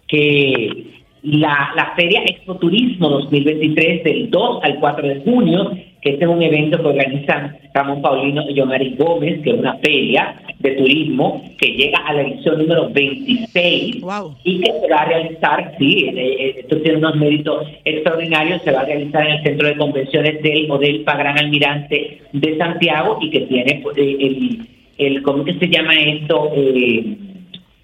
que 0.08 0.98
la, 1.24 1.72
la 1.76 1.94
Feria 1.96 2.22
Expo 2.26 2.56
Turismo 2.56 3.10
2023 3.10 4.04
del 4.04 4.30
2 4.30 4.64
al 4.64 4.80
4 4.80 5.08
de 5.08 5.22
junio, 5.22 5.72
que 6.02 6.12
este 6.12 6.26
es 6.26 6.30
un 6.30 6.42
evento 6.42 6.78
que 6.78 6.88
organizan 6.88 7.58
Ramón 7.74 8.02
Paulino 8.02 8.44
y 8.50 8.54
Yomari 8.54 8.96
Gómez, 8.98 9.42
que 9.42 9.50
es 9.52 9.58
una 9.58 9.76
feria 9.78 10.36
de 10.60 10.72
turismo 10.72 11.44
que 11.60 11.68
llega 11.72 12.00
a 12.00 12.14
la 12.14 12.22
edición 12.22 12.60
número 12.60 12.90
26 12.90 14.02
Wow. 14.02 14.36
y 14.44 14.62
que 14.62 14.72
se 14.72 14.88
va 14.90 15.02
a 15.02 15.06
realizar, 15.06 15.76
sí, 15.78 16.06
eh, 16.06 16.14
eh, 16.16 16.56
esto 16.60 16.78
tiene 16.82 16.98
unos 16.98 17.16
méritos 17.16 17.68
extraordinarios, 17.84 18.62
se 18.64 18.72
va 18.72 18.82
a 18.82 18.86
realizar 18.86 19.26
en 19.28 19.34
el 19.34 19.44
Centro 19.44 19.68
de 19.68 19.78
Convenciones 19.78 20.42
del 20.42 20.72
Odelpa 20.72 21.16
Gran 21.16 21.38
Almirante 21.38 22.22
de 22.32 22.58
Santiago 22.58 23.18
y 23.22 23.30
que 23.30 23.42
tiene 23.42 23.80
pues, 23.84 23.98
eh, 23.98 24.18
el, 24.20 24.68
el, 24.98 25.22
¿cómo 25.24 25.44
que 25.44 25.58
se 25.60 25.68
llama 25.68 25.94
esto? 25.96 26.52
Eh, 26.56 27.18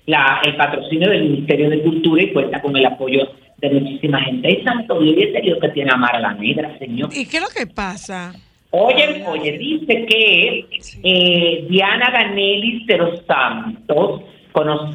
la, 0.05 0.41
el 0.45 0.55
patrocinio 0.55 1.09
del 1.09 1.23
Ministerio 1.23 1.69
de 1.69 1.81
Cultura 1.81 2.23
y 2.23 2.33
cuenta 2.33 2.61
con 2.61 2.75
el 2.75 2.85
apoyo 2.85 3.29
de 3.57 3.69
muchísima 3.69 4.21
gente. 4.21 4.51
Es 4.51 4.63
Santo 4.63 4.99
Dios 4.99 5.15
y 5.17 5.23
ese 5.23 5.41
Dios 5.41 5.59
que 5.61 5.69
tiene 5.69 5.91
a 5.91 5.97
Mara 5.97 6.19
la 6.19 6.33
Negra, 6.33 6.77
señor. 6.79 7.09
¿Y 7.13 7.25
qué 7.25 7.37
es 7.37 7.43
lo 7.43 7.49
que 7.49 7.67
pasa? 7.67 8.33
Oye, 8.71 9.23
oye, 9.27 9.57
dice 9.57 10.05
que 10.07 10.65
eh, 11.03 11.65
Diana 11.69 12.09
Ganelis 12.11 12.87
de 12.87 12.97
los 12.97 13.21
Santos, 13.27 14.21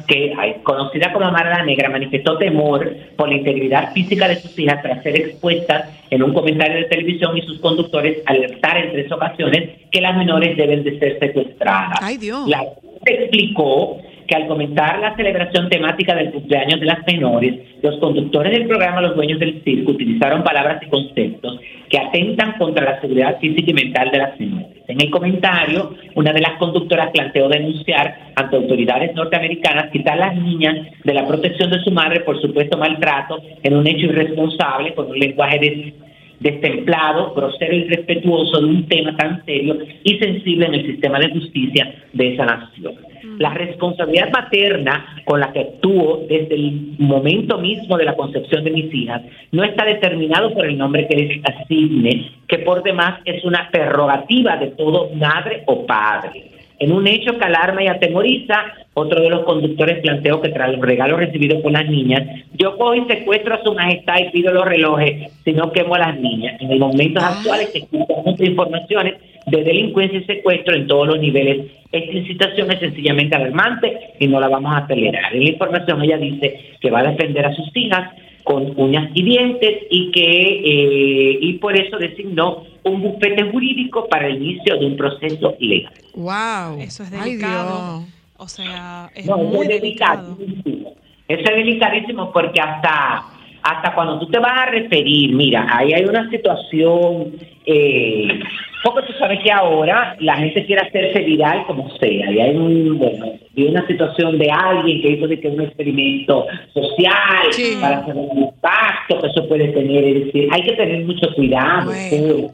que, 0.07 0.33
conocida 0.63 1.11
como 1.11 1.31
Mara 1.31 1.57
la 1.57 1.65
Negra, 1.65 1.89
manifestó 1.89 2.37
temor 2.37 2.89
por 3.15 3.29
la 3.29 3.35
integridad 3.35 3.93
física 3.93 4.27
de 4.27 4.37
sus 4.37 4.57
hijas 4.57 4.81
tras 4.81 5.03
ser 5.03 5.15
expuestas 5.15 5.89
en 6.09 6.23
un 6.23 6.33
comentario 6.33 6.77
de 6.77 6.85
televisión 6.85 7.37
y 7.37 7.41
sus 7.41 7.59
conductores 7.59 8.23
alertar 8.25 8.77
en 8.77 8.91
tres 8.91 9.11
ocasiones 9.11 9.69
que 9.91 10.01
las 10.01 10.17
menores 10.17 10.55
deben 10.57 10.83
de 10.83 10.97
ser 10.97 11.19
secuestradas. 11.19 11.99
Ay, 12.01 12.17
Dios. 12.17 12.47
La 12.47 12.63
explicó 13.05 13.97
que 14.27 14.35
al 14.35 14.47
comentar 14.47 14.99
la 14.99 15.15
celebración 15.15 15.69
temática 15.69 16.15
del 16.15 16.31
cumpleaños 16.31 16.79
de 16.79 16.85
las 16.85 17.05
menores, 17.05 17.55
los 17.81 17.99
conductores 17.99 18.51
del 18.51 18.67
programa 18.67 19.01
Los 19.01 19.15
Dueños 19.15 19.39
del 19.39 19.63
Circo 19.63 19.91
utilizaron 19.91 20.43
palabras 20.43 20.81
y 20.83 20.89
conceptos 20.89 21.59
que 21.89 21.97
atentan 21.97 22.53
contra 22.57 22.85
la 22.85 23.01
seguridad 23.01 23.39
física 23.39 23.71
y 23.71 23.73
mental 23.73 24.11
de 24.11 24.17
las 24.17 24.39
menores. 24.39 24.78
En 24.89 24.99
el 24.99 25.11
comentario, 25.11 25.95
una 26.15 26.33
de 26.33 26.41
las 26.41 26.53
conductoras 26.57 27.11
planteó 27.11 27.47
denunciar 27.47 28.31
ante 28.35 28.55
autoridades 28.55 29.13
norteamericanas 29.15 29.91
quitar 29.91 30.15
a 30.19 30.27
las 30.29 30.35
niñas 30.35 30.75
de 31.03 31.13
la 31.13 31.27
protección 31.27 31.69
de 31.69 31.79
su 31.83 31.91
madre 31.91 32.21
por 32.21 32.41
supuesto 32.41 32.75
maltrato 32.75 33.39
en 33.61 33.75
un 33.77 33.85
hecho 33.85 34.07
irresponsable 34.07 34.95
con 34.95 35.11
un 35.11 35.19
lenguaje 35.19 35.59
des- 35.59 35.93
destemplado, 36.39 37.33
grosero 37.33 37.75
y 37.75 37.83
respetuoso 37.85 38.59
de 38.59 38.65
un 38.65 38.87
tema 38.87 39.15
tan 39.15 39.43
serio 39.45 39.77
y 40.03 40.17
sensible 40.17 40.67
en 40.67 40.73
el 40.75 40.85
sistema 40.85 41.19
de 41.19 41.31
justicia 41.31 41.93
de 42.13 42.33
esa 42.33 42.45
nación. 42.45 42.95
La 43.37 43.53
responsabilidad 43.53 44.31
materna 44.31 45.15
con 45.25 45.39
la 45.39 45.51
que 45.51 45.61
actúo 45.61 46.25
desde 46.27 46.55
el 46.55 46.95
momento 46.97 47.57
mismo 47.57 47.97
de 47.97 48.05
la 48.05 48.15
concepción 48.15 48.63
de 48.63 48.71
mis 48.71 48.93
hijas 48.93 49.21
no 49.51 49.63
está 49.63 49.85
determinado 49.85 50.53
por 50.53 50.65
el 50.65 50.77
nombre 50.77 51.07
que 51.07 51.15
les 51.15 51.41
asigne, 51.45 52.31
que 52.47 52.59
por 52.59 52.83
demás 52.83 53.21
es 53.25 53.43
una 53.45 53.69
prerrogativa 53.71 54.57
de 54.57 54.67
todo 54.71 55.09
madre 55.15 55.63
o 55.67 55.85
padre. 55.85 56.58
En 56.79 56.93
un 56.93 57.05
hecho 57.07 57.37
que 57.37 57.45
alarma 57.45 57.83
y 57.83 57.87
atemoriza, 57.87 58.55
otro 58.93 59.21
de 59.21 59.29
los 59.29 59.43
conductores 59.43 59.99
planteó 60.01 60.41
que 60.41 60.49
tras 60.49 60.71
los 60.71 60.81
regalos 60.81 61.19
recibidos 61.19 61.61
por 61.61 61.73
las 61.73 61.87
niñas, 61.89 62.21
yo 62.53 62.77
cojo 62.77 62.95
y 62.95 63.05
secuestro 63.05 63.55
a 63.55 63.63
su 63.63 63.73
majestad 63.73 64.15
y 64.19 64.31
pido 64.31 64.53
los 64.53 64.65
relojes, 64.65 65.29
si 65.43 65.51
no 65.51 65.71
quemo 65.73 65.95
a 65.95 65.99
las 65.99 66.19
niñas. 66.19 66.59
En 66.61 66.69
los 66.69 66.79
momentos 66.79 67.21
actuales 67.21 67.71
se 67.71 67.79
escuchan 67.79 68.23
muchas 68.25 68.47
informaciones 68.47 69.15
de 69.47 69.63
delincuencia 69.63 70.19
y 70.19 70.23
secuestro 70.23 70.75
en 70.75 70.87
todos 70.87 71.07
los 71.07 71.19
niveles. 71.19 71.67
Esta 71.91 72.17
incitación 72.17 72.71
es 72.71 72.79
sencillamente 72.79 73.35
alarmante 73.35 73.99
y 74.19 74.27
no 74.27 74.39
la 74.39 74.47
vamos 74.47 74.73
a 74.73 74.77
acelerar. 74.77 75.35
En 75.35 75.43
la 75.43 75.49
información 75.49 76.01
ella 76.01 76.17
dice 76.17 76.59
que 76.79 76.91
va 76.91 76.99
a 76.99 77.11
defender 77.11 77.45
a 77.45 77.53
sus 77.55 77.69
hijas 77.75 78.11
con 78.49 78.73
uñas 78.81 79.11
y 79.13 79.21
dientes 79.23 79.83
y 79.91 80.09
que 80.09 80.21
eh, 80.23 81.37
y 81.39 81.53
por 81.59 81.77
eso 81.79 81.97
designó 81.99 82.63
un 82.83 82.99
bufete 82.99 83.43
jurídico 83.51 84.07
para 84.09 84.25
el 84.27 84.37
inicio 84.41 84.75
de 84.79 84.87
un 84.87 84.97
proceso 84.97 85.55
legal. 85.59 85.93
Wow. 86.15 86.79
Eso 86.81 87.03
es 87.03 87.11
delicado. 87.11 88.05
O 88.37 88.47
sea, 88.47 89.11
es 89.13 89.27
No, 89.27 89.37
muy 89.37 89.67
es 89.67 89.79
delicado. 89.79 90.35
delicadísimo. 90.35 90.93
Eso 91.27 91.41
es 91.43 91.55
delicadísimo 91.57 92.31
porque 92.33 92.59
hasta, 92.59 93.23
hasta 93.63 93.93
cuando 93.93 94.19
tú 94.19 94.27
te 94.27 94.39
vas 94.39 94.53
a 94.57 94.65
referir, 94.67 95.33
mira, 95.33 95.67
ahí 95.69 95.93
hay 95.93 96.05
una 96.05 96.29
situación, 96.29 97.33
eh, 97.65 98.39
porque 98.83 99.07
tú 99.07 99.13
sabes 99.19 99.39
que 99.43 99.51
ahora 99.51 100.15
la 100.19 100.37
gente 100.37 100.65
quiere 100.65 100.81
hacerse 100.87 101.19
viral 101.19 101.65
como 101.65 101.89
sea, 101.97 102.31
y 102.31 102.39
hay 102.39 102.55
un, 102.55 102.97
bueno, 102.97 103.25
una 103.57 103.85
situación 103.87 104.37
de 104.39 104.49
alguien 104.49 105.01
que 105.01 105.09
hizo 105.11 105.27
de 105.27 105.39
que 105.39 105.47
un 105.49 105.61
experimento 105.61 106.45
social 106.73 107.51
Sí. 107.51 107.77
para 107.81 107.97
hacer 107.99 108.15
un 108.15 108.43
impacto 108.43 109.19
que 109.19 109.27
eso 109.27 109.47
puede 109.47 109.67
tener, 109.69 110.03
es 110.05 110.25
decir, 110.25 110.47
hay 110.51 110.61
que 110.63 110.73
tener 110.73 111.05
mucho 111.05 111.33
cuidado. 111.35 111.91
Bueno. 112.09 112.49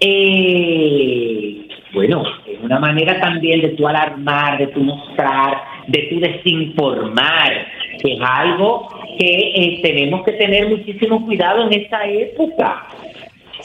eh, 0.00 1.56
bueno, 1.92 2.22
es 2.46 2.60
una 2.62 2.78
manera 2.78 3.18
también 3.20 3.62
de 3.62 3.70
tú 3.70 3.88
alarmar, 3.88 4.58
de 4.58 4.68
tú 4.68 4.80
mostrar, 4.80 5.62
de 5.88 6.02
tú 6.10 6.20
desinformar, 6.20 7.66
que 8.02 8.12
es 8.12 8.20
algo 8.22 8.88
que 9.20 9.52
eh, 9.54 9.80
tenemos 9.82 10.24
que 10.24 10.32
tener 10.32 10.70
muchísimo 10.70 11.24
cuidado 11.26 11.66
en 11.66 11.82
esta 11.82 12.06
época. 12.06 12.86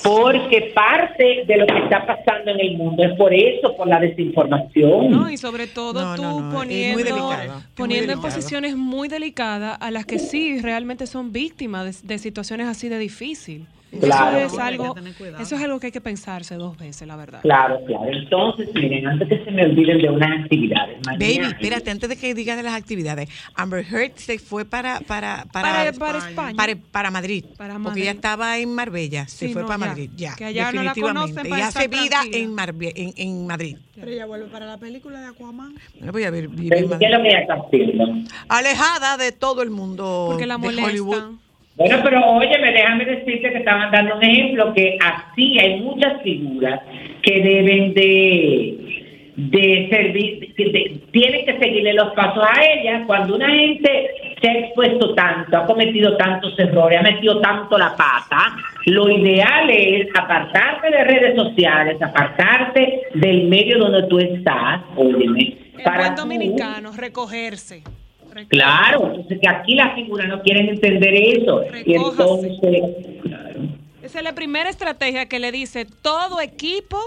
Porque 0.04 0.74
parte 0.76 1.46
de 1.48 1.56
lo 1.56 1.66
que 1.66 1.78
está 1.78 2.06
pasando 2.06 2.52
en 2.52 2.60
el 2.60 2.78
mundo 2.78 3.02
es 3.02 3.14
por 3.14 3.34
eso, 3.34 3.78
por 3.78 3.88
la 3.88 3.98
desinformación. 4.02 5.10
No, 5.10 5.30
y 5.30 5.38
sobre 5.38 5.68
todo 5.68 6.02
No, 6.02 6.16
tú 6.18 6.22
no, 6.22 6.42
no, 6.42 6.50
es 6.50 6.56
poniendo, 6.56 7.04
delicado, 7.04 7.62
poniendo 7.76 8.12
en 8.12 8.22
posiciones 8.22 8.76
muy 8.76 9.08
delicadas 9.08 9.78
a 9.80 9.92
las 9.92 10.06
que 10.06 10.20
sí 10.20 10.60
realmente 10.60 11.08
son 11.08 11.32
víctimas 11.32 12.02
de, 12.02 12.16
de 12.16 12.20
situaciones 12.20 12.68
así 12.68 12.90
de 12.90 13.00
difícil. 13.00 13.68
Claro. 14.00 14.38
Eso 14.38 14.56
es 14.56 14.60
algo, 14.62 14.96
eso 15.40 15.56
es 15.56 15.62
algo 15.64 15.80
que 15.80 15.88
hay 15.88 15.92
que 15.92 16.02
pensarse 16.02 16.56
dos 16.56 16.78
veces, 16.78 17.08
la 17.08 17.16
verdad. 17.16 17.42
Claro, 17.42 17.80
claro. 17.86 18.06
Entonces, 18.12 18.70
miren, 18.74 19.08
antes 19.08 19.28
que 19.28 19.44
se 19.44 19.52
me 19.52 19.64
olviden 19.66 20.00
de 20.00 20.10
unas 20.10 20.42
actividades. 20.44 20.98
Baby, 21.04 21.36
mañana- 21.40 21.48
espérate, 21.50 21.92
antes 21.92 22.10
de 22.10 22.16
que 22.18 22.34
digas 22.34 22.58
de 22.58 22.64
las 22.64 22.74
actividades. 22.74 23.30
Amber 23.56 23.86
Heard 23.86 24.14
se 24.16 24.40
fue 24.40 24.66
para 24.66 25.00
para 25.02 25.46
para 25.52 25.70
Para- 25.72 25.94
para 25.94 26.18
España. 26.20 26.56
para, 26.58 26.76
para 26.92 27.12
Madrid, 27.12 27.46
Para 27.58 27.74
porque 27.76 27.84
Madrid. 27.90 28.02
ella 28.04 28.12
estaba 28.12 28.58
en 28.58 28.74
Marbella, 28.74 29.28
se 29.28 29.48
Sí, 29.48 29.54
fue 29.54 29.62
no, 29.62 29.68
para 29.68 29.80
ya. 29.80 29.88
Madrid, 29.88 30.10
ya, 30.16 30.36
Que 30.36 30.46
allá 30.46 30.72
no 30.72 30.84
la 30.84 30.90
definitivamente. 30.94 31.20
conocen 31.34 31.46
y 31.46 31.50
para 31.50 31.68
hace 31.68 31.84
estar 31.86 32.02
vida 32.02 32.22
en, 32.32 32.54
Marbe- 32.56 32.94
en, 32.96 33.14
en 33.18 33.48
Madrid. 33.48 33.78
Pero 33.96 34.12
ella 34.12 34.26
vuelve 34.26 34.48
para 34.48 34.66
la 34.66 34.78
película 34.78 35.22
de 35.22 35.28
Aquaman. 35.28 35.74
Bueno, 35.98 36.12
voy 36.12 36.24
a 36.24 36.30
ver, 36.32 36.48
vive 36.50 36.70
Pero, 36.70 36.94
en 36.94 37.00
¿Qué 37.00 37.10
Madrid. 37.10 37.30
ella 37.30 37.56
haciendo? 37.66 38.30
alejada 38.50 39.18
de 39.18 39.32
todo 39.32 39.62
el 39.62 39.70
mundo 39.70 40.28
Porque 40.30 40.46
la 40.46 40.58
de 40.58 40.68
Hollywood. 40.68 41.36
Bueno, 41.76 41.98
pero 42.04 42.26
óyeme, 42.26 42.72
déjame 42.72 43.04
decirte 43.06 43.52
que 43.52 43.58
estaban 43.58 43.92
dando 43.92 44.16
un 44.16 44.24
ejemplo 44.24 44.74
que 44.74 44.98
así 45.04 45.60
hay 45.60 45.82
muchas 45.82 46.22
figuras 46.24 46.80
que 47.22 47.42
deben 47.42 47.94
de, 47.94 49.34
de 49.36 49.88
servir, 49.92 50.54
que 50.56 50.64
de- 50.72 51.02
tienen 51.12 51.46
que 51.46 51.58
seguirle 51.60 51.94
los 51.94 52.14
pasos 52.14 52.44
a 52.46 52.64
ella. 52.64 53.04
Cuando 53.06 53.36
una 53.36 53.50
gente 53.50 54.08
se 54.42 54.50
ha 54.50 54.54
expuesto 54.60 55.14
tanto, 55.16 55.58
ha 55.58 55.66
cometido 55.66 56.16
tantos 56.16 56.58
errores, 56.58 56.98
ha 57.00 57.04
metido 57.04 57.42
tanto 57.42 57.78
la 57.78 57.94
pata, 57.96 58.56
lo 58.86 59.10
ideal 59.10 59.70
es 59.70 60.08
apartarte 60.18 60.90
de 60.92 61.04
redes 61.04 61.36
sociales, 61.36 62.02
apartarte 62.02 63.02
del 63.16 63.48
medio 63.48 63.80
donde 63.80 64.04
tú 64.08 64.20
estás, 64.20 64.82
óyeme, 64.96 65.58
El 65.78 65.84
para 65.84 65.98
buen 66.04 66.16
dominicano, 66.16 66.92
recogerse. 66.98 67.84
Recogerse. 68.36 68.50
Claro, 68.50 69.08
entonces 69.08 69.40
que 69.42 69.50
aquí 69.50 69.76
las 69.76 69.96
figuras 69.96 70.28
no 70.28 70.42
quieren 70.44 70.70
entender 70.70 71.14
eso. 71.16 71.64
Y 71.86 71.96
entonces, 71.96 72.52
claro. 73.24 73.60
Esa 74.04 74.18
es 74.20 74.24
la 74.24 74.36
primera 74.36 74.70
estrategia 74.70 75.26
que 75.28 75.40
le 75.40 75.52
dice 75.52 75.86
todo 75.86 76.40
equipo 76.42 77.00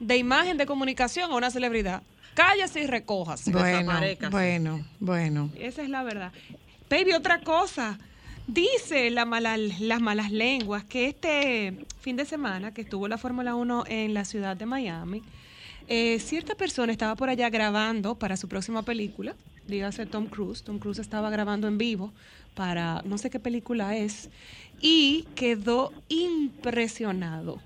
de 0.00 0.16
imagen 0.18 0.58
de 0.58 0.66
comunicación 0.66 1.30
a 1.30 1.36
una 1.36 1.50
celebridad. 1.50 2.02
Cállese 2.34 2.80
y 2.82 2.86
recójase. 2.86 3.50
Bueno, 3.52 3.92
bueno, 4.30 4.84
bueno. 5.00 5.50
Esa 5.58 5.82
es 5.82 5.88
la 5.88 6.02
verdad. 6.02 6.32
Baby, 6.90 7.12
otra 7.12 7.40
cosa. 7.40 7.98
Dice 8.46 9.10
la 9.10 9.24
mala- 9.24 9.56
las 9.56 10.00
malas 10.00 10.30
lenguas 10.32 10.82
que 10.84 11.06
este 11.06 11.74
fin 12.00 12.16
de 12.16 12.24
semana 12.24 12.74
que 12.74 12.80
estuvo 12.82 13.06
la 13.06 13.16
Fórmula 13.18 13.54
1 13.54 13.84
en 13.86 14.14
la 14.14 14.24
ciudad 14.24 14.56
de 14.56 14.66
Miami, 14.66 15.22
eh, 15.88 16.18
cierta 16.18 16.54
persona 16.54 16.90
estaba 16.90 17.14
por 17.16 17.28
allá 17.28 17.48
grabando 17.50 18.16
para 18.18 18.36
su 18.36 18.48
próxima 18.48 18.82
película, 18.82 19.34
dígase 19.68 20.06
Tom 20.06 20.26
Cruise. 20.26 20.62
Tom 20.62 20.78
Cruise 20.78 20.98
estaba 20.98 21.30
grabando 21.30 21.68
en 21.68 21.78
vivo 21.78 22.12
para 22.54 23.02
no 23.04 23.18
sé 23.18 23.30
qué 23.30 23.40
película 23.40 23.96
es 23.96 24.28
y 24.80 25.24
quedó 25.34 25.92
impresionado 26.08 27.60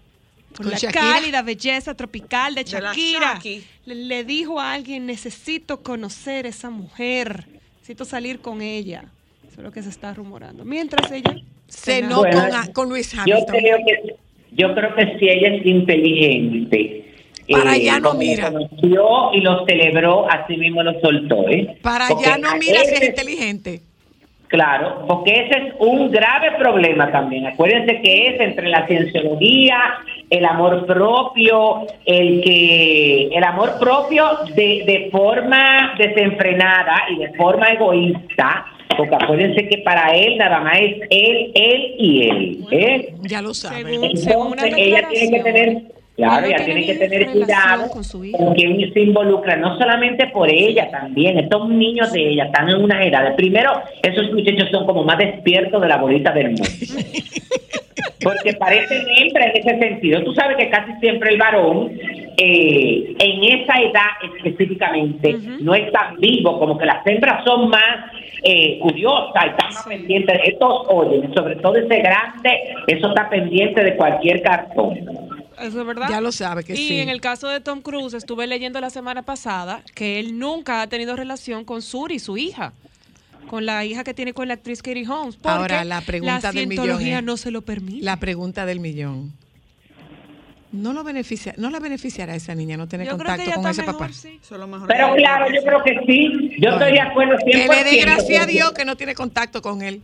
por 0.55 0.65
¿Con 0.65 0.71
la 0.71 0.79
Shakira? 0.79 1.01
cálida 1.01 1.43
belleza 1.43 1.95
tropical 1.95 2.55
de 2.55 2.65
Shakira. 2.65 3.35
Shaki. 3.35 3.65
le, 3.87 3.95
le 3.95 4.25
dijo 4.25 4.59
a 4.61 4.73
alguien, 4.73 5.07
necesito 5.07 5.83
conocer 5.83 6.47
a 6.47 6.49
esa 6.49 6.71
mujer, 6.71 7.47
necesito 7.75 8.05
salir 8.05 8.41
con 8.41 8.63
ella. 8.63 9.05
Eso 9.47 9.59
es 9.59 9.65
lo 9.65 9.73
que 9.73 9.83
se 9.83 9.91
está 9.91 10.15
rumorando. 10.15 10.65
Mientras 10.65 11.11
ella 11.13 11.37
Cenó 11.69 12.19
Bueno, 12.19 12.49
con, 12.73 12.89
Luis 12.89 13.13
yo 13.13 13.21
Hamilton. 13.23 13.47
creo 13.49 13.79
que 13.85 14.17
yo 14.53 14.75
creo 14.75 14.95
que 14.95 15.19
si 15.19 15.29
ella 15.29 15.55
es 15.57 15.67
inteligente. 15.67 17.06
Para 17.49 17.73
eh, 17.77 17.81
allá 17.81 18.01
no 18.01 18.11
como 18.11 18.23
lo 18.23 18.27
mira. 18.29 18.51
conoció 18.53 19.33
y 19.33 19.41
lo 19.41 19.65
celebró, 19.67 20.31
así 20.31 20.57
mismo 20.57 20.83
lo 20.83 20.99
soltó, 21.01 21.49
¿eh? 21.49 21.77
Para 21.83 22.07
allá 22.09 22.37
no 22.39 22.57
mira 22.57 22.81
si 22.85 22.95
es 22.95 23.09
inteligente. 23.09 23.81
Claro, 24.49 25.05
porque 25.09 25.33
ese 25.33 25.59
es 25.59 25.75
un 25.81 26.11
grave 26.13 26.53
problema 26.57 27.11
también. 27.11 27.47
Acuérdense 27.49 28.01
que 28.01 28.29
es 28.29 28.41
entre 28.41 28.69
la 28.69 28.87
cienciología, 28.87 29.77
el 30.31 30.45
amor 30.45 30.87
propio, 30.87 31.85
el 32.05 32.43
que 32.43 33.29
el 33.33 33.43
amor 33.43 33.73
propio 33.81 34.25
de, 34.55 34.85
de 34.87 35.09
forma 35.11 35.95
desenfrenada 35.99 36.95
y 37.11 37.17
de 37.19 37.33
forma 37.35 37.71
egoísta, 37.71 38.67
porque 38.97 39.17
acuérdense 39.17 39.69
que 39.69 39.79
para 39.79 40.15
él 40.17 40.39
nada 40.39 40.61
más 40.61 40.79
es 40.79 40.97
él, 41.11 41.51
él 41.55 41.95
y 41.99 42.29
él. 42.29 42.59
¿eh? 42.71 43.15
Ya 43.23 43.43
lo 43.43 43.53
sabe. 43.53 43.83
Según- 43.83 44.17
según 44.17 44.47
una 44.53 44.63
Entonces 44.63 44.87
ella 44.87 45.09
tiene 45.09 45.37
que 45.39 45.43
tener, 45.43 45.83
claro, 46.17 46.47
ella 46.47 46.65
tiene 46.65 46.87
que 46.87 46.95
tener 46.95 47.31
cuidado 47.31 47.89
con 47.89 48.55
quién 48.55 48.93
se 48.93 49.01
involucra, 49.01 49.57
no 49.57 49.79
solamente 49.79 50.27
por 50.29 50.51
ella 50.51 50.91
también, 50.91 51.39
estos 51.39 51.69
niños 51.69 52.13
de 52.13 52.31
ella 52.31 52.45
están 52.45 52.69
en 52.69 52.83
unas 52.83 53.05
edades. 53.05 53.35
Primero, 53.37 53.83
esos 54.03 54.33
muchachos 54.33 54.69
son 54.71 54.87
como 54.87 55.05
más 55.05 55.19
despiertos 55.19 55.81
de 55.81 55.89
la 55.89 55.97
bolita 55.99 56.33
del 56.33 56.49
mundo. 56.49 56.65
Porque 58.23 58.55
parecen 58.55 59.07
hembras 59.19 59.55
en 59.55 59.61
ese 59.61 59.79
sentido. 59.79 60.23
Tú 60.25 60.35
sabes 60.35 60.57
que 60.57 60.69
casi 60.69 60.93
siempre 61.01 61.31
el 61.31 61.39
varón, 61.39 61.93
eh, 62.37 63.15
en 63.19 63.61
esa 63.61 63.81
edad 63.81 64.11
específicamente, 64.37 65.37
no 65.61 65.75
es 65.75 65.93
tan 65.93 66.17
vivo, 66.17 66.59
como 66.59 66.77
que 66.77 66.87
las 66.87 67.07
hembras 67.07 67.45
son 67.45 67.69
más 67.69 68.11
eh, 68.43 68.79
curiosas 68.81 69.45
y 69.45 69.49
están 69.49 69.75
más 69.75 69.87
pendientes. 69.87 70.41
Estos, 70.45 70.87
oye, 70.89 71.29
sobre 71.35 71.57
todo 71.57 71.77
ese 71.77 71.99
grande, 71.99 72.75
eso 72.87 73.09
está 73.09 73.29
pendiente 73.29 73.85
de 73.85 73.97
cualquier 73.97 74.43
cartón. 74.43 74.99
Eso 75.61 75.81
es 75.81 75.87
verdad. 75.87 76.09
Ya 76.09 76.21
lo 76.21 76.33
sabe 76.33 76.65
que 76.65 76.75
y 76.75 76.77
sí. 76.77 77.01
en 77.01 77.09
el 77.09 77.21
caso 77.21 77.49
de 77.49 77.61
Tom 77.61 77.81
Cruise, 77.81 78.15
estuve 78.15 78.47
leyendo 78.47 78.81
la 78.81 78.91
semana 78.91 79.23
pasada 79.23 79.83
que 79.95 80.19
él 80.21 80.39
nunca 80.39 80.83
ha 80.83 80.87
tenido 80.87 81.17
relación 81.17 81.65
con 81.65 81.83
Suri, 81.83 82.19
su 82.19 82.37
hija. 82.37 82.73
Con 83.49 83.65
la 83.65 83.85
hija 83.85 84.03
que 84.03 84.13
tiene 84.13 84.33
con 84.33 84.49
la 84.49 84.55
actriz 84.55 84.83
Katie 84.83 85.07
Holmes. 85.09 85.37
Porque 85.37 85.57
Ahora, 85.57 85.85
la 85.85 86.01
pregunta 86.01 86.41
la 86.43 86.53
del 86.53 86.67
millón 86.67 87.01
es- 87.01 87.23
no 87.23 87.37
se 87.37 87.53
lo 87.53 87.63
permite. 87.63 88.05
La 88.05 88.17
pregunta 88.17 88.67
del 88.67 88.81
millón. 88.81 89.33
No 90.73 90.93
lo 90.93 91.05
beneficia, 91.05 91.55
no 91.57 91.71
la 91.71 91.79
beneficiará 91.79 92.33
a 92.33 92.37
esa 92.37 92.55
niña 92.55 92.77
no 92.77 92.89
tener 92.89 93.07
Yo 93.07 93.17
contacto 93.17 93.51
con 93.53 93.67
ese 93.71 93.83
mejor, 93.83 93.99
papá. 93.99 94.13
sí. 94.13 94.41
Mejor. 94.51 94.89
Pero 94.89 95.15
claro, 95.15 95.47
yo 95.55 95.63
creo 95.63 95.83
que 95.85 95.95
sí. 96.07 96.51
Yo 96.61 96.71
estoy 96.71 96.93
de 96.93 97.01
acuerdo 97.01 97.37
100%. 97.39 97.45
Que 97.45 97.69
le 97.69 97.85
dé 97.85 98.01
gracias 98.01 98.43
a 98.43 98.47
Dios 98.47 98.73
que 98.73 98.85
no 98.85 98.97
tiene 98.97 99.15
contacto 99.15 99.63
con 99.63 99.81
él. 99.81 100.03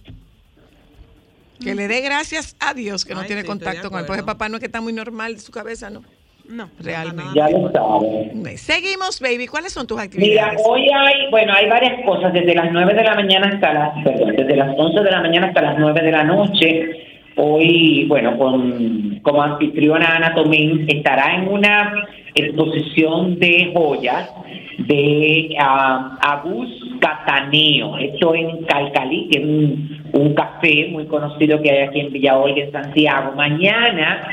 Que 1.65 1.75
le 1.75 1.89
dé 1.89 2.01
gracias 2.01 2.57
a 2.61 2.75
Dios 2.75 3.05
que 3.05 3.15
no 3.15 3.21
Ay, 3.21 3.27
tiene 3.27 3.43
sí, 3.43 3.47
contacto 3.49 3.91
con 3.91 4.01
él. 4.01 4.07
Porque 4.07 4.23
papá 4.23 4.49
no 4.49 4.57
es 4.57 4.61
que 4.61 4.67
está 4.67 4.81
muy 4.81 4.93
normal 4.93 5.35
de 5.35 5.41
su 5.41 5.53
cabeza, 5.53 5.91
¿no? 5.91 6.03
No. 6.49 6.69
Realmente. 6.81 7.33
Ya 7.35 7.49
lo 7.49 7.71
saben. 7.71 8.59
Seguimos, 8.59 9.21
baby. 9.21 9.47
¿Cuáles 9.47 9.73
son 9.73 9.87
tus 9.87 9.97
Mira, 9.97 10.05
actividades? 10.05 10.61
hoy 10.65 10.89
hay, 10.93 11.31
bueno, 11.31 11.53
hay 11.55 11.69
varias 11.69 12.05
cosas, 12.05 12.33
desde 12.33 12.55
las 12.55 12.73
9 12.73 12.95
de 12.95 13.05
la 13.05 13.15
mañana 13.15 13.49
hasta 13.49 13.73
las, 13.73 14.05
perdón, 14.05 14.37
desde 14.37 14.57
las 14.57 14.77
11 14.77 15.01
de 15.03 15.11
la 15.11 15.21
mañana 15.21 15.47
hasta 15.49 15.63
las 15.63 15.79
9 15.79 16.03
de 16.03 16.13
la 16.13 16.25
noche. 16.25 16.91
Hoy, 17.37 18.05
bueno, 18.09 18.37
con, 18.37 19.21
como 19.23 19.43
anfitriona 19.43 20.17
Ana 20.17 20.35
Tomín, 20.35 20.85
estará 20.89 21.37
en 21.37 21.49
una 21.49 22.07
exposición 22.35 23.39
de 23.39 23.71
joyas 23.75 24.29
de 24.79 25.55
ah, 25.59 26.19
Agus 26.21 26.69
Cataneo, 27.01 27.99
esto 27.99 28.35
en 28.35 28.63
Calcalí, 28.65 29.29
que 29.31 29.39
es 29.39 29.45
un, 29.45 30.35
café 30.35 30.89
muy 30.91 31.07
conocido 31.07 31.61
que 31.61 31.71
hay 31.71 31.89
aquí 31.89 32.01
en 32.01 32.13
Villa 32.13 32.39
Olga, 32.39 32.63
en 32.63 32.73
Santiago. 32.73 33.33
Mañana, 33.37 34.27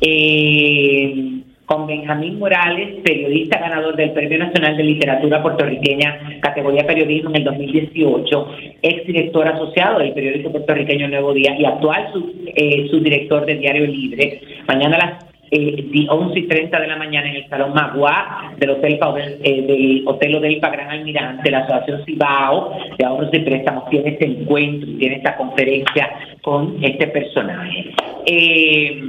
eh, 0.00 1.40
con 1.66 1.86
Benjamín 1.86 2.38
Morales, 2.38 3.00
periodista 3.02 3.58
ganador 3.58 3.96
del 3.96 4.12
Premio 4.12 4.38
Nacional 4.38 4.76
de 4.76 4.84
Literatura 4.84 5.42
Puertorriqueña, 5.42 6.38
categoría 6.40 6.86
periodismo 6.86 7.30
en 7.30 7.36
el 7.36 7.44
2018, 7.44 8.48
exdirector 8.82 9.48
asociado 9.48 9.98
del 9.98 10.12
periódico 10.12 10.52
puertorriqueño 10.52 11.08
Nuevo 11.08 11.34
Día 11.34 11.56
y 11.58 11.64
actual 11.64 12.08
sub- 12.12 12.32
eh, 12.54 12.86
subdirector 12.90 13.46
del 13.46 13.60
Diario 13.60 13.86
Libre. 13.86 14.40
Mañana 14.68 14.98
las 14.98 15.26
eh, 15.50 15.84
di- 15.92 16.06
11 16.10 16.38
y 16.38 16.48
30 16.48 16.80
de 16.80 16.86
la 16.88 16.96
mañana 16.96 17.28
en 17.28 17.36
el 17.36 17.48
Salón 17.48 17.72
Magua 17.72 18.52
del 18.58 18.70
Hotel 18.70 18.98
Paudel- 18.98 19.38
eh, 19.42 19.62
del 19.62 20.02
Hotel 20.06 20.34
Odelpa 20.36 20.70
Gran 20.70 20.90
Almirante, 20.90 21.50
la 21.50 21.58
Asociación 21.60 22.04
Cibao 22.04 22.76
de 22.98 23.04
Ahorros 23.04 23.30
y 23.32 23.38
Préstamos 23.40 23.88
tiene 23.90 24.10
este 24.10 24.26
encuentro, 24.26 24.88
y 24.90 24.98
tiene 24.98 25.16
esta 25.16 25.36
conferencia 25.36 26.10
con 26.42 26.82
este 26.82 27.06
personaje. 27.08 27.94
Eh, 28.26 29.00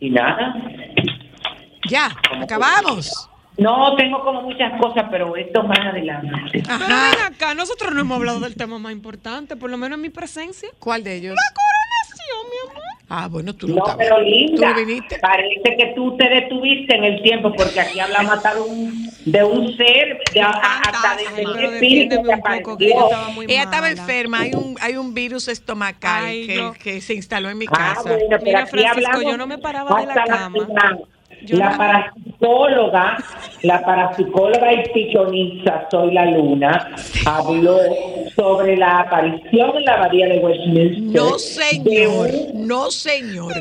y 0.00 0.10
nada, 0.10 0.54
Ya, 1.88 2.08
acabamos. 2.40 3.28
no, 3.58 3.94
tengo 3.96 4.22
como 4.24 4.42
muchas 4.42 4.80
cosas, 4.80 5.04
pero 5.10 5.36
esto 5.36 5.62
más 5.62 5.78
adelante. 5.78 6.30
Pero 6.52 6.64
Ajá. 6.68 7.10
ven 7.16 7.34
acá, 7.34 7.54
nosotros 7.54 7.92
no 7.94 8.00
hemos 8.00 8.16
hablado 8.18 8.40
del 8.40 8.56
tema 8.56 8.78
más 8.78 8.92
importante, 8.92 9.56
por 9.56 9.70
lo 9.70 9.76
menos 9.76 9.96
en 9.96 10.02
mi 10.02 10.10
presencia. 10.10 10.68
¿Cuál 10.78 11.04
de 11.04 11.16
ellos? 11.16 11.36
Coronación, 11.36 12.50
mi 12.50 12.70
amor. 12.70 12.89
Ah, 13.12 13.26
bueno, 13.28 13.52
tú 13.54 13.66
no, 13.66 13.74
No, 13.74 13.84
pero 13.98 14.20
linda, 14.20 14.68
Tú 14.72 14.80
no 14.80 14.86
viniste. 14.86 15.18
parece 15.18 15.76
que 15.76 15.92
tú 15.96 16.16
te 16.16 16.28
detuviste 16.28 16.94
en 16.94 17.02
el 17.02 17.20
tiempo, 17.22 17.52
porque 17.52 17.80
aquí 17.80 17.98
hablamos 17.98 18.32
hasta 18.34 18.54
de 18.54 18.60
un, 18.60 19.10
de 19.24 19.42
un 19.42 19.76
ser, 19.76 20.20
de, 20.32 20.40
hasta 20.40 21.16
de, 21.36 21.44
un 21.44 21.58
espíritu 21.58 22.22
que 22.22 22.36
poco, 22.36 22.78
que 22.78 22.84
ella 22.86 22.94
apareció. 22.94 23.04
estaba 23.10 23.28
muy 23.30 23.46
Ella 23.46 23.62
estaba 23.64 23.90
enferma. 23.90 24.40
Hay 24.42 24.52
un, 24.54 24.76
hay 24.80 24.96
un 24.96 25.12
virus 25.12 25.48
estomacal 25.48 26.24
Ay, 26.24 26.46
que, 26.46 26.54
yo- 26.54 26.72
que 26.72 27.00
se 27.00 27.14
instaló 27.14 27.50
en 27.50 27.58
mi 27.58 27.66
Ah, 27.66 27.94
casa. 27.94 28.02
bueno, 28.02 28.18
pero 28.28 28.42
Mira, 28.44 28.60
aquí 28.60 28.70
Francisco, 28.70 29.00
hablamos 29.10 29.32
yo 29.32 29.36
no 29.38 29.46
me 29.48 29.58
paraba 29.58 30.00
de 30.00 30.06
la 30.06 30.14
cama. 30.14 30.58
La, 30.68 30.98
Yo 31.42 31.56
la 31.58 31.70
no- 31.70 31.78
parapsicóloga, 31.78 33.16
la 33.62 33.82
parapsicóloga 33.84 34.72
y 34.72 34.88
pichoniza 34.92 35.88
Soy 35.90 36.12
la 36.14 36.26
Luna 36.26 36.90
habló 37.26 37.76
sobre 38.40 38.74
la 38.76 39.00
aparición 39.00 39.76
en 39.76 39.84
la 39.84 39.94
abadía 39.96 40.26
de 40.28 40.38
Westminster. 40.38 40.98
No, 41.02 41.38
señor, 41.38 42.30
un- 42.54 42.66
no, 42.66 42.90
señor. 42.90 43.52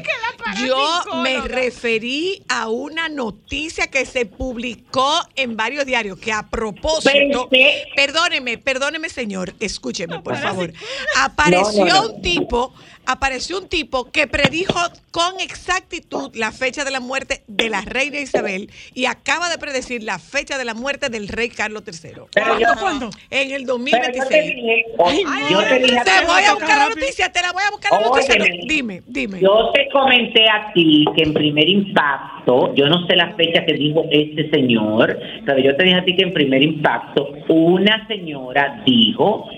Yo 0.65 0.77
me 1.21 1.41
referí 1.41 2.41
a 2.47 2.69
una 2.69 3.09
noticia 3.09 3.87
que 3.87 4.05
se 4.05 4.25
publicó 4.25 5.11
en 5.35 5.57
varios 5.57 5.85
diarios, 5.85 6.17
que 6.17 6.31
a 6.31 6.47
propósito, 6.49 7.49
Pensé- 7.49 7.83
perdóneme, 7.95 8.57
perdóneme, 8.57 9.09
señor, 9.09 9.53
escúcheme, 9.59 10.19
por 10.21 10.37
favor. 10.37 10.71
Apareció 11.17 11.85
No, 11.85 11.93
no, 11.93 12.01
no. 12.03 12.09
un 12.15 12.21
tipo, 12.21 12.73
apareció 13.13 13.57
un 13.59 13.67
tipo 13.67 14.11
que 14.11 14.27
predijo 14.27 14.79
con 15.09 15.39
exactitud 15.39 16.29
la 16.35 16.51
fecha 16.51 16.83
de 16.85 16.91
la 16.91 16.99
muerte 16.99 17.41
de 17.47 17.67
la 17.69 17.81
reina 17.81 18.19
Isabel 18.19 18.69
y 18.93 19.05
acaba 19.05 19.49
de 19.49 19.57
predecir 19.57 20.03
la 20.03 20.19
fecha 20.19 20.59
de 20.59 20.65
la 20.65 20.75
muerte 20.75 21.09
del 21.09 21.27
rey 21.27 21.49
Carlos 21.49 21.83
III. 21.87 22.11
Pero 22.33 22.59
yo- 22.59 22.67
¿Cuándo? 22.79 23.09
En 23.31 23.51
el 23.51 23.65
Pero 23.65 23.77
yo 23.77 23.83
te 23.89 23.91
2026. 23.91 24.55
dije, 24.55 24.85
o- 24.97 25.11
yo 25.49 25.59
te 25.63 25.79
Te 25.79 26.25
voy 26.25 26.43
a 26.47 26.53
buscar 26.53 26.77
la 26.77 26.89
noticia, 26.89 27.31
te 27.31 27.41
la 27.41 27.51
voy 27.51 27.63
a 27.67 27.71
buscar 27.71 27.91
la 27.99 28.07
noticia. 28.07 28.35
Dime, 28.67 29.01
dime. 29.07 29.39
Yo 29.41 29.71
te 29.73 29.89
comenté 29.91 30.47
a 30.47 30.71
ti 30.73 31.03
que 31.15 31.23
en 31.23 31.33
primer 31.33 31.67
impacto, 31.67 32.73
yo 32.75 32.87
no 32.87 33.07
sé 33.07 33.15
la 33.15 33.33
fecha 33.35 33.65
que 33.65 33.73
dijo 33.73 34.05
este 34.11 34.49
señor, 34.51 35.19
pero 35.45 35.59
yo 35.59 35.75
te 35.75 35.83
dije 35.83 35.95
a 35.97 36.05
ti 36.05 36.15
que 36.15 36.23
en 36.23 36.33
primer 36.33 36.61
impacto 36.61 37.29
una 37.49 38.07
señora 38.07 38.83
dijo, 38.85 39.49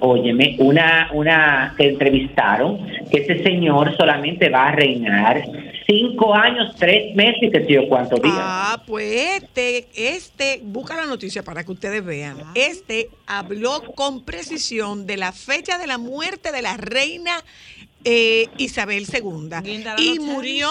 óyeme, 0.00 0.56
una, 0.58 1.10
una 1.12 1.74
que 1.76 1.88
entrevistaron, 1.88 2.78
que 3.10 3.18
ese 3.18 3.42
señor 3.42 3.96
solamente 3.96 4.48
va 4.48 4.68
a 4.68 4.72
reinar 4.72 5.44
cinco 5.86 6.34
años, 6.34 6.74
tres 6.78 7.14
meses 7.14 7.42
y 7.42 7.50
que 7.50 7.64
sé 7.64 7.72
yo 7.72 7.88
cuántos 7.88 8.20
días. 8.20 8.34
Ah, 8.38 8.82
pues 8.86 9.42
este, 9.42 9.86
este, 9.94 10.60
busca 10.62 10.96
la 10.96 11.06
noticia 11.06 11.42
para 11.42 11.64
que 11.64 11.72
ustedes 11.72 12.04
vean. 12.04 12.38
Este 12.54 13.08
habló 13.26 13.82
con 13.94 14.24
precisión 14.24 15.06
de 15.06 15.16
la 15.16 15.32
fecha 15.32 15.78
de 15.78 15.86
la 15.86 15.98
muerte 15.98 16.52
de 16.52 16.62
la 16.62 16.76
reina 16.76 17.32
eh, 18.04 18.48
Isabel 18.58 19.04
II. 19.12 19.50
Y 19.98 20.18
murió 20.18 20.68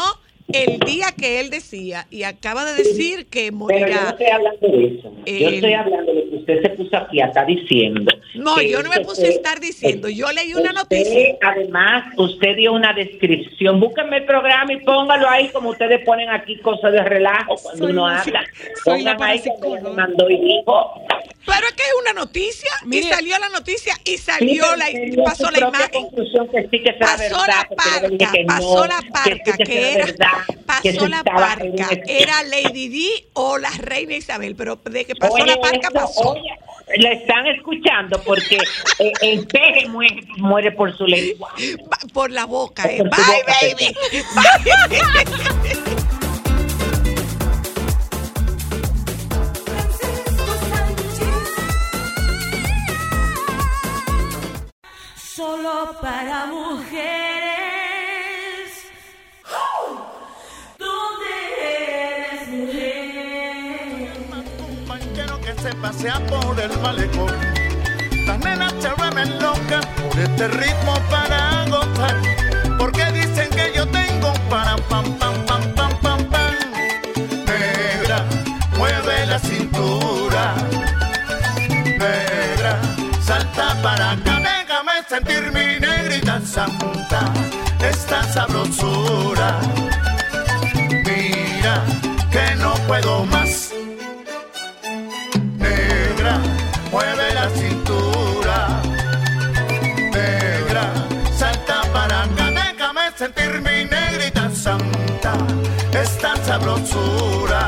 el 0.53 0.79
día 0.79 1.07
que 1.17 1.39
él 1.39 1.49
decía 1.49 2.07
y 2.11 2.23
acaba 2.23 2.65
de 2.65 2.75
decir 2.75 3.25
que 3.27 3.51
Pero 3.51 3.51
yo 3.51 3.51
no 3.51 3.57
morirá. 3.57 4.09
estoy 4.11 4.27
hablando 4.27 4.67
de 4.67 4.85
eso. 4.85 5.13
Yo 5.25 5.49
estoy 5.49 5.73
hablando 5.73 6.13
usted 6.45 6.61
se 6.61 6.69
puso 6.69 6.95
aquí 6.97 7.19
a 7.21 7.25
estar 7.25 7.45
diciendo. 7.47 8.11
No, 8.35 8.61
yo 8.61 8.77
no 8.83 8.89
me 8.89 8.97
usted- 8.97 9.05
puse 9.05 9.25
a 9.27 9.29
estar 9.29 9.59
diciendo, 9.59 10.07
yo 10.09 10.31
leí 10.31 10.53
una 10.53 10.71
Usted, 10.81 10.97
noticia. 10.99 11.35
Además, 11.41 12.13
usted 12.17 12.55
dio 12.55 12.73
una 12.73 12.93
descripción. 12.93 13.79
Búsquenme 13.79 14.17
el 14.17 14.25
programa 14.25 14.71
y 14.73 14.77
póngalo 14.81 15.27
ahí 15.29 15.49
como 15.49 15.69
ustedes 15.69 16.05
ponen 16.05 16.29
aquí 16.29 16.57
cosas 16.59 16.91
de 16.91 17.03
relajo 17.03 17.55
cuando 17.61 17.83
Soy 17.85 17.91
uno 17.91 18.07
la- 18.07 18.19
habla. 18.21 18.43
soy 18.83 19.01
la 19.03 19.13
Pongan 19.15 19.29
ahí 19.29 19.41
como 19.61 19.91
mandó 19.93 20.29
y 20.29 20.37
dijo. 20.37 21.01
Pero 21.45 21.67
es 21.67 21.73
que 21.73 21.83
es 21.83 21.93
una 22.01 22.13
noticia 22.13 22.71
y 22.91 23.03
salió 23.03 23.37
la 23.39 23.49
noticia 23.49 23.93
y 24.03 24.17
salió 24.17 24.75
la 24.75 24.87
pasó 25.23 25.51
la 25.51 25.59
imagen. 25.59 25.89
conclusión 25.91 26.47
que 26.49 26.67
sí 26.69 26.83
que 26.83 26.93
será 26.93 27.05
Pasó 27.05 27.19
verdad, 27.19 27.47
la 27.47 27.75
parca, 27.75 28.31
que 28.31 28.45
pasó 28.45 28.87
la 28.87 29.01
parca, 29.11 29.57
que, 29.57 29.93
era, 29.93 30.05
verdad, 30.05 30.27
pasó 30.65 31.07
la 31.07 31.23
parca, 31.23 32.43
Lady 32.49 32.87
Di 32.89 33.09
o 33.33 33.57
la 33.57 33.69
reina 33.71 34.15
Isabel, 34.15 34.55
pero 34.55 34.75
de 34.77 35.05
que 35.05 35.15
pasó 35.15 35.33
Oye, 35.33 35.45
la 35.45 35.57
parca, 35.59 35.89
pasó. 35.91 36.31
oye, 36.31 36.51
le 36.97 37.13
están 37.13 37.47
escuchando 37.47 38.21
porque 38.23 38.57
eh, 38.99 39.11
el 39.21 39.45
peje 39.47 39.87
muere, 39.87 40.21
muere 40.37 40.71
por 40.71 40.95
su 40.95 41.05
lengua. 41.05 41.53
Por 42.13 42.31
la 42.31 42.45
boca, 42.45 42.83
eh. 42.83 43.01
Bye, 43.03 43.09
boca, 43.09 43.53
baby. 43.61 43.95
Bye. 44.35 45.95
Solo 55.35 55.91
para 56.01 56.45
mujeres. 56.45 57.03
¿Dónde 60.79 61.31
eres 61.59 62.47
mujer? 62.47 64.13
Banquero 64.87 65.41
que 65.41 65.53
se 65.61 65.75
pasea 65.75 66.25
por 66.27 66.57
el 66.57 66.79
malecón. 66.79 67.35
Las 68.25 68.39
nenas 68.39 68.73
se 68.79 68.87
vuelven 68.93 69.37
locas 69.41 69.85
por 69.87 70.17
este 70.17 70.47
ritmo 70.47 70.93
para 71.09 71.65
gozar. 71.65 72.15
Porque 72.79 73.03
dicen 73.11 73.49
que 73.49 73.73
yo 73.75 73.85
tengo 73.89 74.31
para 74.49 74.77
pam 74.87 75.17
pam 75.17 75.45
pam 75.45 75.73
pam 75.75 75.99
pam 75.99 76.23
pam. 76.29 76.55
Negra, 77.45 78.23
mueve 78.77 79.25
la 79.25 79.39
cintura. 79.39 79.64
Sentir 85.15 85.51
mi 85.53 85.79
negrita 85.79 86.41
santa. 86.41 87.21
Esta 87.79 88.23
sabrosura. 88.33 89.49
Mira 91.07 91.75
que 92.33 92.55
no 92.63 92.73
puedo 92.87 93.25
más 93.25 93.71
negra, 95.57 96.33
mueve 96.91 97.25
la 97.33 97.47
cintura. 97.59 98.57
Negra, 100.19 100.83
salta 101.39 101.77
para 101.93 102.23
acá, 102.23 102.45
déjame 102.61 103.05
sentir 103.17 103.51
mi 103.67 103.77
negrita 103.95 104.49
santa, 104.65 105.33
esta 106.03 106.35
sabrosura. 106.47 107.61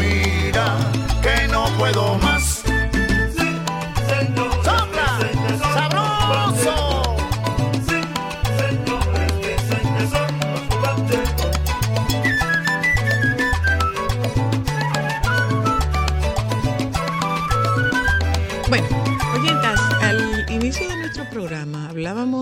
Mira 0.00 0.66
que 1.22 1.48
no 1.48 1.64
puedo 1.78 2.18
más. 2.18 2.33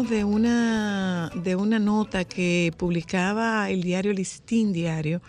De 0.08 0.24
una, 0.24 1.30
de 1.34 1.56
una 1.56 1.78
nota 1.78 2.24
que 2.24 2.72
publicaba 2.76 3.70
el 3.70 3.82
diario 3.82 4.12
Listín 4.12 4.72
Diario, 4.72 5.22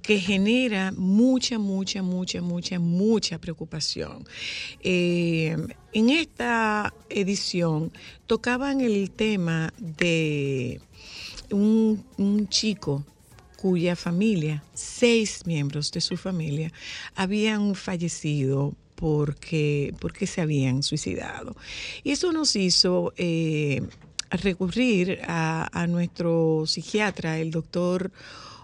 que 0.00 0.20
genera 0.20 0.92
mucha, 0.92 1.58
mucha, 1.58 2.02
mucha, 2.02 2.40
mucha, 2.40 2.78
mucha 2.78 3.38
preocupación. 3.38 4.24
Eh, 4.80 5.56
en 5.92 6.10
esta 6.10 6.92
edición 7.08 7.92
tocaban 8.26 8.80
el 8.80 9.10
tema 9.10 9.72
de 9.78 10.80
un, 11.50 12.04
un 12.16 12.48
chico 12.48 13.04
cuya 13.56 13.96
familia, 13.96 14.64
seis 14.74 15.46
miembros 15.46 15.92
de 15.92 16.00
su 16.00 16.16
familia, 16.16 16.72
habían 17.14 17.74
fallecido 17.74 18.74
porque, 19.02 19.94
porque 19.98 20.28
se 20.28 20.40
habían 20.40 20.82
suicidado. 20.82 21.56
Y 22.04 22.12
eso 22.12 22.32
nos 22.32 22.54
hizo 22.54 23.12
eh, 23.16 23.82
recurrir 24.32 25.20
a, 25.26 25.86
nuestro 25.88 26.64
psiquiatra, 26.66 27.38
el 27.38 27.50
doctor 27.50 28.12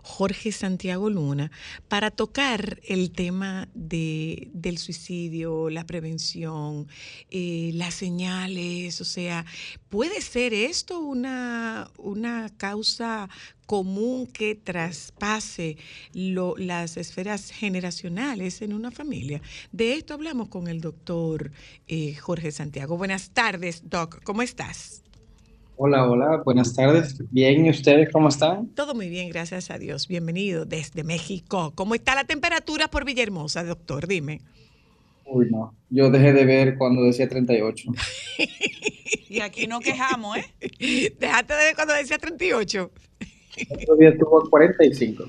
Jorge 0.03 0.53
Santiago 0.53 1.11
Luna, 1.11 1.51
para 1.89 2.11
tocar 2.11 2.81
el 2.85 3.11
tema 3.11 3.69
de, 3.75 4.49
del 4.55 4.79
suicidio, 4.79 5.69
la 5.69 5.85
prevención, 5.85 6.89
eh, 7.31 7.73
las 7.75 7.93
señales, 7.95 9.03
o 9.03 9.05
sea, 9.05 9.45
¿puede 9.91 10.23
ser 10.23 10.55
esto 10.55 11.01
una, 11.01 11.91
una 11.99 12.49
causa 12.57 13.29
común 13.67 14.27
que 14.27 14.55
traspase 14.55 15.77
lo- 16.15 16.57
las 16.57 16.97
esferas 16.97 17.51
generacionales 17.51 18.63
en 18.63 18.73
una 18.73 18.91
familia? 18.91 19.43
De 19.73 19.93
esto 19.93 20.15
hablamos 20.15 20.49
con 20.49 20.69
el 20.69 20.81
doctor 20.81 21.53
eh, 21.87 22.15
Jorge 22.15 22.51
Santiago. 22.51 22.97
Buenas 22.97 23.31
tardes, 23.35 23.83
Doc, 23.91 24.23
¿cómo 24.25 24.41
estás? 24.41 25.03
Hola, 25.81 26.11
hola, 26.11 26.43
buenas 26.45 26.75
tardes. 26.75 27.23
Bien, 27.31 27.65
¿y 27.65 27.71
ustedes 27.71 28.11
cómo 28.11 28.31
están? 28.31 28.67
Todo 28.75 28.97
muy 28.97 29.09
bien, 29.09 29.29
gracias 29.31 29.71
a 29.71 29.79
Dios. 29.79 30.09
Bienvenido 30.09 30.65
desde 30.65 31.05
México. 31.05 31.73
¿Cómo 31.77 31.95
está 31.95 32.17
la 32.17 32.25
temperatura 32.25 32.89
por 32.89 33.05
Villahermosa, 33.05 33.63
doctor? 33.63 34.09
Dime. 34.09 34.41
Uy, 35.25 35.47
no, 35.53 35.73
yo 35.89 36.11
dejé 36.11 36.33
de 36.33 36.45
ver 36.45 36.77
cuando 36.77 37.05
decía 37.05 37.29
38. 37.29 37.93
Y 39.31 39.41
aquí 39.41 39.67
no 39.69 39.79
quejamos, 39.79 40.39
¿eh? 40.39 40.45
Déjate 41.21 41.55
de 41.55 41.65
ver 41.67 41.75
cuando 41.77 41.95
decía 41.95 42.19
38. 42.19 42.91
Otro 43.71 43.97
día 43.97 44.09
estuvo 44.09 44.51
45. 44.51 45.25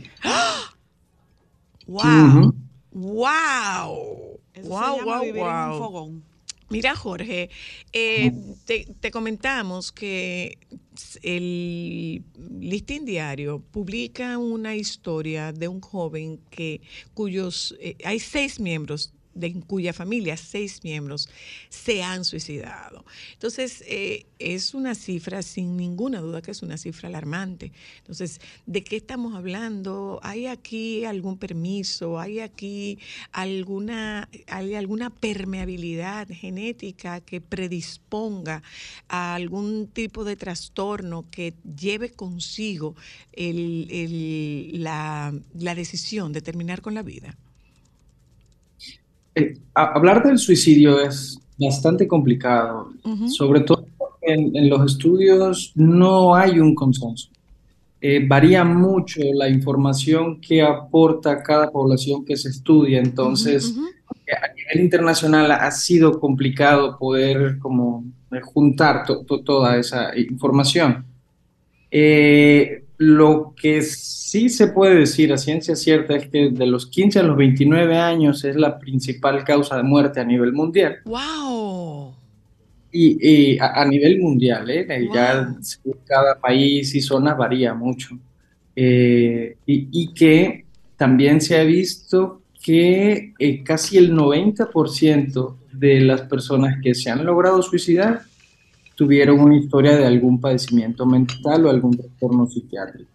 ¡Wow! 1.86 2.02
Ujú. 2.39 2.56
¡Wow! 2.93 4.39
Eso 4.54 4.68
¡Wow, 4.68 4.80
se 4.80 5.00
llama 5.00 5.16
wow, 5.18 5.22
vivir 5.26 5.41
en 5.41 5.47
un 5.47 5.70
wow! 5.70 5.78
fogón. 5.78 6.29
Mira, 6.70 6.96
Jorge, 6.96 7.50
eh, 7.94 8.32
te, 8.66 8.88
te 9.00 9.12
comentamos 9.12 9.92
que 9.92 10.58
el 11.24 12.24
Listín 12.60 13.06
Diario 13.06 13.60
publica 13.72 14.38
una 14.38 14.76
historia 14.76 15.52
de 15.52 15.68
un 15.68 15.82
joven 15.82 16.40
que 16.50 16.82
cuyos 17.14 17.76
eh, 17.80 17.96
hay 18.04 18.20
seis 18.20 18.60
miembros 18.60 19.14
de 19.40 19.54
cuya 19.62 19.94
familia 19.94 20.36
seis 20.38 20.84
miembros 20.84 21.30
se 21.70 22.04
han 22.04 22.26
suicidado. 22.26 23.06
Entonces, 23.34 23.84
eh, 23.88 24.26
es 24.40 24.74
una 24.74 24.96
cifra, 24.96 25.42
sin 25.42 25.78
ninguna 25.78 26.20
duda 26.20 26.42
que 26.42 26.52
es 26.52 26.62
una 26.62 26.78
cifra 26.78 27.10
alarmante. 27.10 27.72
Entonces, 27.98 28.40
¿de 28.66 28.84
qué 28.84 28.98
estamos 28.98 29.36
hablando? 29.36 30.20
¿Hay 30.24 30.46
aquí 30.48 31.06
algún 31.06 31.38
permiso? 31.38 32.20
¿Hay 32.20 32.40
aquí 32.40 33.00
alguna, 33.32 34.30
alguna 34.48 35.10
permeabilidad 35.10 36.28
genética 36.30 37.22
que 37.22 37.42
predisponga 37.42 38.62
a 39.08 39.36
algún 39.36 39.88
tipo 39.88 40.24
de 40.24 40.36
trastorno 40.36 41.26
que 41.32 41.54
lleve 41.78 42.12
consigo 42.12 42.96
el- 43.34 43.88
el- 43.92 44.84
la, 44.84 45.34
la 45.54 45.76
decisión 45.76 46.34
de 46.34 46.42
terminar 46.42 46.82
con 46.82 46.94
la 46.94 47.04
vida? 47.04 47.38
Eh, 49.36 49.54
hablar 49.74 50.24
del 50.24 50.38
suicidio 50.38 51.02
es 51.02 51.40
bastante 51.58 52.08
complicado, 52.08 52.90
Ujú. 53.04 53.30
sobre 53.30 53.62
todo 53.62 53.86
en, 54.22 54.56
en 54.56 54.70
los 54.70 54.92
estudios 54.92 55.72
no 55.76 56.36
hay 56.36 56.60
un 56.60 56.76
consenso. 56.76 57.30
Eh, 58.02 58.26
varía 58.26 58.64
mucho 58.64 59.20
la 59.34 59.50
información 59.50 60.40
que 60.40 60.62
aporta 60.62 61.44
cada 61.44 61.70
población 61.70 62.24
que 62.24 62.38
se 62.38 62.50
estudia, 62.50 63.00
entonces 63.00 63.72
Ujú, 63.72 63.82
ujú. 63.82 63.90
a 64.42 64.54
nivel 64.54 64.86
internacional 64.86 65.52
ha 65.52 65.70
sido 65.72 66.18
complicado 66.20 66.98
poder 66.98 67.58
como 67.60 68.06
eh, 68.32 68.40
juntar 68.42 69.06
to- 69.06 69.26
to- 69.26 69.42
toda 69.42 69.78
esa 69.78 70.16
información. 70.18 71.06
Eh, 71.92 72.86
lo 73.00 73.54
que 73.60 73.82
sí 73.82 74.50
se 74.50 74.68
puede 74.68 74.95
decir 74.95 75.32
a 75.32 75.38
ciencia 75.38 75.76
cierta 75.76 76.18
es 76.18 76.28
que 76.28 76.50
de 76.52 76.66
los 76.68 76.86
15 76.88 77.20
a 77.20 77.24
los 77.24 77.38
29 77.38 77.97
años 77.97 78.43
es 78.43 78.58
la 78.58 78.78
principal 78.78 79.43
causa 79.45 79.78
de 79.78 79.84
muerte 79.84 80.20
a 80.20 80.26
nivel 80.26 80.52
mundial. 80.52 80.97
¡Wow! 81.06 82.14
Y, 82.91 83.54
y 83.54 83.58
a, 83.60 83.82
a 83.82 83.86
nivel 83.86 84.20
mundial, 84.20 84.70
¿eh? 84.70 84.86
Ya 85.14 85.43
Wow. 85.47 85.64
según 85.64 85.97
cada 86.06 86.38
país 86.39 86.93
y 86.93 87.00
zona 87.02 87.34
varía 87.36 87.74
mucho. 87.74 88.20
Eh, 88.76 89.56
y, 89.66 89.88
y 89.91 90.14
que 90.14 90.66
también 90.97 91.39
se 91.39 91.58
ha 91.58 91.64
visto 91.64 92.41
que 92.62 93.34
eh, 93.39 93.64
casi 93.64 93.97
el 93.97 94.14
90% 94.14 95.56
de 95.72 96.02
las 96.02 96.22
personas 96.24 96.78
que 96.84 96.93
se 96.93 97.10
han 97.10 97.26
logrado 97.26 97.62
suicidar 97.62 98.24
tuvieron 99.00 99.39
una 99.39 99.56
historia 99.56 99.95
de 99.95 100.06
algún 100.06 100.41
padecimiento 100.41 101.06
mental 101.06 101.66
o 101.66 101.70
algún 101.70 101.95
trastorno 101.97 102.45
psiquiátrico. 102.47 103.10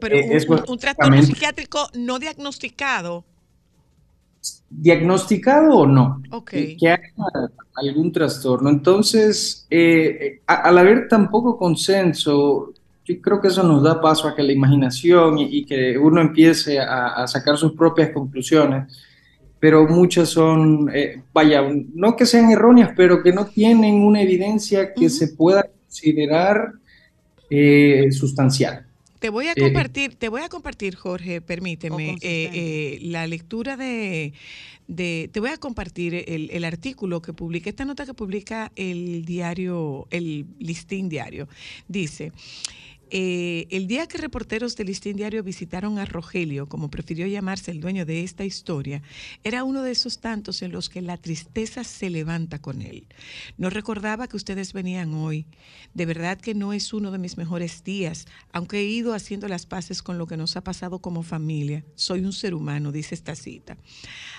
Pero 0.00 0.16
Eh, 0.16 0.24
un, 0.30 0.32
eso 0.38 0.52
un- 0.54 0.64
un 0.68 0.78
trastorno 0.78 1.22
psiquiátrico 1.22 1.80
no 1.94 2.18
diagnosticado. 2.18 3.24
¿Diagnosticado 4.70 5.76
o 5.80 5.86
no? 5.86 6.22
Ok. 6.30 6.54
eh, 6.54 6.76
que 6.80 6.88
haya 6.88 7.02
algún 7.76 8.10
trastorno. 8.10 8.70
Entonces, 8.70 9.66
eh, 9.68 10.40
al 10.46 10.78
haber 10.78 11.08
tan 11.08 11.30
poco 11.30 11.58
consenso, 11.58 12.72
yo 13.04 13.20
creo 13.20 13.38
que 13.38 13.48
eso 13.48 13.62
nos 13.62 13.82
da 13.82 14.00
paso 14.00 14.28
a 14.28 14.34
que 14.34 14.42
la 14.42 14.52
imaginación 14.52 15.38
y, 15.38 15.58
y 15.58 15.64
que 15.66 15.98
uno 15.98 16.22
empiece 16.22 16.80
a, 16.80 17.08
a 17.22 17.26
sacar 17.28 17.58
sus 17.58 17.72
propias 17.72 18.10
conclusiones, 18.12 18.96
pero 19.62 19.86
muchas 19.88 20.30
son, 20.30 20.90
eh, 20.94 21.22
vaya, 21.32 21.62
no 21.94 22.16
que 22.16 22.26
sean 22.26 22.50
erróneas, 22.50 22.92
pero 22.96 23.22
que 23.22 23.32
no 23.32 23.46
tienen 23.46 23.94
una 24.02 24.20
evidencia 24.22 24.92
que 24.94 25.08
se 25.08 25.28
pueda 25.28 25.62
considerar 25.64 26.72
eh, 27.50 28.08
sustancial. 28.12 28.86
Te 29.20 29.30
voy 29.30 29.46
a 29.46 29.54
Eh, 29.54 29.56
compartir, 29.56 30.16
te 30.16 30.28
voy 30.28 30.40
a 30.42 30.48
compartir, 30.48 30.96
Jorge, 30.96 31.40
permíteme, 31.40 32.14
O 32.14 32.18
eh, 32.22 32.50
eh, 32.52 32.98
la 33.02 33.28
lectura 33.28 33.76
de, 33.76 34.32
de- 34.88 35.30
te 35.32 35.38
voy 35.38 35.50
a 35.50 35.58
compartir 35.58 36.24
el, 36.26 36.50
el 36.50 36.64
artículo 36.64 37.22
que 37.22 37.32
publica, 37.32 37.70
esta 37.70 37.84
nota 37.84 38.04
que 38.04 38.14
publica 38.14 38.72
el 38.74 39.24
diario, 39.24 40.08
el 40.10 40.46
Listín 40.58 41.08
Diario. 41.08 41.46
Dice, 41.86 42.32
eh, 43.14 43.66
el 43.70 43.88
día 43.88 44.06
que 44.06 44.16
reporteros 44.16 44.74
del 44.74 44.86
Listín 44.86 45.18
Diario 45.18 45.42
visitaron 45.42 45.98
a 45.98 46.06
Rogelio, 46.06 46.66
como 46.66 46.90
prefirió 46.90 47.26
llamarse 47.26 47.70
el 47.70 47.82
dueño 47.82 48.06
de 48.06 48.24
esta 48.24 48.46
historia, 48.46 49.02
era 49.44 49.64
uno 49.64 49.82
de 49.82 49.90
esos 49.90 50.18
tantos 50.18 50.62
en 50.62 50.72
los 50.72 50.88
que 50.88 51.02
la 51.02 51.18
tristeza 51.18 51.84
se 51.84 52.08
levanta 52.08 52.58
con 52.58 52.80
él. 52.80 53.06
No 53.58 53.68
recordaba 53.68 54.28
que 54.28 54.38
ustedes 54.38 54.72
venían 54.72 55.12
hoy. 55.12 55.44
De 55.92 56.06
verdad 56.06 56.40
que 56.40 56.54
no 56.54 56.72
es 56.72 56.94
uno 56.94 57.10
de 57.10 57.18
mis 57.18 57.36
mejores 57.36 57.84
días, 57.84 58.26
aunque 58.50 58.78
he 58.78 58.84
ido 58.84 59.12
haciendo 59.12 59.46
las 59.46 59.66
paces 59.66 60.02
con 60.02 60.16
lo 60.16 60.26
que 60.26 60.38
nos 60.38 60.56
ha 60.56 60.64
pasado 60.64 61.00
como 61.00 61.22
familia. 61.22 61.84
Soy 61.94 62.20
un 62.24 62.32
ser 62.32 62.54
humano, 62.54 62.92
dice 62.92 63.14
esta 63.14 63.34
cita. 63.34 63.76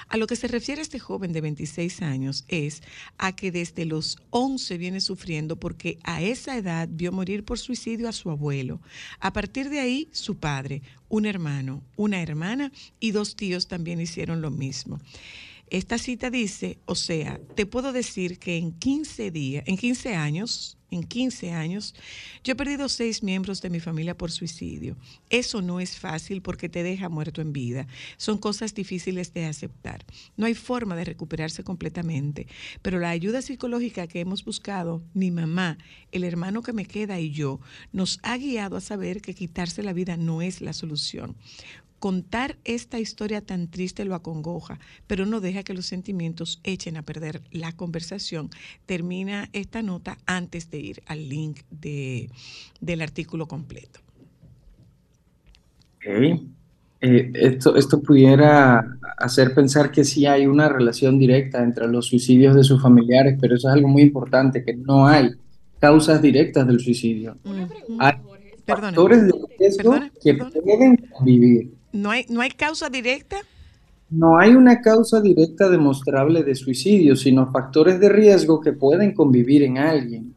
A 0.07 0.17
lo 0.17 0.27
que 0.27 0.35
se 0.35 0.47
refiere 0.47 0.81
este 0.81 0.99
joven 0.99 1.33
de 1.33 1.41
26 1.41 2.01
años 2.01 2.45
es 2.47 2.81
a 3.17 3.35
que 3.35 3.51
desde 3.51 3.85
los 3.85 4.17
11 4.29 4.77
viene 4.77 5.01
sufriendo 5.01 5.55
porque 5.55 5.97
a 6.03 6.21
esa 6.21 6.57
edad 6.57 6.87
vio 6.91 7.11
morir 7.11 7.43
por 7.43 7.59
suicidio 7.59 8.09
a 8.09 8.13
su 8.13 8.29
abuelo. 8.29 8.79
A 9.19 9.33
partir 9.33 9.69
de 9.69 9.79
ahí, 9.79 10.09
su 10.11 10.37
padre, 10.37 10.81
un 11.09 11.25
hermano, 11.25 11.83
una 11.95 12.21
hermana 12.21 12.71
y 12.99 13.11
dos 13.11 13.35
tíos 13.35 13.67
también 13.67 14.01
hicieron 14.01 14.41
lo 14.41 14.51
mismo. 14.51 14.99
Esta 15.73 15.97
cita 15.97 16.29
dice, 16.29 16.77
o 16.85 16.93
sea, 16.93 17.41
te 17.55 17.65
puedo 17.65 17.93
decir 17.93 18.37
que 18.37 18.57
en 18.57 18.73
15 18.73 19.31
días, 19.31 19.63
en 19.65 19.75
15 19.75 20.13
años, 20.13 20.77
en 20.91 21.03
15 21.03 21.51
años, 21.51 21.95
yo 22.43 22.53
he 22.53 22.55
perdido 22.55 22.87
seis 22.87 23.23
miembros 23.23 23.59
de 23.61 23.71
mi 23.71 23.79
familia 23.79 24.15
por 24.15 24.31
suicidio. 24.31 24.95
Eso 25.31 25.63
no 25.63 25.79
es 25.79 25.97
fácil 25.97 26.43
porque 26.43 26.69
te 26.69 26.83
deja 26.83 27.09
muerto 27.09 27.41
en 27.41 27.53
vida. 27.53 27.87
Son 28.17 28.37
cosas 28.37 28.75
difíciles 28.75 29.33
de 29.33 29.45
aceptar. 29.45 30.05
No 30.37 30.45
hay 30.45 30.53
forma 30.53 30.95
de 30.95 31.05
recuperarse 31.05 31.63
completamente, 31.63 32.45
pero 32.83 32.99
la 32.99 33.09
ayuda 33.09 33.41
psicológica 33.41 34.05
que 34.05 34.19
hemos 34.19 34.45
buscado, 34.45 35.01
mi 35.15 35.31
mamá, 35.31 35.79
el 36.11 36.23
hermano 36.23 36.61
que 36.61 36.73
me 36.73 36.85
queda 36.85 37.19
y 37.19 37.31
yo, 37.31 37.59
nos 37.91 38.19
ha 38.21 38.37
guiado 38.37 38.77
a 38.77 38.81
saber 38.81 39.21
que 39.21 39.33
quitarse 39.33 39.81
la 39.81 39.93
vida 39.93 40.17
no 40.17 40.43
es 40.43 40.61
la 40.61 40.73
solución. 40.73 41.35
Contar 42.03 42.57
esta 42.65 42.99
historia 42.99 43.39
tan 43.39 43.69
triste 43.69 44.03
lo 44.03 44.13
acongoja, 44.13 44.77
pero 45.07 45.25
no 45.25 45.39
deja 45.39 45.63
que 45.63 45.73
los 45.73 45.85
sentimientos 45.85 46.59
echen 46.65 46.97
a 46.97 47.03
perder 47.03 47.43
la 47.49 47.71
conversación. 47.71 48.49
Termina 48.85 49.47
esta 49.53 49.81
nota 49.81 50.17
antes 50.25 50.69
de 50.69 50.79
ir 50.79 51.01
al 51.05 51.29
link 51.29 51.61
de, 51.71 52.29
del 52.81 53.01
artículo 53.01 53.47
completo. 53.47 54.01
Ok. 55.95 56.41
Eh, 56.99 57.31
esto, 57.35 57.77
esto 57.77 58.01
pudiera 58.01 58.85
hacer 59.17 59.53
pensar 59.53 59.89
que 59.89 60.03
sí 60.03 60.25
hay 60.25 60.45
una 60.45 60.67
relación 60.67 61.17
directa 61.17 61.63
entre 61.63 61.87
los 61.87 62.07
suicidios 62.07 62.53
de 62.53 62.65
sus 62.65 62.81
familiares, 62.81 63.37
pero 63.39 63.55
eso 63.55 63.69
es 63.69 63.75
algo 63.75 63.87
muy 63.87 64.01
importante, 64.01 64.65
que 64.65 64.73
no 64.73 65.07
hay 65.07 65.29
causas 65.79 66.21
directas 66.21 66.67
del 66.67 66.81
suicidio. 66.81 67.37
Hay 67.97 68.15
Perdona. 68.65 68.87
factores 68.87 69.23
de 69.25 69.31
riesgo 69.57 69.91
Perdona, 69.91 70.11
que 70.21 70.33
perdona. 70.33 70.61
pueden 70.61 70.97
convivir. 70.97 71.82
¿No 71.93 72.11
hay, 72.11 72.25
¿No 72.29 72.41
hay 72.41 72.51
causa 72.51 72.89
directa? 72.89 73.37
No 74.09 74.37
hay 74.37 74.51
una 74.55 74.81
causa 74.81 75.21
directa 75.21 75.69
demostrable 75.69 76.43
de 76.43 76.55
suicidio, 76.55 77.15
sino 77.15 77.51
factores 77.51 77.99
de 77.99 78.09
riesgo 78.09 78.61
que 78.61 78.73
pueden 78.73 79.13
convivir 79.13 79.63
en 79.63 79.77
alguien. 79.77 80.35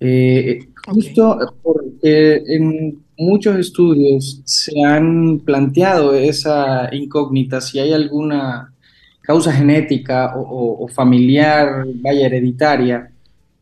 Eh, 0.00 0.60
Ok. 0.86 0.94
Justo 0.94 1.38
porque 1.62 2.42
en 2.46 3.04
muchos 3.18 3.58
estudios 3.58 4.40
se 4.44 4.82
han 4.82 5.40
planteado 5.40 6.14
esa 6.14 6.88
incógnita, 6.94 7.60
si 7.60 7.78
hay 7.78 7.92
alguna 7.92 8.72
causa 9.20 9.52
genética 9.52 10.34
o, 10.36 10.40
o- 10.40 10.84
o 10.84 10.88
familiar, 10.88 11.84
vaya, 11.96 12.26
hereditaria. 12.26 13.10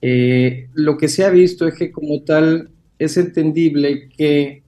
Eh, 0.00 0.68
lo 0.74 0.96
que 0.96 1.08
se 1.08 1.24
ha 1.24 1.30
visto 1.30 1.66
es 1.66 1.74
que 1.74 1.90
como 1.90 2.20
tal 2.22 2.70
es 2.98 3.16
entendible 3.16 4.08
que 4.16 4.62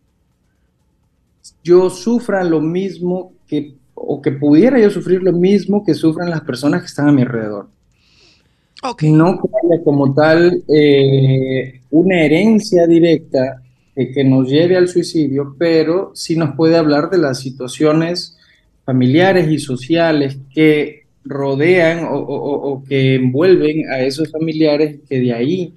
yo 1.70 1.90
sufra 1.90 2.42
lo 2.44 2.60
mismo 2.60 3.32
que, 3.48 3.58
o 3.94 4.20
que 4.22 4.32
pudiera 4.32 4.78
yo 4.80 4.90
sufrir 4.90 5.20
lo 5.22 5.32
mismo 5.32 5.84
que 5.84 5.94
sufran 5.94 6.30
las 6.30 6.42
personas 6.50 6.80
que 6.82 6.86
están 6.92 7.08
a 7.08 7.12
mi 7.12 7.22
alrededor. 7.22 7.66
Ok. 8.82 9.02
No 9.04 9.26
que 9.40 9.48
haya 9.60 9.82
como 9.84 10.14
tal 10.14 10.62
eh, 10.68 11.80
una 11.90 12.16
herencia 12.24 12.86
directa 12.86 13.60
que, 13.94 14.10
que 14.12 14.22
nos 14.24 14.48
lleve 14.48 14.76
al 14.76 14.88
suicidio, 14.88 15.54
pero 15.58 16.12
sí 16.14 16.36
nos 16.36 16.54
puede 16.56 16.76
hablar 16.76 17.10
de 17.10 17.18
las 17.18 17.40
situaciones 17.40 18.36
familiares 18.84 19.50
y 19.50 19.58
sociales 19.58 20.38
que 20.54 21.02
rodean 21.24 22.04
o- 22.10 22.16
o 22.70 22.84
que 22.84 23.16
envuelven 23.16 23.90
a 23.90 24.00
esos 24.00 24.30
familiares 24.30 25.00
que 25.08 25.20
de 25.20 25.32
ahí 25.34 25.74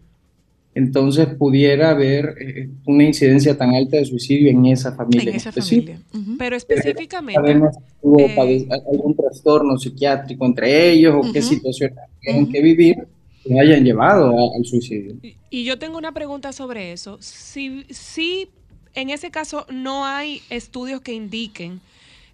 entonces 0.73 1.27
pudiera 1.37 1.89
haber 1.91 2.35
eh, 2.39 2.69
una 2.85 3.03
incidencia 3.03 3.57
tan 3.57 3.73
alta 3.75 3.97
de 3.97 4.05
suicidio 4.05 4.49
en 4.51 4.65
esa 4.67 4.93
familia 4.95 5.29
En 5.31 5.35
esa 5.35 5.51
familia. 5.51 5.99
Pero 6.37 6.55
específicamente, 6.55 7.41
Sabemos 7.41 7.75
si 7.75 7.81
hubo 8.01 8.19
Eh, 8.21 8.67
algún 8.91 9.15
trastorno 9.15 9.77
psiquiátrico 9.77 10.45
entre 10.45 10.91
ellos 10.91 11.15
o 11.17 11.31
qué 11.33 11.39
Ujú. 11.39 11.49
situaciones 11.49 11.97
tienen 12.21 12.47
que 12.49 12.61
vivir 12.61 12.95
que 13.43 13.59
hayan 13.59 13.83
llevado 13.83 14.29
a- 14.29 14.55
al 14.57 14.63
suicidio. 14.65 15.15
y- 15.21 15.35
y 15.49 15.63
yo 15.65 15.77
tengo 15.77 15.97
una 15.97 16.13
pregunta 16.13 16.53
sobre 16.53 16.93
eso. 16.93 17.17
Si, 17.19 17.85
si 17.89 18.47
en 18.95 19.09
ese 19.09 19.29
caso 19.31 19.65
no 19.71 20.05
hay 20.05 20.41
estudios 20.49 21.01
que 21.01 21.13
indiquen 21.13 21.81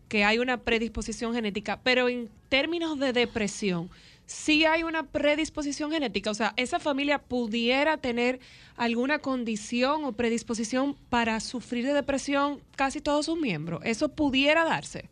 que 0.10 0.24
hay 0.24 0.38
una 0.40 0.58
predisposición 0.58 1.34
genética, 1.34 1.80
pero 1.84 2.08
en 2.08 2.30
términos 2.50 2.98
de 3.00 3.12
depresión, 3.14 3.90
sí 4.28 4.66
hay 4.66 4.84
una 4.84 5.04
predisposición 5.08 5.92
genética. 5.92 6.30
O 6.32 6.36
sea, 6.36 6.54
esa 6.58 6.80
familia 6.80 7.20
pudiera 7.20 7.98
tener 7.98 8.40
alguna 8.78 9.20
condición 9.20 10.04
o 10.06 10.14
predisposición 10.14 10.96
para 11.10 11.40
sufrir 11.40 11.86
de 11.88 11.94
depresión 11.94 12.60
casi 12.76 13.02
todos 13.02 13.26
sus 13.26 13.40
miembros. 13.40 13.82
Eso 13.86 14.10
pudiera 14.10 14.66
darse. 14.66 15.10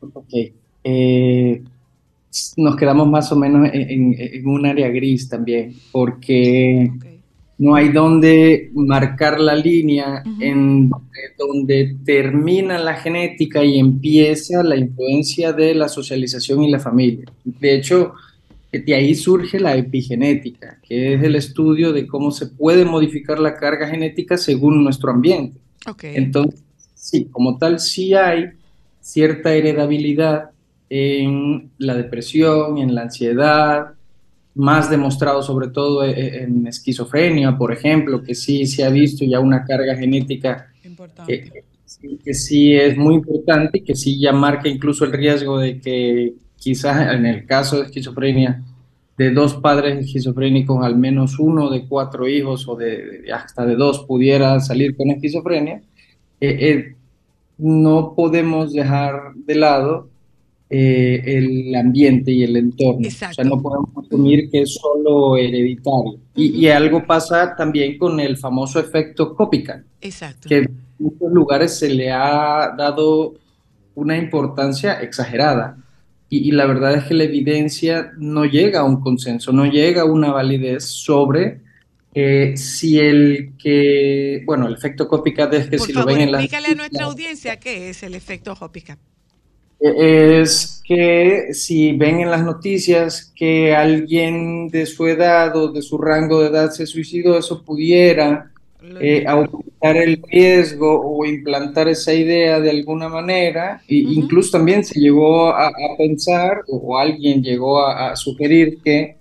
Ok. 0.00 0.32
Eh, 0.84 1.62
nos 2.56 2.76
quedamos 2.76 3.08
más 3.08 3.32
o 3.32 3.36
menos 3.36 3.68
en, 3.72 3.90
en- 3.90 4.14
en 4.18 4.46
un 4.48 4.66
área 4.66 4.88
gris 4.88 5.28
también, 5.28 5.74
porque. 5.92 6.92
No 7.58 7.74
hay 7.74 7.88
donde 7.88 8.70
marcar 8.72 9.40
la 9.40 9.56
línea 9.56 10.22
en 10.40 10.90
donde 11.36 11.96
termina 12.04 12.78
la 12.78 12.94
genética 12.94 13.64
y 13.64 13.78
empieza 13.78 14.62
la 14.62 14.76
influencia 14.76 15.52
de 15.52 15.74
la 15.74 15.88
socialización 15.88 16.62
y 16.62 16.70
la 16.70 16.78
familia. 16.78 17.26
De 17.44 17.74
hecho, 17.74 18.14
de 18.70 18.94
ahí 18.94 19.14
surge 19.14 19.58
la 19.58 19.76
epigenética, 19.76 20.78
que 20.86 21.14
es 21.14 21.22
el 21.22 21.34
estudio 21.34 21.92
de 21.92 22.06
cómo 22.06 22.30
se 22.30 22.46
puede 22.46 22.84
modificar 22.84 23.40
la 23.40 23.56
carga 23.56 23.88
genética 23.88 24.36
según 24.36 24.84
nuestro 24.84 25.10
ambiente. 25.10 25.58
Ok. 25.86 26.04
Entonces, 26.04 26.62
sí, 26.94 27.26
como 27.32 27.58
tal, 27.58 27.80
sí 27.80 28.14
hay 28.14 28.50
cierta 29.00 29.52
heredabilidad 29.54 30.50
en 30.90 31.70
la 31.78 31.94
depresión, 31.94 32.78
en 32.78 32.94
la 32.94 33.02
ansiedad, 33.02 33.94
más 34.58 34.90
demostrado 34.90 35.42
sobre 35.42 35.68
todo 35.68 36.04
e- 36.04 36.10
e- 36.12 36.42
en 36.44 36.66
esquizofrenia, 36.66 37.56
por 37.58 37.72
ejemplo, 37.72 38.22
que 38.22 38.34
sí 38.34 38.66
se 38.66 38.84
ha 38.84 38.90
visto 38.90 39.24
ya 39.24 39.40
una 39.40 39.64
carga 39.64 39.96
genética 39.96 40.72
que, 41.26 41.64
sí- 41.86 42.18
que 42.24 42.34
sí 42.34 42.74
es 42.76 42.96
muy 42.98 43.14
importante 43.16 43.78
y 43.78 43.84
que 43.84 43.96
sí 43.96 44.20
ya 44.20 44.32
marca 44.32 44.68
incluso 44.68 45.04
el 45.04 45.12
riesgo 45.12 45.58
de 45.58 45.80
que 45.80 46.34
quizás 46.56 47.12
en 47.14 47.26
el 47.26 47.46
caso 47.46 47.78
de 47.78 47.86
esquizofrenia, 47.86 48.62
de 49.16 49.30
dos 49.32 49.54
padres 49.56 49.98
esquizofrénicos, 50.06 50.84
al 50.84 50.96
menos 50.96 51.38
uno 51.40 51.70
de 51.70 51.86
cuatro 51.88 52.28
hijos 52.28 52.68
o 52.68 52.76
de 52.76 53.24
hasta 53.34 53.66
de 53.66 53.76
dos 53.76 54.04
pudiera 54.06 54.60
salir 54.60 54.96
con 54.96 55.10
esquizofrenia, 55.10 55.82
eh, 56.40 56.58
eh, 56.60 56.96
no 57.58 58.14
podemos 58.14 58.72
dejar 58.72 59.34
de 59.34 59.54
lado 59.56 60.10
eh, 60.70 61.22
el 61.24 61.74
ambiente 61.74 62.30
y 62.30 62.44
el 62.44 62.56
entorno. 62.56 63.06
O 63.06 63.10
sea, 63.10 63.30
Exacto. 63.30 63.56
no 63.56 63.62
podemos 63.62 63.90
asumir 64.04 64.50
que 64.50 64.62
es 64.62 64.74
solo 64.74 65.36
hereditario. 65.36 66.18
Y, 66.34 66.64
y 66.64 66.68
algo 66.68 67.06
pasa 67.06 67.54
también 67.56 67.96
con 67.98 68.20
el 68.20 68.36
famoso 68.36 68.78
efecto 68.78 69.34
copycat 69.34 69.82
Exacto. 70.00 70.48
que 70.48 70.58
en 70.58 70.80
muchos 70.98 71.32
lugares 71.32 71.78
se 71.78 71.88
le 71.88 72.10
ha 72.10 72.74
dado 72.76 73.34
una 73.94 74.16
importancia 74.16 75.00
exagerada. 75.00 75.78
Y, 76.30 76.48
y 76.48 76.50
la 76.52 76.66
verdad 76.66 76.94
es 76.94 77.04
que 77.04 77.14
la 77.14 77.24
evidencia 77.24 78.12
no 78.18 78.44
llega 78.44 78.80
a 78.80 78.84
un 78.84 79.00
consenso, 79.00 79.52
no 79.52 79.64
llega 79.64 80.02
a 80.02 80.04
una 80.04 80.30
validez 80.30 80.84
sobre 80.84 81.60
eh, 82.14 82.56
si 82.56 82.98
el 82.98 83.52
que, 83.58 84.42
bueno, 84.44 84.66
el 84.66 84.74
efecto 84.74 85.06
copycat 85.06 85.54
es 85.54 85.70
que 85.70 85.76
Por 85.76 85.86
si 85.86 85.92
favor, 85.92 86.10
lo 86.10 86.14
ven 86.14 86.22
en 86.24 86.32
las 86.32 86.42
explícale 86.42 86.72
a 86.72 86.74
nuestra 86.74 87.04
audiencia 87.04 87.60
qué 87.60 87.90
es 87.90 88.02
el 88.02 88.14
efecto 88.14 88.56
Hoppica. 88.58 88.98
Es 89.80 90.80
que 90.84 91.52
si 91.54 91.92
ven 91.92 92.20
en 92.20 92.30
las 92.30 92.44
noticias 92.44 93.32
que 93.36 93.74
alguien 93.74 94.68
de 94.68 94.86
su 94.86 95.06
edad 95.06 95.54
o 95.56 95.70
de 95.72 95.82
su 95.82 95.98
rango 95.98 96.40
de 96.40 96.48
edad 96.48 96.70
se 96.70 96.86
suicidó, 96.86 97.38
eso 97.38 97.62
pudiera 97.64 98.50
eh, 99.00 99.24
aumentar 99.26 99.96
el 99.96 100.22
riesgo 100.30 101.00
o 101.02 101.24
implantar 101.26 101.88
esa 101.88 102.14
idea 102.14 102.60
de 102.60 102.70
alguna 102.70 103.08
manera. 103.08 103.82
E 103.86 104.04
Ujú. 104.04 104.12
Incluso 104.12 104.52
también 104.52 104.84
se 104.84 104.98
llegó 105.00 105.50
a, 105.50 105.68
a 105.68 105.96
pensar 105.96 106.62
o, 106.68 106.76
o 106.78 106.98
alguien 106.98 107.42
llegó 107.42 107.80
a, 107.80 108.12
a 108.12 108.16
sugerir 108.16 108.78
que 108.82 109.16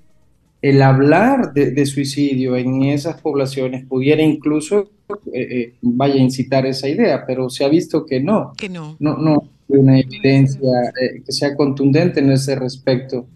el 0.61 0.81
hablar 0.81 1.53
de, 1.53 1.71
de 1.71 1.85
suicidio 1.85 2.55
en 2.55 2.83
esas 2.83 3.21
poblaciones 3.21 3.85
pudiera 3.85 4.23
incluso, 4.23 4.89
eh, 5.33 5.47
eh, 5.51 5.73
vaya 5.81 6.15
a 6.15 6.17
incitar 6.19 6.65
esa 6.65 6.89
idea, 6.89 7.25
pero 7.27 7.49
se 7.49 7.63
ha 7.63 7.69
visto 7.69 8.05
que 8.05 8.19
no 8.19 8.53
Que 8.57 8.69
no. 8.69 8.95
no, 8.99 9.17
no 9.17 9.49
una 9.67 9.99
evidencia 9.99 10.69
eh, 11.01 11.21
que 11.25 11.31
sea 11.31 11.55
contundente 11.55 12.19
en 12.19 12.31
ese 12.31 12.55
respecto. 12.55 13.27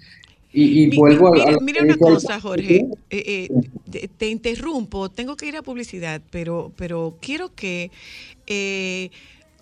Y, 0.54 0.84
y 0.84 0.90
Mi- 0.90 0.98
vuelvo 0.98 1.28
a, 1.28 1.32
mira, 1.32 1.52
a 1.56 1.58
mira 1.62 1.84
una 1.84 1.98
cosa, 1.98 2.40
Jorge. 2.40 2.78
eh, 2.78 2.90
eh, 3.10 3.50
te, 3.90 4.08
te 4.08 4.30
interrumpo, 4.30 5.10
tengo 5.10 5.36
que 5.38 5.48
ir 5.48 5.56
a 5.58 5.62
publicidad, 5.64 6.22
pero, 6.30 6.74
pero 6.76 7.18
quiero 7.22 7.54
que 7.56 7.92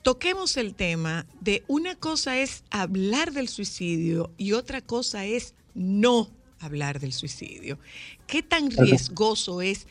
toquemos 0.02 0.58
el 0.58 0.76
tema 0.76 1.26
de 1.42 1.64
una 1.68 1.96
cosa 1.96 2.40
es 2.40 2.64
hablar 2.72 3.32
del 3.34 3.48
suicidio 3.48 4.32
y 4.38 4.54
otra 4.54 4.82
cosa 4.82 5.26
es 5.26 5.56
no 5.74 6.30
hablar 6.60 7.00
del 7.00 7.14
suicidio. 7.14 7.80
¿Qué 8.28 8.42
tan 8.44 8.72
riesgoso 8.72 9.62
es 9.62 9.88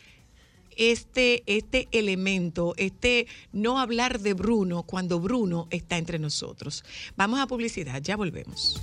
este, 0.79 1.43
este 1.47 1.89
elemento, 1.93 2.73
este 2.79 3.27
no 3.53 3.79
hablar 3.79 4.21
de 4.21 4.33
Bruno 4.33 4.85
cuando 4.85 5.21
Bruno 5.21 5.67
está 5.71 5.99
entre 5.99 6.19
nosotros? 6.19 6.85
Vamos 7.17 7.41
a 7.41 7.47
publicidad, 7.47 8.01
ya 8.01 8.17
volvemos. 8.17 8.81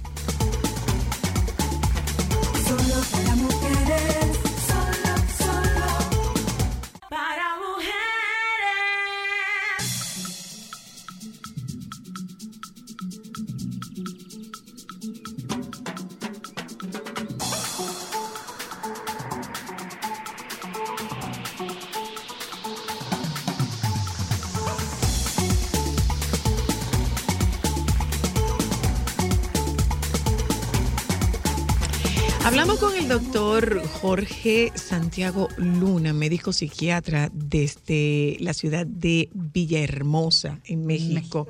Hablamos 32.45 32.77
con 32.77 32.95
el 32.95 33.07
doctor 33.07 33.81
Jorge 33.87 34.71
Santiago 34.75 35.49
Luna, 35.57 36.13
médico 36.13 36.53
psiquiatra 36.53 37.31
desde 37.33 38.37
la 38.39 38.53
ciudad 38.53 38.85
de 38.85 39.29
Villahermosa, 39.33 40.59
en 40.65 40.85
México. 40.85 41.47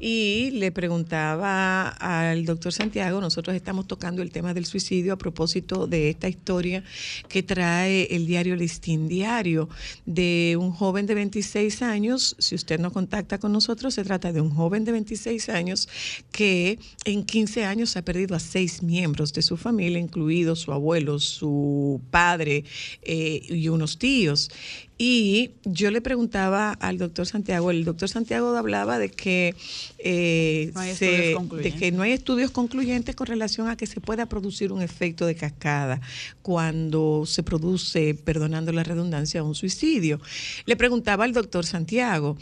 Y 0.00 0.50
le 0.50 0.70
preguntaba 0.70 1.88
al 1.88 2.44
doctor 2.44 2.74
Santiago, 2.74 3.22
nosotros 3.22 3.56
estamos 3.56 3.86
tocando 3.86 4.20
el 4.20 4.32
tema 4.32 4.52
del 4.52 4.66
suicidio 4.66 5.14
a 5.14 5.16
propósito 5.16 5.86
de 5.86 6.10
esta 6.10 6.28
historia 6.28 6.84
que 7.26 7.42
trae 7.42 8.14
el 8.14 8.26
diario 8.26 8.54
Listín 8.54 9.08
Diario 9.08 9.70
de 10.04 10.58
un 10.60 10.72
joven 10.72 11.06
de 11.06 11.14
26 11.14 11.80
años. 11.80 12.36
Si 12.38 12.54
usted 12.54 12.78
nos 12.78 12.92
contacta 12.92 13.38
con 13.38 13.50
nosotros, 13.50 13.94
se 13.94 14.04
trata 14.04 14.30
de 14.30 14.42
un 14.42 14.50
joven 14.50 14.84
de 14.84 14.92
26 14.92 15.48
años 15.48 15.88
que 16.32 16.78
en 17.06 17.24
15 17.24 17.64
años 17.64 17.96
ha 17.96 18.02
perdido 18.02 18.36
a 18.36 18.40
seis 18.40 18.82
miembros 18.82 19.32
de 19.32 19.40
su 19.40 19.56
familia, 19.56 19.98
incluido 19.98 20.33
su 20.56 20.72
abuelo, 20.72 21.18
su 21.18 22.00
padre 22.10 22.64
eh, 23.02 23.42
y 23.48 23.68
unos 23.68 23.98
tíos. 23.98 24.50
Y 24.96 25.50
yo 25.64 25.90
le 25.90 26.00
preguntaba 26.00 26.70
al 26.72 26.98
doctor 26.98 27.26
Santiago, 27.26 27.72
el 27.72 27.84
doctor 27.84 28.08
Santiago 28.08 28.56
hablaba 28.56 28.96
de 29.00 29.10
que, 29.10 29.56
eh, 29.98 30.70
No 30.72 30.80
hay 30.80 30.94
se- 30.94 31.06
estudios 31.06 31.26
de 31.28 31.34
concluyentes. 31.34 31.80
que 31.80 31.90
no 31.92 32.02
hay 32.02 32.12
estudios 32.12 32.50
concluyentes 32.52 33.16
con 33.16 33.26
relación 33.26 33.68
a 33.68 33.76
que 33.76 33.86
se 33.86 34.00
pueda 34.00 34.26
producir 34.26 34.70
un 34.70 34.82
efecto 34.82 35.26
de 35.26 35.34
cascada 35.34 36.00
cuando 36.42 37.24
se 37.26 37.42
produce, 37.42 38.14
perdonando 38.14 38.70
la 38.70 38.84
redundancia, 38.84 39.42
un 39.42 39.56
suicidio. 39.56 40.20
Le 40.64 40.76
preguntaba 40.76 41.24
al 41.24 41.32
doctor 41.32 41.66
Santiago, 41.66 42.36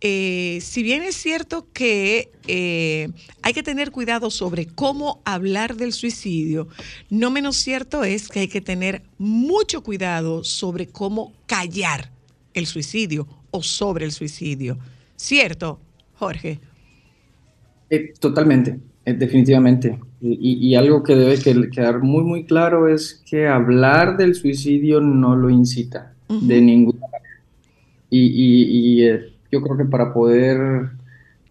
eh, 0.00 0.60
si 0.62 0.82
bien 0.82 1.02
es 1.02 1.14
cierto 1.16 1.66
que 1.74 2.30
eh, 2.46 3.10
hay 3.42 3.52
que 3.52 3.62
tener 3.62 3.90
cuidado 3.90 4.30
sobre 4.30 4.64
cómo 4.66 5.20
hablar 5.26 5.76
del 5.76 5.92
suicidio, 5.92 6.68
no 7.10 7.30
menos 7.30 7.56
cierto 7.56 8.02
es 8.04 8.28
que 8.28 8.40
hay 8.40 8.48
que 8.48 8.62
tener 8.62 9.02
mucho 9.18 9.82
cuidado 9.82 10.42
sobre 10.44 10.86
cómo 10.86 11.34
callar 11.48 12.10
el 12.54 12.66
suicidio 12.66 13.26
o 13.50 13.62
sobre 13.62 14.04
el 14.04 14.12
suicidio. 14.12 14.78
¿Cierto, 15.16 15.80
Jorge? 16.14 16.60
Eh, 17.90 18.12
totalmente, 18.20 18.78
eh, 19.04 19.14
definitivamente. 19.14 19.98
Y, 20.20 20.74
algo 20.74 21.02
que 21.02 21.14
debe 21.14 21.38
que- 21.40 21.70
quedar 21.70 22.00
muy, 22.02 22.22
muy 22.24 22.44
claro 22.44 22.88
es 22.88 23.22
que 23.28 23.46
hablar 23.46 24.16
del 24.16 24.34
suicidio 24.34 25.00
no 25.00 25.34
lo 25.36 25.48
incita 25.48 26.12
de 26.28 26.60
ninguna 26.60 27.00
manera. 27.06 27.40
Y, 28.10 28.20
y- 28.26 28.78
y, 28.78 29.02
eh, 29.06 29.20
yo 29.50 29.62
creo 29.62 29.76
que 29.78 29.84
para 29.84 30.12
poder 30.12 30.90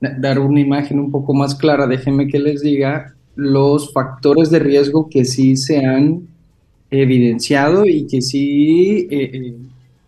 da- 0.02 0.16
dar 0.20 0.40
una 0.40 0.60
imagen 0.60 1.00
un 1.00 1.10
poco 1.12 1.34
más 1.34 1.56
clara, 1.56 1.88
déjenme 1.88 2.28
que 2.28 2.40
les 2.40 2.62
diga 2.62 3.16
los 3.36 3.92
factores 3.94 4.50
de 4.52 4.60
riesgo 4.60 5.10
que 5.10 5.24
sí 5.26 5.56
se 5.56 5.84
han 5.86 6.28
evidenciado 6.92 7.86
y 7.86 8.06
que 8.08 8.22
sí 8.22 9.08
eh, 9.10 9.56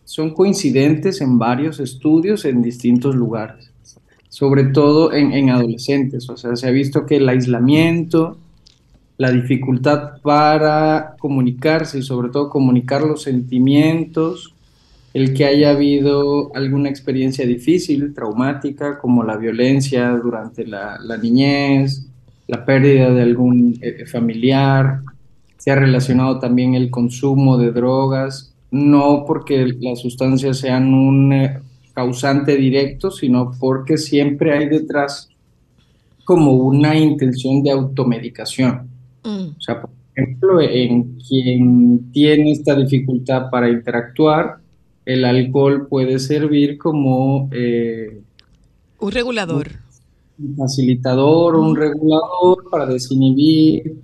son 0.09 0.33
coincidentes 0.33 1.21
en 1.21 1.37
varios 1.37 1.79
estudios 1.79 2.45
en 2.45 2.61
distintos 2.61 3.15
lugares 3.15 3.69
sobre 4.29 4.65
todo 4.65 5.11
en, 5.11 5.33
en 5.33 5.49
adolescentes. 5.49 6.29
O 6.29 6.37
sea, 6.37 6.55
se 6.55 6.67
ha 6.67 6.71
visto 6.71 7.05
que 7.05 7.17
el 7.17 7.27
aislamiento, 7.27 8.37
la 9.17 9.31
dificultad 9.31 10.21
para 10.21 11.15
comunicarse 11.19 11.99
y 11.99 12.03
sobre 12.03 12.29
todo 12.29 12.49
comunicar 12.49 13.01
los 13.01 13.23
sentimientos, 13.23 14.53
el 15.13 15.33
que 15.33 15.45
haya 15.45 15.71
habido 15.71 16.55
alguna 16.55 16.89
experiencia 16.89 17.45
difícil, 17.45 18.13
traumática, 18.13 18.99
como 18.99 19.23
la 19.23 19.35
violencia 19.35 20.11
durante 20.11 20.65
la, 20.65 20.99
la 21.03 21.17
niñez, 21.17 22.05
la 22.47 22.63
pérdida 22.63 23.11
de 23.11 23.23
algún 23.23 23.77
eh, 23.81 24.05
familiar, 24.05 25.01
se 25.57 25.71
ha 25.71 25.75
relacionado 25.75 26.39
también 26.39 26.75
el 26.75 26.89
consumo 26.91 27.57
de 27.57 27.71
drogas, 27.71 28.53
no 28.71 29.23
porque 29.25 29.73
las 29.79 29.99
sustancias 29.99 30.59
sean 30.59 30.93
un 30.93 31.33
eh, 31.33 31.59
causante 31.93 32.55
directo, 32.55 33.11
sino 33.11 33.51
porque 33.59 33.97
siempre 33.97 34.57
hay 34.57 34.67
detrás 34.69 35.29
como 36.23 36.53
una 36.53 36.97
intención 36.97 37.63
de 37.63 37.71
automedicación. 37.71 38.87
Mm, 39.23 39.49
O 39.57 39.61
sea, 39.61 39.81
por 39.81 39.89
ejemplo, 40.15 40.61
en 40.61 41.17
quien 41.27 42.11
tiene 42.11 42.51
esta 42.51 42.75
dificultad 42.75 43.49
para 43.49 43.69
interactuar, 43.69 44.57
el 45.05 45.25
alcohol 45.25 45.87
puede 45.87 46.19
servir 46.19 46.77
como 46.77 47.49
eh, 47.51 48.21
Un 48.99 49.11
regulador. 49.11 49.67
un 50.37 50.55
facilitador 50.55 51.55
o 51.55 51.63
un 51.63 51.75
regulador 51.75 52.69
para 52.69 52.85
desinhibir 52.85 53.95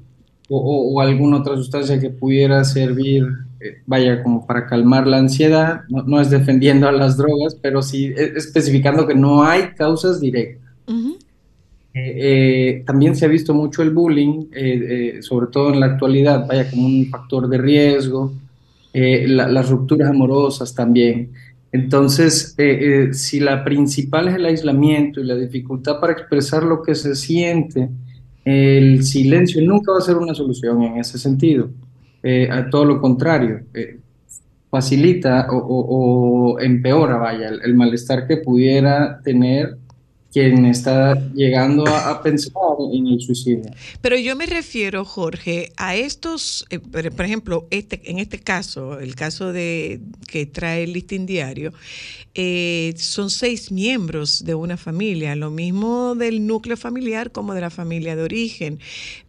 o, 0.49 0.57
o- 0.57 0.93
o 0.95 1.01
alguna 1.01 1.37
otra 1.37 1.55
sustancia 1.55 1.99
que 1.99 2.09
pudiera 2.09 2.63
servir, 2.63 3.23
eh, 3.65 3.81
vaya, 3.85 4.21
como 4.23 4.45
para 4.45 4.67
calmar 4.67 5.07
la 5.07 5.17
ansiedad. 5.17 5.81
No, 5.89 6.03
no 6.03 6.21
es 6.21 6.29
defendiendo 6.29 6.87
a 6.87 6.91
las 6.91 7.17
drogas, 7.17 7.55
pero 7.61 7.81
sí 7.81 8.07
eh, 8.15 8.33
especificando 8.35 9.07
que 9.07 9.15
no 9.15 9.43
hay 9.43 9.69
causas 9.77 10.19
directas. 10.21 10.63
Eh, 11.93 12.13
eh, 12.17 12.83
también 12.85 13.15
se 13.15 13.25
ha 13.25 13.29
visto 13.29 13.53
mucho 13.53 13.81
el 13.81 13.91
bullying, 13.91 14.47
eh, 14.53 15.19
sobre 15.21 15.47
todo 15.47 15.71
en 15.73 15.79
la 15.79 15.85
actualidad, 15.87 16.45
vaya 16.47 16.69
como 16.69 16.85
un 16.87 17.07
factor 17.09 17.47
de 17.47 17.57
riesgo, 17.57 18.33
la- 18.93 19.47
las 19.49 19.69
rupturas 19.69 20.09
amorosas 20.09 20.73
también. 20.73 21.31
Entonces, 21.71 22.55
eh, 22.57 23.09
eh, 23.09 23.13
si 23.13 23.39
la 23.41 23.63
principal 23.65 24.29
es 24.29 24.35
el 24.35 24.45
aislamiento 24.45 25.19
y 25.19 25.25
la 25.25 25.35
dificultad 25.35 25.99
para 25.99 26.13
expresar 26.13 26.63
lo 26.63 26.81
que 26.81 26.95
se 26.95 27.15
siente, 27.15 27.89
el 28.45 29.03
silencio 29.03 29.61
nunca 29.61 29.91
va 29.91 29.97
a 29.97 30.01
ser 30.01 30.15
una 30.17 30.33
solución 30.33 30.81
en 30.83 30.97
ese 30.97 31.17
sentido. 31.17 31.69
Eh, 32.27 32.49
a 32.49 32.67
todo 32.71 32.85
lo 32.85 32.99
contrario, 32.99 33.61
eh, 33.75 33.99
facilita 34.71 35.45
o, 35.51 36.57
empeora, 36.59 37.17
vaya, 37.17 37.49
el, 37.49 37.75
malestar 37.75 38.25
que 38.27 38.37
pudiera 38.37 39.21
tener 39.23 39.77
quien 40.33 40.65
está 40.65 41.13
llegando 41.35 41.85
a, 41.87 42.21
pensar 42.23 42.51
en 42.91 43.05
el 43.05 43.21
suicidio. 43.21 43.71
Pero 44.01 44.17
yo 44.17 44.35
me 44.35 44.47
refiero, 44.47 45.05
Jorge, 45.05 45.71
a 45.77 45.95
estos, 45.95 46.65
eh, 46.71 46.79
por 46.79 47.09
por 47.11 47.25
ejemplo, 47.25 47.67
este, 47.69 48.01
en 48.09 48.17
este 48.17 48.39
caso, 48.39 48.99
el 48.99 49.13
caso 49.13 49.53
de 49.53 50.01
que 50.27 50.47
trae 50.47 50.83
el 50.83 50.93
listín 50.93 51.27
diario, 51.27 51.73
eh, 52.33 52.95
son 52.97 53.29
seis 53.29 53.71
miembros 53.71 54.43
de 54.43 54.55
una 54.55 54.77
familia, 54.77 55.35
lo 55.35 55.51
mismo 55.51 56.15
del 56.15 56.47
núcleo 56.47 56.75
familiar 56.75 57.31
como 57.31 57.53
de 57.53 57.61
la 57.61 57.69
familia 57.69 58.15
de 58.15 58.23
origen, 58.23 58.79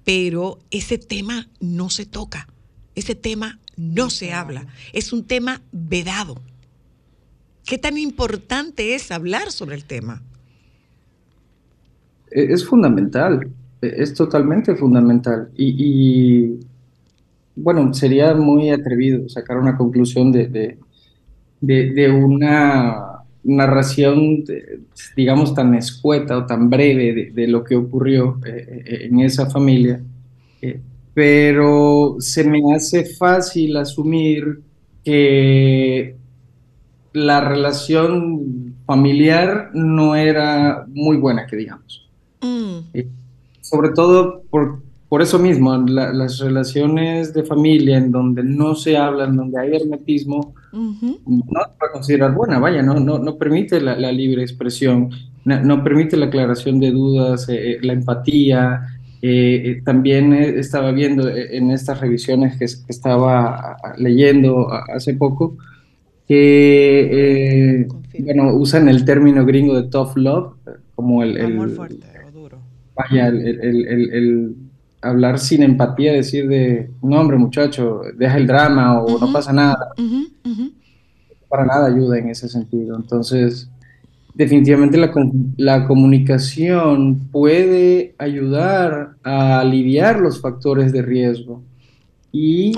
pero 0.02 0.58
ese 0.70 0.96
tema 0.96 1.46
no 1.60 1.90
se 1.90 2.06
toca, 2.06 2.48
ese 2.96 3.14
tema 3.14 3.60
no 3.76 4.10
se 4.10 4.32
habla, 4.32 4.66
es 4.92 5.12
un 5.12 5.24
tema 5.24 5.62
vedado. 5.70 6.40
¿Qué 7.64 7.78
tan 7.78 7.98
importante 7.98 8.94
es 8.94 9.10
hablar 9.12 9.52
sobre 9.52 9.76
el 9.76 9.84
tema? 9.84 10.22
E- 12.30 12.52
Es 12.52 12.64
fundamental, 12.64 13.48
e- 13.82 13.94
es 13.98 14.14
totalmente 14.14 14.74
fundamental. 14.76 15.50
Y, 15.56 15.74
y, 15.78 16.60
bueno, 17.54 17.92
sería 17.94 18.34
muy 18.34 18.70
atrevido 18.70 19.28
sacar 19.28 19.58
una 19.58 19.76
conclusión 19.76 20.32
de, 20.32 20.46
de, 20.48 20.78
de- 21.60 21.90
de 21.92 22.10
una 22.10 23.02
narración, 23.44 24.44
de- 24.44 24.80
digamos, 25.16 25.54
tan 25.54 25.74
escueta 25.74 26.38
o 26.38 26.46
tan 26.46 26.68
breve 26.70 27.12
de, 27.12 27.30
de 27.32 27.46
lo 27.48 27.62
que 27.64 27.76
ocurrió 27.76 28.40
eh, 28.46 28.82
eh, 28.86 28.98
en 29.10 29.20
esa 29.20 29.48
familia. 29.50 30.00
Eh, 30.62 30.80
pero 31.16 32.16
se 32.20 32.44
me 32.44 32.60
hace 32.76 33.06
fácil 33.16 33.74
asumir 33.78 34.60
que 35.02 36.14
la 37.12 37.40
relación 37.40 38.76
familiar 38.86 39.70
no 39.74 40.14
era 40.14 40.84
muy 40.88 41.16
buena, 41.16 41.46
que 41.46 41.56
digamos 41.56 42.02
Mm, 42.42 42.80
sobre 43.62 43.90
todo 43.90 44.42
por, 44.50 44.82
por 45.08 45.22
eso 45.22 45.38
mismo, 45.38 45.76
la- 45.78 46.12
las 46.12 46.38
relaciones 46.38 47.32
de 47.34 47.44
familia 47.44 47.96
en 47.96 48.12
donde 48.12 48.44
no 48.44 48.74
se 48.74 48.96
hablan, 48.98 49.36
donde 49.36 49.58
hay 49.60 49.74
hermetismo, 49.74 50.54
no 51.24 51.60
se 51.62 51.78
puede 51.78 51.92
considerar 51.92 52.34
buena, 52.34 52.58
vaya, 52.58 52.82
no, 52.82 53.00
no, 53.00 53.18
no 53.18 53.36
permite 53.38 53.80
la, 53.80 53.96
la 53.98 54.12
libre 54.12 54.42
expresión, 54.42 55.10
no, 55.44 55.62
no 55.62 55.82
permite 55.84 56.16
la 56.16 56.26
aclaración 56.26 56.78
de 56.80 56.90
dudas, 56.92 57.48
eh, 57.48 57.72
eh, 57.72 57.78
la 57.82 57.94
empatía. 57.94 58.95
Eh, 59.22 59.62
eh, 59.64 59.82
también 59.84 60.32
eh, 60.32 60.58
estaba 60.58 60.92
viendo 60.92 61.28
eh, 61.28 61.56
en 61.56 61.70
estas 61.70 62.00
revisiones 62.00 62.56
que, 62.58 62.64
es- 62.66 62.76
que 62.76 62.92
estaba 62.92 63.76
leyendo 63.98 64.68
hace 64.72 65.14
poco 65.14 65.56
que, 66.28 67.80
eh, 67.82 67.88
bueno, 68.18 68.54
usan 68.54 68.88
el 68.88 69.04
término 69.04 69.44
gringo 69.46 69.80
de 69.80 69.88
tough 69.88 70.16
love, 70.16 70.54
como 70.94 71.22
el, 71.22 71.36
el- 71.36 71.52
Amor 71.52 71.70
fuerte 71.70 72.06
o 72.26 72.30
duro. 72.30 72.58
vaya, 72.94 73.28
el, 73.28 73.46
el- 73.46 74.12
el- 74.12 74.56
hablar 75.02 75.38
sin 75.38 75.62
empatía, 75.62 76.12
decir 76.12 76.48
de, 76.48 76.90
no 77.02 77.20
hombre 77.20 77.36
muchacho, 77.36 78.00
deja 78.16 78.36
el 78.38 78.46
drama 78.46 79.00
o 79.00 79.18
no 79.18 79.26
Ujú. 79.26 79.32
pasa 79.32 79.52
nada, 79.52 79.92
Ujú, 79.98 80.26
ujú. 80.50 80.72
para 81.48 81.64
nada 81.64 81.86
ayuda 81.86 82.18
en 82.18 82.30
ese 82.30 82.48
sentido. 82.48 82.96
Entonces, 82.96 83.70
definitivamente 84.36 84.98
la, 84.98 85.12
la 85.56 85.86
comunicación 85.86 87.28
puede 87.32 88.14
ayudar 88.18 89.16
a 89.24 89.60
aliviar 89.60 90.20
los 90.20 90.40
factores 90.40 90.92
de 90.92 91.02
riesgo 91.02 91.62
y 92.32 92.72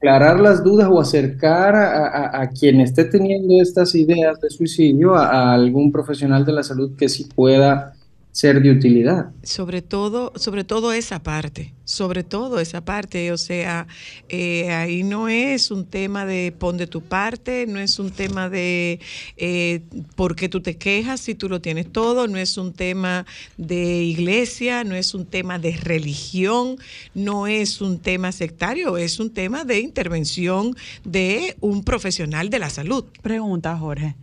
aclarar 0.00 0.40
las 0.40 0.64
dudas 0.64 0.88
o 0.90 1.00
acercar 1.00 1.74
a, 1.76 2.06
a- 2.08 2.42
a 2.42 2.50
quien 2.50 2.80
esté 2.80 3.04
teniendo 3.04 3.60
estas 3.62 3.94
ideas 3.94 4.40
de 4.40 4.50
suicidio 4.50 5.14
a, 5.14 5.26
a 5.28 5.54
algún 5.54 5.92
profesional 5.92 6.44
de 6.44 6.52
la 6.52 6.62
salud 6.64 6.96
que 6.96 7.08
sí 7.08 7.28
pueda 7.34 7.94
ser 8.32 8.62
de 8.62 8.70
utilidad. 8.70 9.30
Sobre 9.42 9.82
todo, 9.82 10.32
sobre 10.36 10.64
todo 10.64 10.94
esa 10.94 11.22
parte, 11.22 11.74
sobre 11.84 12.24
todo 12.24 12.60
esa 12.60 12.82
parte, 12.82 13.30
o 13.30 13.36
sea, 13.36 13.86
eh, 14.30 14.70
ahí 14.70 15.02
no 15.02 15.28
es 15.28 15.70
un 15.70 15.84
tema 15.84 16.24
de 16.24 16.50
pon 16.58 16.78
de 16.78 16.86
tu 16.86 17.02
parte, 17.02 17.66
no 17.66 17.78
es 17.78 17.98
un 17.98 18.10
tema 18.10 18.48
de 18.48 19.00
eh, 19.36 19.82
por 20.16 20.34
qué 20.34 20.48
tú 20.48 20.62
te 20.62 20.78
quejas 20.78 21.20
si 21.20 21.34
tú 21.34 21.50
lo 21.50 21.60
tienes 21.60 21.92
todo, 21.92 22.26
no 22.26 22.38
es 22.38 22.56
un 22.56 22.72
tema 22.72 23.26
de 23.58 24.02
iglesia, 24.02 24.82
no 24.82 24.94
es 24.94 25.12
un 25.12 25.26
tema 25.26 25.58
de 25.58 25.76
religión, 25.76 26.78
no 27.14 27.46
es 27.46 27.82
un 27.82 27.98
tema 27.98 28.32
sectario, 28.32 28.96
es 28.96 29.20
un 29.20 29.28
tema 29.28 29.64
de 29.64 29.80
intervención 29.80 30.74
de 31.04 31.54
un 31.60 31.84
profesional 31.84 32.48
de 32.48 32.58
la 32.58 32.70
salud. 32.70 33.04
Pregunta, 33.20 33.76
Jorge. 33.76 34.16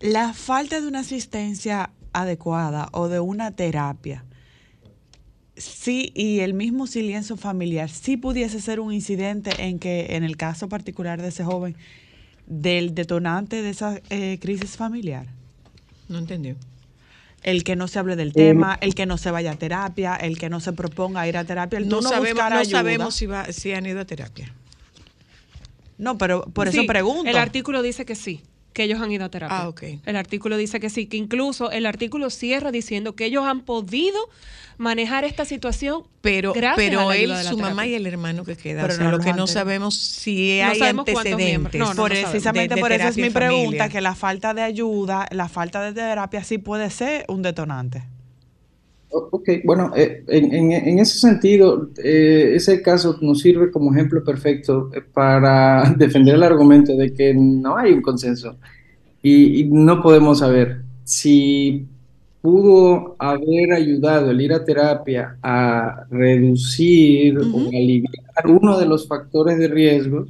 La 0.00 0.32
falta 0.32 0.80
de 0.80 0.88
una 0.88 1.00
asistencia 1.00 1.90
adecuada 2.12 2.88
o 2.92 3.08
de 3.08 3.20
una 3.20 3.50
terapia, 3.52 4.24
sí, 5.56 6.12
y 6.14 6.40
el 6.40 6.54
mismo 6.54 6.86
silencio 6.86 7.36
familiar, 7.36 7.88
sí 7.90 8.16
pudiese 8.16 8.60
ser 8.60 8.80
un 8.80 8.92
incidente 8.92 9.50
en 9.58 9.78
que, 9.78 10.16
en 10.16 10.24
el 10.24 10.36
caso 10.36 10.68
particular 10.68 11.20
de 11.20 11.28
ese 11.28 11.44
joven, 11.44 11.76
del 12.46 12.94
detonante 12.94 13.62
de 13.62 13.70
esa 13.70 14.00
eh, 14.10 14.38
crisis 14.40 14.76
familiar. 14.76 15.26
No 16.08 16.18
entendió. 16.18 16.56
El 17.42 17.64
que 17.64 17.74
no 17.74 17.88
se 17.88 17.98
hable 17.98 18.14
del 18.14 18.32
tema, 18.32 18.78
el 18.80 18.94
que 18.94 19.04
no 19.04 19.18
se 19.18 19.30
vaya 19.30 19.52
a 19.52 19.56
terapia, 19.56 20.14
el 20.14 20.38
que 20.38 20.48
no 20.48 20.60
se 20.60 20.72
proponga 20.72 21.26
ir 21.26 21.36
a 21.36 21.44
terapia, 21.44 21.78
el 21.78 21.88
No, 21.88 22.00
no 22.00 22.08
sabemos, 22.08 22.30
buscar 22.30 22.52
no 22.52 22.64
sabemos 22.64 23.14
si, 23.16 23.26
va, 23.26 23.52
si 23.52 23.72
han 23.72 23.84
ido 23.84 24.00
a 24.00 24.04
terapia. 24.04 24.52
No, 25.98 26.18
pero 26.18 26.42
por 26.42 26.68
eso 26.68 26.84
pregunto. 26.86 27.28
El 27.28 27.36
artículo 27.36 27.82
dice 27.82 28.04
que 28.04 28.14
sí, 28.14 28.42
que 28.72 28.82
ellos 28.84 29.00
han 29.00 29.10
ido 29.12 29.24
a 29.24 29.28
terapia. 29.30 29.58
Ah, 29.62 29.68
ok. 29.68 29.82
El 30.06 30.16
artículo 30.16 30.56
dice 30.56 30.80
que 30.80 30.90
sí, 30.90 31.06
que 31.06 31.16
incluso 31.16 31.70
el 31.70 31.86
artículo 31.86 32.30
cierra 32.30 32.70
diciendo 32.72 33.14
que 33.14 33.24
ellos 33.26 33.44
han 33.44 33.60
podido 33.62 34.18
manejar 34.78 35.24
esta 35.24 35.44
situación 35.44 36.02
Pero, 36.22 36.52
gracias 36.54 36.96
a 36.96 37.02
él, 37.14 37.30
ayuda 37.30 37.38
de 37.38 37.44
la 37.44 37.50
su 37.50 37.58
mamá 37.58 37.86
y 37.86 37.94
el 37.94 38.06
hermano 38.06 38.44
que 38.44 38.56
queda. 38.56 38.82
Pero 38.82 38.94
o 38.94 38.96
sea, 38.96 39.04
no 39.04 39.10
lo 39.12 39.18
que 39.20 39.32
no 39.32 39.46
sabemos 39.46 39.94
si 39.96 40.60
No 40.62 40.70
hay 40.70 40.78
sabemos 40.78 41.04
cuántos 41.12 41.36
miembros. 41.36 41.66
antecedentes. 41.74 41.78
No, 41.80 41.86
no, 41.86 41.94
no 41.94 42.08
sabemos. 42.08 42.30
Precisamente 42.30 42.68
de- 42.70 42.74
de 42.76 42.80
por 42.80 42.92
eso 42.92 43.08
es 43.08 43.16
mi 43.18 43.30
pregunta, 43.30 43.88
que 43.88 44.00
la 44.00 44.14
falta 44.14 44.54
de 44.54 44.62
ayuda, 44.62 45.28
la 45.30 45.48
falta 45.48 45.82
de 45.82 45.92
terapia 45.92 46.42
sí 46.42 46.58
puede 46.58 46.88
ser 46.90 47.24
un 47.28 47.42
detonante. 47.42 48.02
Ok, 49.14 49.48
bueno, 49.64 49.92
eh, 49.94 50.24
en, 50.28 50.52
en- 50.54 50.72
en 50.72 50.98
ese 50.98 51.18
sentido, 51.18 51.90
eh, 52.02 52.52
ese 52.54 52.80
caso 52.80 53.18
nos 53.20 53.40
sirve 53.40 53.70
como 53.70 53.92
ejemplo 53.92 54.24
perfecto 54.24 54.90
eh, 54.94 55.02
para 55.12 55.92
defender 55.98 56.34
el 56.36 56.42
argumento 56.42 56.96
de 56.96 57.12
que 57.12 57.34
no 57.34 57.76
hay 57.76 57.92
un 57.92 58.00
consenso 58.02 58.56
y, 59.22 59.60
y 59.60 59.64
no 59.64 60.02
podemos 60.02 60.38
saber 60.38 60.82
si 61.04 61.86
pudo 62.40 63.14
haber 63.18 63.72
ayudado 63.72 64.30
el 64.30 64.40
ir 64.40 64.52
a 64.52 64.64
terapia 64.64 65.36
a 65.42 66.04
reducir 66.10 67.38
Ujú. 67.38 67.66
o 67.66 67.68
aliviar 67.68 68.46
uno 68.48 68.78
de 68.78 68.86
los 68.86 69.06
factores 69.06 69.58
de 69.58 69.68
riesgo, 69.68 70.26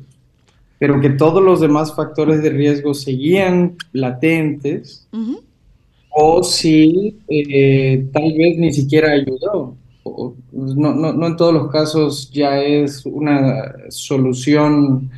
pero 0.78 1.00
que 1.00 1.10
todos 1.10 1.42
los 1.42 1.60
demás 1.60 1.94
factores 1.94 2.42
de 2.42 2.50
riesgo 2.50 2.92
seguían 2.94 3.76
latentes 3.92 5.06
Ujú. 5.12 5.40
O 6.14 6.42
si 6.42 7.16
eh, 7.28 8.06
tal 8.12 8.32
vez 8.36 8.58
ni 8.58 8.72
siquiera 8.72 9.12
ayudó. 9.12 9.76
O- 10.04 10.34
no, 10.52 10.94
no, 10.94 11.12
no 11.12 11.26
en 11.26 11.36
todos 11.36 11.54
los 11.54 11.70
casos 11.70 12.30
ya 12.30 12.60
es 12.60 13.06
una 13.06 13.72
solución, 13.88 15.10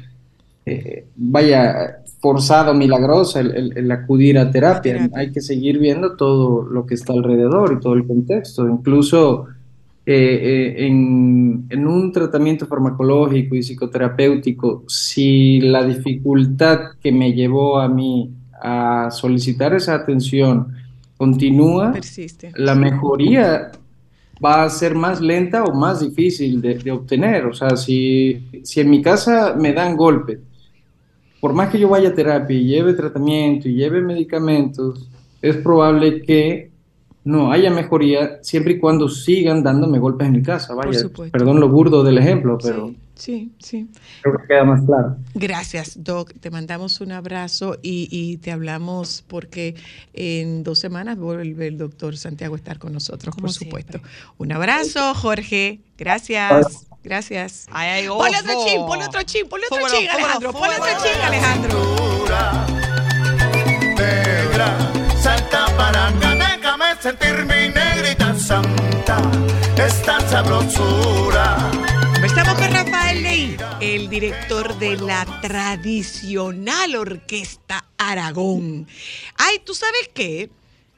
eh, 0.66 1.06
vaya, 1.16 1.98
forzada 2.20 2.70
o 2.70 2.74
milagrosa 2.74 3.40
el, 3.40 3.54
el- 3.56 3.78
el 3.78 3.92
acudir 3.92 4.38
a 4.38 4.50
terapia. 4.50 5.08
Hay 5.14 5.32
que 5.32 5.40
seguir 5.40 5.78
viendo 5.78 6.16
todo 6.16 6.62
lo 6.62 6.86
que 6.86 6.94
está 6.94 7.12
alrededor 7.12 7.74
y 7.76 7.80
todo 7.80 7.94
el 7.94 8.06
contexto. 8.06 8.68
Incluso 8.68 9.46
eh, 10.06 10.14
eh, 10.76 10.86
en, 10.86 11.66
en 11.70 11.86
un 11.86 12.12
tratamiento 12.12 12.66
farmacológico 12.66 13.54
y 13.54 13.62
psicoterapéutico, 13.62 14.84
si 14.86 15.60
la 15.60 15.84
dificultad 15.84 16.92
que 17.02 17.10
me 17.12 17.32
llevó 17.32 17.78
a 17.78 17.88
mí 17.88 18.30
a 18.62 19.08
solicitar 19.10 19.74
esa 19.74 19.94
atención 19.94 20.68
continúa, 21.24 21.92
Persiste. 21.92 22.52
la 22.56 22.74
mejoría 22.74 23.72
va 24.44 24.64
a 24.64 24.70
ser 24.70 24.94
más 24.94 25.20
lenta 25.20 25.64
o 25.64 25.74
más 25.74 26.00
difícil 26.00 26.60
de, 26.60 26.74
de 26.74 26.90
obtener. 26.90 27.46
O 27.46 27.54
sea, 27.54 27.76
si, 27.76 28.42
si 28.62 28.80
en 28.80 28.90
mi 28.90 29.00
casa 29.00 29.54
me 29.58 29.72
dan 29.72 29.96
golpe, 29.96 30.40
por 31.40 31.52
más 31.52 31.70
que 31.70 31.78
yo 31.78 31.88
vaya 31.88 32.08
a 32.10 32.14
terapia 32.14 32.56
y 32.56 32.64
lleve 32.64 32.94
tratamiento 32.94 33.68
y 33.68 33.74
lleve 33.74 34.00
medicamentos, 34.00 35.08
es 35.40 35.56
probable 35.56 36.22
que 36.22 36.70
no 37.24 37.50
haya 37.52 37.70
mejoría 37.70 38.38
siempre 38.42 38.74
y 38.74 38.78
cuando 38.78 39.08
sigan 39.08 39.62
dándome 39.62 39.98
golpes 39.98 40.26
en 40.26 40.32
mi 40.34 40.42
casa. 40.42 40.74
Vaya, 40.74 40.98
perdón 41.32 41.58
lo 41.60 41.68
burdo 41.68 42.02
del 42.04 42.18
ejemplo, 42.18 42.58
pero 42.62 42.92
Sí, 43.16 43.52
sí, 43.60 43.86
sí. 43.86 43.88
creo 44.22 44.36
que 44.38 44.46
queda 44.48 44.64
más 44.64 44.82
claro. 44.84 45.16
Gracias, 45.34 46.02
Doc. 46.02 46.32
Te 46.40 46.50
mandamos 46.50 47.00
un 47.00 47.12
abrazo 47.12 47.76
y, 47.80 48.08
y 48.10 48.38
te 48.38 48.50
hablamos 48.50 49.24
porque 49.28 49.76
en 50.12 50.64
dos 50.64 50.80
semanas 50.80 51.16
vuelve 51.16 51.68
el 51.68 51.78
doctor 51.78 52.16
Santiago 52.16 52.54
a 52.54 52.58
estar 52.58 52.78
con 52.80 52.92
nosotros, 52.92 53.32
Como 53.34 53.46
por 53.46 53.52
supuesto. 53.52 53.92
siempre. 53.98 54.10
Un 54.38 54.50
abrazo, 54.52 55.14
Jorge. 55.14 55.78
Gracias. 55.96 56.86
Gracias. 57.04 57.66
Ay, 57.70 58.02
ay, 58.02 58.08
Ponle 58.08 58.38
otro 58.38 58.52
chin, 58.66 58.80
ponle 58.86 59.04
otro 59.06 59.22
chin, 59.22 59.48
ponle 59.48 59.66
otro 59.70 59.86
chin, 59.96 60.08
Alejandro. 60.10 60.52
Ponle 60.52 60.74
otro 60.74 60.88
chin, 61.02 61.22
Alejandro. 61.22 61.78
Negra, 63.96 64.92
déjame 67.04 67.18
sentir 67.18 67.44
mi 67.44 67.68
negrita 67.68 68.34
santa, 68.34 69.18
esta 69.76 70.20
sabrosura. 70.20 71.70
Estamos 72.24 72.54
con 72.54 72.72
Rafael 72.72 73.22
Ley, 73.22 73.56
el 73.80 74.08
director 74.08 74.78
de 74.78 74.96
la 74.96 75.26
tradicional 75.42 76.96
Orquesta 76.96 77.84
Aragón. 77.98 78.86
Ay, 79.36 79.58
¿tú 79.64 79.74
sabes 79.74 80.10
qué? 80.14 80.48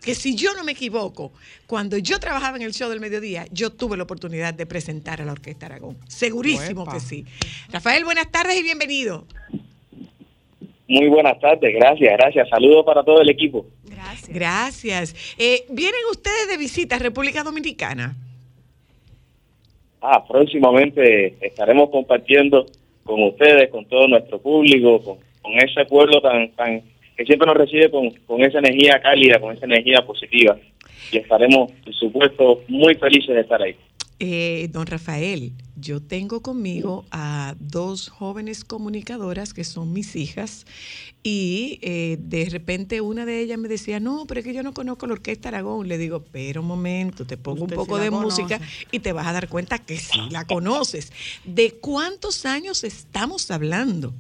Que 0.01 0.15
si 0.15 0.37
yo 0.37 0.55
no 0.55 0.63
me 0.63 0.73
equivoco, 0.73 1.33
cuando 1.67 1.99
yo 1.99 2.21
trabajaba 2.21 2.57
en 2.57 2.63
el 2.63 2.73
show 2.73 2.89
del 2.89 3.01
mediodía, 3.01 3.47
yo 3.51 3.71
tuve 3.71 3.97
la 3.97 4.05
oportunidad 4.05 4.55
de 4.55 4.67
presentar 4.67 5.21
a 5.21 5.25
la 5.25 5.33
Orquesta 5.33 5.67
Aragón. 5.67 5.97
Segurísimo 6.07 6.83
Uepa. 6.83 6.95
que 6.95 7.01
sí. 7.01 7.25
Rafael, 7.73 8.05
buenas 8.05 8.31
tardes 8.31 8.57
y 8.57 8.63
bienvenido. 8.63 9.25
Muy 10.89 11.09
buenas 11.09 11.41
tardes, 11.41 11.75
gracias, 11.75 12.17
gracias. 12.17 12.49
Saludos 12.49 12.85
para 12.87 13.03
todo 13.03 13.21
el 13.21 13.29
equipo. 13.29 13.67
Gracias. 14.29 14.57
Gracias. 14.77 15.37
Eh, 15.39 15.65
¿Vienen 15.71 16.01
ustedes 16.11 16.49
de 16.49 16.57
visita 16.57 16.97
a 16.97 16.99
República 16.99 17.43
Dominicana? 17.43 18.17
Ah, 20.01 20.25
próximamente 20.27 21.37
estaremos 21.41 21.91
compartiendo 21.91 22.67
con 23.05 23.23
ustedes, 23.23 23.71
con 23.71 23.85
todo 23.87 24.07
nuestro 24.09 24.41
público, 24.41 25.03
con, 25.03 25.19
con 25.43 25.53
ese 25.59 25.85
pueblo 25.87 26.21
tan, 26.21 26.51
tan 26.53 26.83
que 27.17 27.25
siempre 27.25 27.47
nos 27.47 27.57
recibe 27.57 27.91
con, 27.91 28.11
con 28.27 28.43
esa 28.43 28.59
energía 28.59 29.01
cálida, 29.01 29.41
con 29.41 29.57
esa 29.57 29.65
energía 29.65 30.05
positiva. 30.07 30.57
Y 31.11 31.19
estaremos, 31.19 31.73
por 31.73 31.95
supuesto, 31.95 32.63
muy 32.69 32.95
felices 32.97 33.35
de 33.35 33.41
estar 33.41 33.63
ahí. 33.63 33.77
Eh, 34.19 34.69
don 34.71 34.87
Rafael, 34.87 35.53
yo 35.79 36.01
tengo 36.01 36.41
conmigo 36.41 37.05
a 37.11 37.55
dos 37.59 38.09
jóvenes 38.09 38.65
comunicadoras 38.65 39.53
que 39.53 39.65
son 39.65 39.93
mis 39.93 40.17
hijas 40.17 40.67
y 41.23 41.79
eh, 41.83 42.17
de 42.19 42.49
repente 42.51 43.01
una 43.01 43.27
de 43.27 43.41
ellas 43.41 43.59
me 43.59 43.69
decía, 43.69 44.01
no, 44.01 44.25
pero 44.27 44.41
es 44.41 44.47
que 44.47 44.55
yo 44.55 44.63
no 44.63 44.73
conozco 44.73 45.07
la 45.07 45.15
Orquesta 45.15 45.49
Aragón. 45.49 45.89
Le 45.89 45.99
digo, 45.99 46.25
pero 46.33 46.63
un 46.63 46.67
momento, 46.67 47.27
te 47.27 47.37
pongo 47.37 47.65
Usted 47.65 47.77
un 47.77 47.85
poco 47.85 47.99
de 47.99 48.11
conoce. 48.11 48.43
música 48.43 48.61
y 48.91 49.01
te 49.01 49.13
vas 49.13 49.27
a 49.27 49.33
dar 49.33 49.49
cuenta 49.49 49.79
que 49.79 49.97
sí 49.97 50.21
la 50.31 50.47
conoces. 50.47 51.13
¿De 51.45 51.73
cuántos 51.73 52.47
años 52.47 52.85
estamos 52.85 53.51
hablando? 53.51 54.13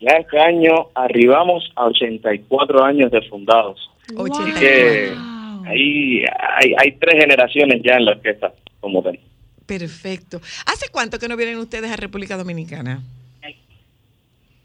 Ya 0.00 0.16
este 0.16 0.38
año 0.38 0.88
arribamos 0.94 1.72
a 1.76 1.86
84 1.86 2.84
años 2.84 3.10
de 3.10 3.22
fundados. 3.22 3.90
Wow. 4.14 4.26
Y 4.26 4.52
Que 4.52 5.12
ahí 5.64 6.24
hay, 6.38 6.74
hay 6.76 6.92
tres 7.00 7.20
generaciones 7.20 7.80
ya 7.82 7.94
en 7.94 8.04
la 8.04 8.12
orquesta 8.12 8.52
como 8.80 9.02
tal. 9.02 9.18
Perfecto. 9.66 10.40
¿Hace 10.66 10.88
cuánto 10.90 11.18
que 11.18 11.28
no 11.28 11.36
vienen 11.36 11.58
ustedes 11.58 11.90
a 11.90 11.96
República 11.96 12.36
Dominicana? 12.36 13.02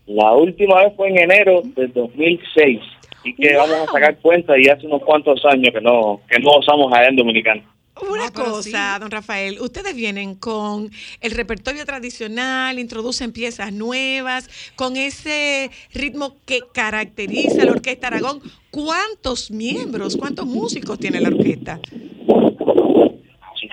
La 0.06 0.34
última 0.34 0.84
vez 0.84 0.94
fue 0.96 1.10
en 1.10 1.20
enero 1.20 1.62
del 1.76 1.92
2006. 1.94 2.80
Así 3.20 3.34
que 3.36 3.54
Wow. 3.56 3.68
vamos 3.68 3.90
a 3.90 3.92
sacar 3.92 4.18
cuenta 4.20 4.58
y 4.58 4.68
hace 4.68 4.86
unos 4.88 5.04
cuantos 5.04 5.44
años 5.46 5.74
que 5.74 5.82
no 5.82 6.22
que 6.30 6.40
no 6.40 6.60
usamos 6.60 6.92
allá 6.94 7.10
en 7.10 7.18
Dominicana. 7.18 7.64
Una 8.10 8.32
cosa, 8.32 8.96
sí. 8.96 9.00
don 9.02 9.10
Rafael, 9.10 9.60
ustedes 9.60 9.96
vienen 9.96 10.36
con 10.36 10.92
el 11.20 11.32
repertorio 11.32 11.84
tradicional, 11.84 12.78
introducen 12.78 13.32
piezas 13.32 13.74
nuevas, 13.74 14.50
con 14.76 14.98
ese 14.98 15.72
ritmo 15.94 16.36
que 16.46 16.60
caracteriza 16.74 17.64
a 17.64 17.66
la 17.66 17.72
Orquesta 17.72 18.08
Aragón. 18.08 18.40
¿Cuántos 18.70 19.50
miembros, 19.50 20.16
cuántos 20.16 20.46
músicos 20.46 21.00
tiene 21.00 21.20
la 21.20 21.30
orquesta? 21.30 21.80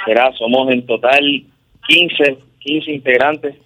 Será, 0.05 0.33
somos 0.33 0.71
en 0.71 0.85
total 0.87 1.45
15, 1.89 2.39
15 2.59 2.93
integrantes. 2.93 3.57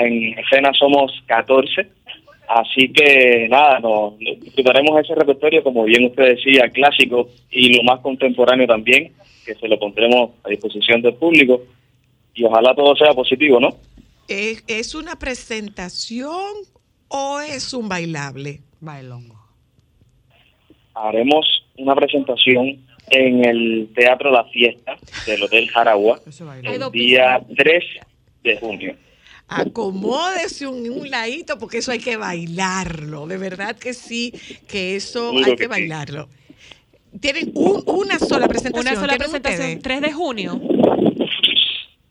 En 0.00 0.38
escena 0.38 0.72
somos 0.72 1.12
14. 1.26 1.88
Así 2.48 2.90
que 2.92 3.46
nada, 3.50 3.78
nos 3.80 4.18
disfrutaremos 4.18 4.98
ese 5.00 5.14
repertorio, 5.14 5.62
como 5.62 5.84
bien 5.84 6.06
usted 6.06 6.36
decía, 6.36 6.68
clásico 6.70 7.28
y 7.50 7.76
lo 7.76 7.82
más 7.82 8.00
contemporáneo 8.00 8.66
también, 8.66 9.12
que 9.44 9.54
se 9.54 9.68
lo 9.68 9.78
pondremos 9.78 10.30
a 10.44 10.48
disposición 10.48 11.02
del 11.02 11.14
público. 11.14 11.62
Y 12.34 12.44
ojalá 12.44 12.74
todo 12.74 12.96
sea 12.96 13.12
positivo, 13.12 13.60
¿no? 13.60 13.76
¿Es, 14.28 14.64
es 14.66 14.94
una 14.94 15.16
presentación 15.18 16.52
o 17.08 17.40
es 17.40 17.74
un 17.74 17.88
bailable? 17.88 18.60
Bailongo. 18.80 19.36
Haremos 20.94 21.46
una 21.76 21.94
presentación 21.94 22.87
en 23.10 23.44
el 23.44 23.88
Teatro 23.94 24.30
La 24.30 24.44
Fiesta 24.44 24.96
del 25.26 25.42
Hotel 25.42 25.68
Jaragua 25.70 26.20
el 26.64 26.90
día 26.92 27.40
3 27.56 27.84
de 28.44 28.56
junio. 28.58 28.96
Acomódese 29.48 30.66
un, 30.66 30.88
un 30.90 31.08
ladito 31.10 31.58
porque 31.58 31.78
eso 31.78 31.90
hay 31.90 31.98
que 32.00 32.16
bailarlo. 32.16 33.26
De 33.26 33.38
verdad 33.38 33.76
que 33.76 33.94
sí, 33.94 34.32
que 34.68 34.94
eso 34.96 35.30
Seguro 35.30 35.38
hay 35.46 35.50
que 35.52 35.56
que 35.56 35.62
sí. 35.64 35.68
bailarlo. 35.68 36.28
Tienen 37.20 37.52
un- 37.54 37.82
una 37.86 38.18
sola 38.18 38.46
presentación. 38.46 38.86
Una 38.92 38.94
sola 39.00 39.16
¿tienen 39.16 39.40
presentación, 39.42 39.78
ustedes? 39.78 39.82
3 39.82 40.00
de 40.02 40.12
junio. 40.12 40.60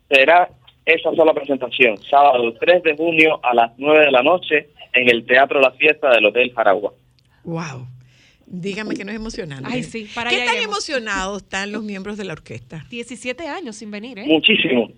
Será 0.09 0.49
esa 0.85 1.13
sola 1.13 1.33
presentación, 1.33 1.97
sábado 2.09 2.53
3 2.59 2.81
de 2.83 2.95
junio 2.95 3.39
a 3.43 3.53
las 3.53 3.71
9 3.77 4.05
de 4.05 4.11
la 4.11 4.23
noche 4.23 4.69
en 4.93 5.09
el 5.09 5.25
Teatro 5.25 5.59
La 5.59 5.71
Fiesta 5.71 6.09
del 6.09 6.25
Hotel 6.25 6.51
Jaragua. 6.55 6.93
Wow. 7.43 7.87
Dígame 8.49 8.95
que 8.95 9.03
no 9.03 9.11
es 9.11 9.17
emocionante. 9.17 9.69
Ay, 9.71 9.83
sí, 9.83 10.07
para 10.15 10.29
¿Qué 10.29 10.37
tan 10.37 10.55
iremos. 10.55 10.65
emocionados 10.89 11.43
están 11.43 11.71
los 11.71 11.83
miembros 11.83 12.17
de 12.17 12.23
la 12.23 12.33
orquesta? 12.33 12.85
17 12.89 13.45
años 13.47 13.75
sin 13.75 13.91
venir, 13.91 14.17
¿eh? 14.19 14.25
Muchísimo, 14.25 14.89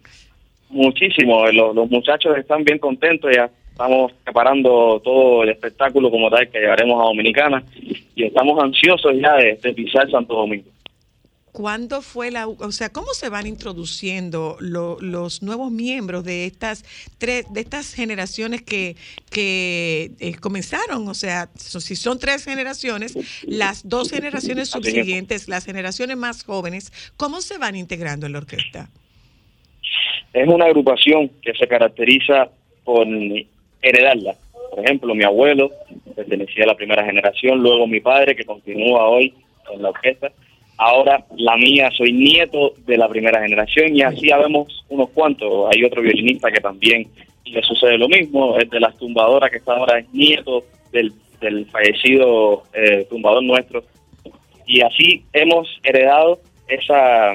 muchísimo. 0.70 1.46
Los, 1.52 1.76
los 1.76 1.90
muchachos 1.90 2.38
están 2.38 2.64
bien 2.64 2.78
contentos, 2.78 3.32
ya 3.36 3.50
estamos 3.72 4.12
preparando 4.24 5.02
todo 5.04 5.44
el 5.44 5.50
espectáculo 5.50 6.12
como 6.12 6.30
tal 6.30 6.48
que 6.50 6.60
llevaremos 6.60 7.02
a 7.02 7.06
Dominicana 7.06 7.64
y 8.16 8.24
estamos 8.24 8.62
ansiosos 8.62 9.14
ya 9.20 9.34
de, 9.38 9.56
de 9.56 9.74
pisar 9.74 10.10
Santo 10.12 10.36
Domingo. 10.36 10.70
¿Cuándo 11.60 12.02
fue 12.02 12.32
la, 12.32 12.48
o 12.48 12.72
sea, 12.72 12.88
cómo 12.88 13.14
se 13.14 13.28
van 13.28 13.46
introduciendo 13.46 14.56
lo- 14.62 14.98
los 15.02 15.44
nuevos 15.44 15.72
miembros 15.72 16.24
de 16.24 16.46
estas 16.46 16.86
tres, 17.18 17.46
de 17.52 17.60
estas 17.60 17.94
generaciones 17.94 18.62
que, 18.62 18.96
que 19.30 20.12
eh, 20.22 20.36
comenzaron? 20.36 21.06
O 21.10 21.14
sea, 21.14 21.50
si 21.58 21.98
son 21.98 22.18
tres 22.18 22.46
generaciones, 22.46 23.18
las 23.46 23.90
dos 23.90 24.10
generaciones 24.10 24.70
subsiguientes, 24.70 25.50
las 25.50 25.66
generaciones 25.66 26.16
más 26.16 26.46
jóvenes, 26.46 26.94
¿cómo 27.18 27.42
se 27.42 27.58
van 27.58 27.76
integrando 27.76 28.26
en 28.26 28.32
la 28.32 28.38
orquesta? 28.38 28.90
Es 30.32 30.48
una 30.48 30.64
agrupación 30.64 31.28
que 31.42 31.54
se 31.56 31.68
caracteriza 31.68 32.48
por 32.86 33.06
heredarla. 33.82 34.36
Por 34.72 34.86
ejemplo, 34.86 35.14
mi 35.14 35.26
abuelo 35.26 35.72
pertenecía 36.16 36.64
a 36.64 36.68
la 36.68 36.76
primera 36.78 37.04
generación, 37.04 37.60
luego 37.60 37.86
mi 37.86 38.00
padre, 38.00 38.34
que 38.38 38.46
continúa 38.46 39.10
hoy 39.10 39.34
en 39.74 39.82
la 39.82 39.90
orquesta. 39.90 40.32
Ahora 40.82 41.26
la 41.36 41.58
mía, 41.58 41.92
soy 41.92 42.14
nieto 42.14 42.72
de 42.86 42.96
la 42.96 43.10
primera 43.10 43.42
generación 43.42 43.94
y 43.94 44.02
así 44.02 44.32
habemos 44.32 44.86
unos 44.88 45.10
cuantos. 45.10 45.68
Hay 45.70 45.84
otro 45.84 46.02
violinista 46.02 46.50
que 46.50 46.62
también 46.62 47.06
le 47.44 47.62
sucede 47.64 47.98
lo 47.98 48.08
mismo, 48.08 48.58
el 48.58 48.70
de 48.70 48.80
las 48.80 48.98
tumbadoras 48.98 49.52
que 49.52 49.58
está 49.58 49.74
ahora 49.74 50.00
es 50.00 50.10
nieto 50.14 50.64
del, 50.94 51.12
del 51.42 51.66
fallecido 51.66 52.64
eh, 52.74 53.06
tumbador 53.10 53.44
nuestro. 53.44 53.84
Y 54.66 54.80
así 54.80 55.26
hemos 55.34 55.68
heredado 55.84 56.40
esa, 56.70 57.34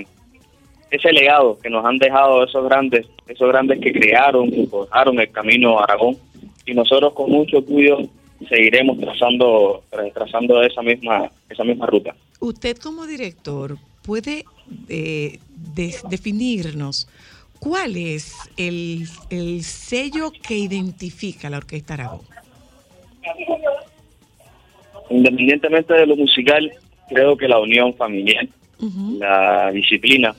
ese 0.91 1.13
legado 1.13 1.59
que 1.59 1.69
nos 1.69 1.85
han 1.85 1.99
dejado 1.99 2.45
esos 2.45 2.65
grandes, 2.65 3.07
esos 3.29 3.49
grandes 3.49 3.79
que 3.79 3.93
crearon, 3.93 4.51
que 4.51 4.67
forjaron 4.69 5.21
el 5.21 5.31
camino 5.31 5.79
a 5.79 5.85
Aragón, 5.85 6.17
y 6.65 6.73
nosotros 6.73 7.13
con 7.13 7.31
mucho 7.31 7.59
orgullo 7.59 7.99
seguiremos 8.49 8.99
trazando, 8.99 9.85
trazando 10.15 10.63
esa 10.63 10.83
misma, 10.83 11.31
esa 11.49 11.65
misma 11.65 11.87
ruta. 11.87 12.15
Usted 12.41 12.77
como 12.79 13.07
director 13.07 13.77
puede 14.03 14.45
eh, 14.89 15.39
de- 15.75 15.95
definirnos 16.11 17.09
cuál 17.59 17.97
es 17.97 18.35
el, 18.57 19.07
el 19.31 19.63
sello 19.63 20.31
que 20.31 20.57
identifica 20.57 21.49
la 21.49 21.59
Orquesta 21.59 21.95
Aragón. 21.95 22.21
Independientemente 25.11 25.95
de 25.95 26.07
lo 26.07 26.17
musical, 26.17 26.71
creo 27.09 27.37
que 27.37 27.47
la 27.49 27.59
unión 27.59 27.95
familiar, 27.95 28.47
la 29.19 29.71
disciplina, 29.71 30.35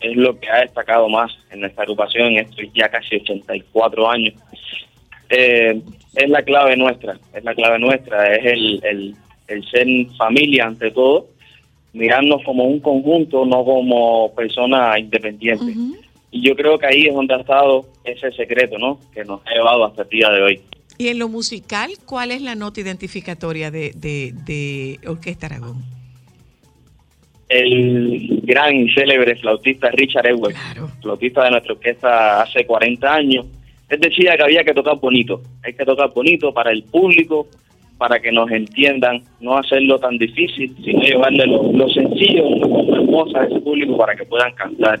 es 0.00 0.16
lo 0.16 0.38
que 0.38 0.48
ha 0.50 0.60
destacado 0.60 1.08
más 1.08 1.32
en 1.50 1.60
nuestra 1.60 1.82
agrupación 1.84 2.28
en 2.28 2.38
estos 2.40 2.64
ya 2.74 2.88
casi 2.90 3.16
84 3.16 4.10
años. 4.10 4.34
Eh, 5.34 5.80
es 6.14 6.28
la 6.28 6.42
clave 6.42 6.76
nuestra, 6.76 7.18
es 7.34 7.42
la 7.42 7.54
clave 7.54 7.78
nuestra, 7.78 8.34
es 8.36 8.44
el, 8.44 8.80
el, 8.84 9.14
el 9.48 9.64
ser 9.70 9.86
familia 10.18 10.66
ante 10.66 10.90
todo, 10.90 11.26
mirarnos 11.94 12.42
como 12.44 12.64
un 12.64 12.80
conjunto, 12.80 13.46
no 13.46 13.64
como 13.64 14.34
personas 14.34 14.98
independientes. 14.98 15.74
Y 16.30 16.42
yo 16.42 16.54
creo 16.54 16.78
que 16.78 16.86
ahí 16.86 17.06
es 17.06 17.14
donde 17.14 17.34
ha 17.34 17.38
estado 17.40 17.86
ese 18.04 18.30
secreto, 18.32 18.78
¿no? 18.78 18.98
Que 19.14 19.24
nos 19.24 19.40
ha 19.46 19.50
llevado 19.54 19.84
hasta 19.86 20.02
el 20.02 20.08
día 20.10 20.28
de 20.30 20.42
hoy. 20.42 20.60
Y 20.98 21.08
en 21.08 21.18
lo 21.18 21.28
musical, 21.28 21.90
¿cuál 22.06 22.30
es 22.30 22.42
la 22.42 22.54
nota 22.54 22.80
identificatoria 22.80 23.70
de, 23.70 23.92
de, 23.96 24.32
de 24.44 24.98
Orquesta 25.08 25.46
Aragón? 25.46 25.82
El 27.48 28.40
gran 28.44 28.74
y 28.76 28.90
célebre 28.94 29.36
flautista 29.36 29.90
Richard 29.90 30.26
Ewell, 30.26 30.54
Claro. 30.54 30.88
flautista 31.02 31.44
de 31.44 31.50
nuestra 31.50 31.72
orquesta 31.74 32.42
hace 32.42 32.64
40 32.64 33.14
años, 33.14 33.46
él 33.92 34.00
decía 34.00 34.36
que 34.38 34.42
había 34.42 34.64
que 34.64 34.72
tocar 34.72 34.98
bonito, 34.98 35.42
hay 35.62 35.74
que 35.74 35.84
tocar 35.84 36.10
bonito 36.14 36.50
para 36.52 36.72
el 36.72 36.82
público, 36.84 37.46
para 37.98 38.18
que 38.18 38.32
nos 38.32 38.50
entiendan, 38.50 39.22
no 39.40 39.58
hacerlo 39.58 39.98
tan 39.98 40.16
difícil, 40.16 40.74
sino 40.82 41.02
llevarle 41.02 41.46
lo, 41.46 41.70
lo 41.72 41.86
sencillo, 41.90 42.48
lo 42.56 42.94
hermoso 42.96 43.36
a 43.36 43.44
ese 43.44 43.60
público 43.60 43.98
para 43.98 44.16
que 44.16 44.24
puedan 44.24 44.50
cantar, 44.54 44.98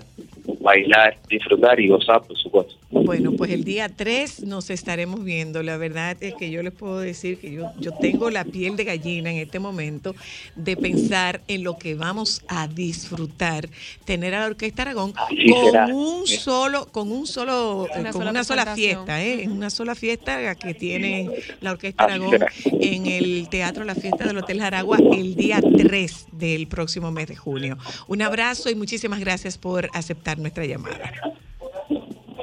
bailar, 0.60 1.16
disfrutar 1.26 1.80
y 1.80 1.88
gozar, 1.88 2.20
por 2.20 2.36
supuesto. 2.36 2.74
Bueno, 3.04 3.32
pues 3.32 3.50
el 3.50 3.64
día 3.64 3.88
3 3.88 4.44
nos 4.44 4.70
estaremos 4.70 5.24
viendo. 5.24 5.62
La 5.62 5.76
verdad 5.76 6.16
es 6.20 6.34
que 6.34 6.50
yo 6.50 6.62
les 6.62 6.72
puedo 6.72 6.98
decir 6.98 7.38
que 7.38 7.52
yo, 7.52 7.70
yo 7.78 7.92
tengo 7.92 8.30
la 8.30 8.44
piel 8.44 8.76
de 8.76 8.84
gallina 8.84 9.30
en 9.30 9.38
este 9.38 9.58
momento 9.58 10.14
de 10.56 10.76
pensar 10.76 11.42
en 11.48 11.64
lo 11.64 11.78
que 11.78 11.94
vamos 11.94 12.42
a 12.48 12.68
disfrutar, 12.68 13.68
tener 14.04 14.34
a 14.34 14.40
la 14.40 14.46
Orquesta 14.46 14.82
Aragón 14.82 15.12
Así 15.16 15.50
con 15.50 15.64
será. 15.66 15.86
un 15.86 16.26
solo, 16.26 16.86
con 16.86 17.10
un 17.10 17.26
solo, 17.26 17.88
eh, 17.94 18.00
Una 18.00 18.12
con 18.12 18.20
sola 18.20 18.30
una 18.30 18.44
sola 18.44 18.74
fiesta, 18.74 19.22
¿eh? 19.22 19.48
Una 19.48 19.70
sola 19.70 19.94
fiesta 19.94 20.54
que 20.56 20.74
tiene 20.74 21.30
la 21.60 21.72
Orquesta 21.72 22.04
Así 22.04 22.12
Aragón 22.14 22.30
será. 22.30 22.46
en 22.80 23.06
el 23.06 23.48
Teatro 23.48 23.84
La 23.84 23.94
Fiesta 23.94 24.24
del 24.24 24.38
Hotel 24.38 24.60
Jaragua 24.60 24.98
el 25.12 25.34
día 25.34 25.60
3 25.60 26.26
del 26.32 26.66
próximo 26.68 27.10
mes 27.10 27.28
de 27.28 27.36
junio. 27.36 27.78
Un 28.08 28.22
abrazo 28.22 28.70
y 28.70 28.74
muchísimas 28.74 29.20
gracias 29.20 29.58
por 29.58 29.88
aceptar 29.92 30.38
nuestra 30.38 30.64
llamada. 30.66 31.12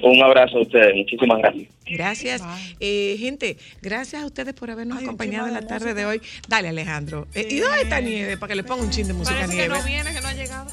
Un 0.04 0.22
abrazo 0.24 0.58
a 0.58 0.62
ustedes, 0.62 0.96
muchísimas 0.96 1.38
gracias. 1.40 1.68
Gracias. 1.86 2.42
Eh, 2.80 3.16
gente, 3.20 3.58
gracias 3.82 4.22
a 4.22 4.26
ustedes 4.26 4.54
por 4.54 4.70
habernos 4.72 4.98
Ay, 5.00 5.06
acompañado 5.06 5.48
en 5.48 5.54
la 5.54 5.62
de 5.62 5.68
tarde 5.68 5.94
de 5.94 6.06
hoy. 6.06 6.22
Dale, 6.48 6.70
Alejandro. 6.70 7.28
Eh, 7.34 7.48
¿Y 7.50 7.60
dónde 7.60 7.82
está 7.82 8.00
Nieve? 8.00 8.38
Para 8.38 8.50
que 8.50 8.56
le 8.56 8.64
ponga 8.64 8.84
un 8.84 8.90
chin 8.92 9.08
de 9.08 9.14
música 9.14 9.38
a 9.38 9.42
Parece 9.42 9.58
que 9.58 9.68
Nieve. 9.68 9.80
no 9.80 9.86
viene, 9.86 10.14
que 10.14 10.22
no 10.22 10.28
ha 10.28 10.34
llegado. 10.34 10.72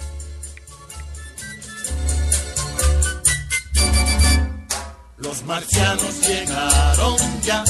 Los 5.18 5.42
marcianos 5.44 6.28
llegaron 6.28 7.16
ya 7.42 7.64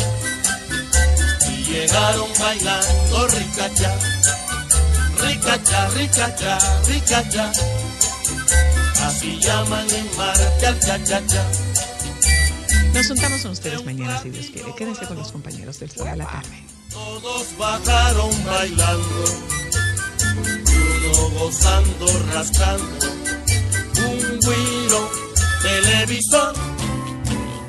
y 1.49 1.65
llegaron 1.73 2.29
bailando 2.39 3.29
ricacha, 3.29 3.97
ricacha, 5.23 5.89
ricacha, 5.91 6.59
ricacha. 6.89 7.53
Así 9.03 9.39
llaman 9.41 9.89
en 9.91 10.17
Marte 10.17 10.67
al 10.67 10.81
cha 10.81 11.03
cha 11.05 11.27
cha. 11.27 11.45
Nos 12.95 13.09
juntamos 13.09 13.43
con 13.43 13.51
ustedes 13.51 13.85
mañana, 13.85 14.21
si 14.23 14.31
Dios 14.31 14.47
quiere. 14.47 14.75
Quédense 14.75 15.07
con 15.07 15.19
los 15.19 15.31
compañeros 15.31 15.79
del 15.79 15.91
Sol 15.91 16.09
a 16.09 16.17
la 16.17 16.27
tarde. 16.27 16.65
Todos 16.91 17.47
bajaron 17.59 18.31
bailando 18.45 19.25
uno 21.07 21.31
gozando, 21.39 22.07
rascando 22.33 23.07
un 23.99 24.41
guiro 24.41 25.11
televisor. 25.63 26.55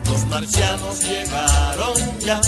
Los 0.05 0.25
marcianos 0.27 1.01
llegaron 1.01 2.19
ya 2.19 2.39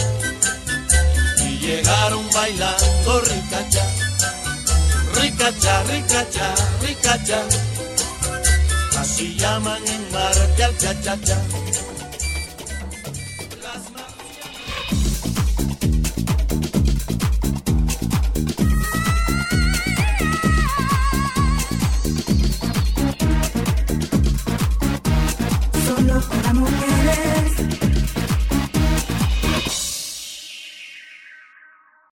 y 1.46 1.58
llegaron 1.60 2.26
bailando 2.34 3.22
ricacha, 3.22 3.86
ricacha, 5.22 5.84
ricacha, 5.84 6.56
ricacha. 6.82 7.69
Así 9.00 9.34
llaman 9.38 9.82
en 9.88 10.12
Marte 10.12 10.64
al 10.64 10.78
cha-cha-cha. 10.78 11.38
Solo 25.86 26.20
por 26.20 26.48
amor. 26.48 26.89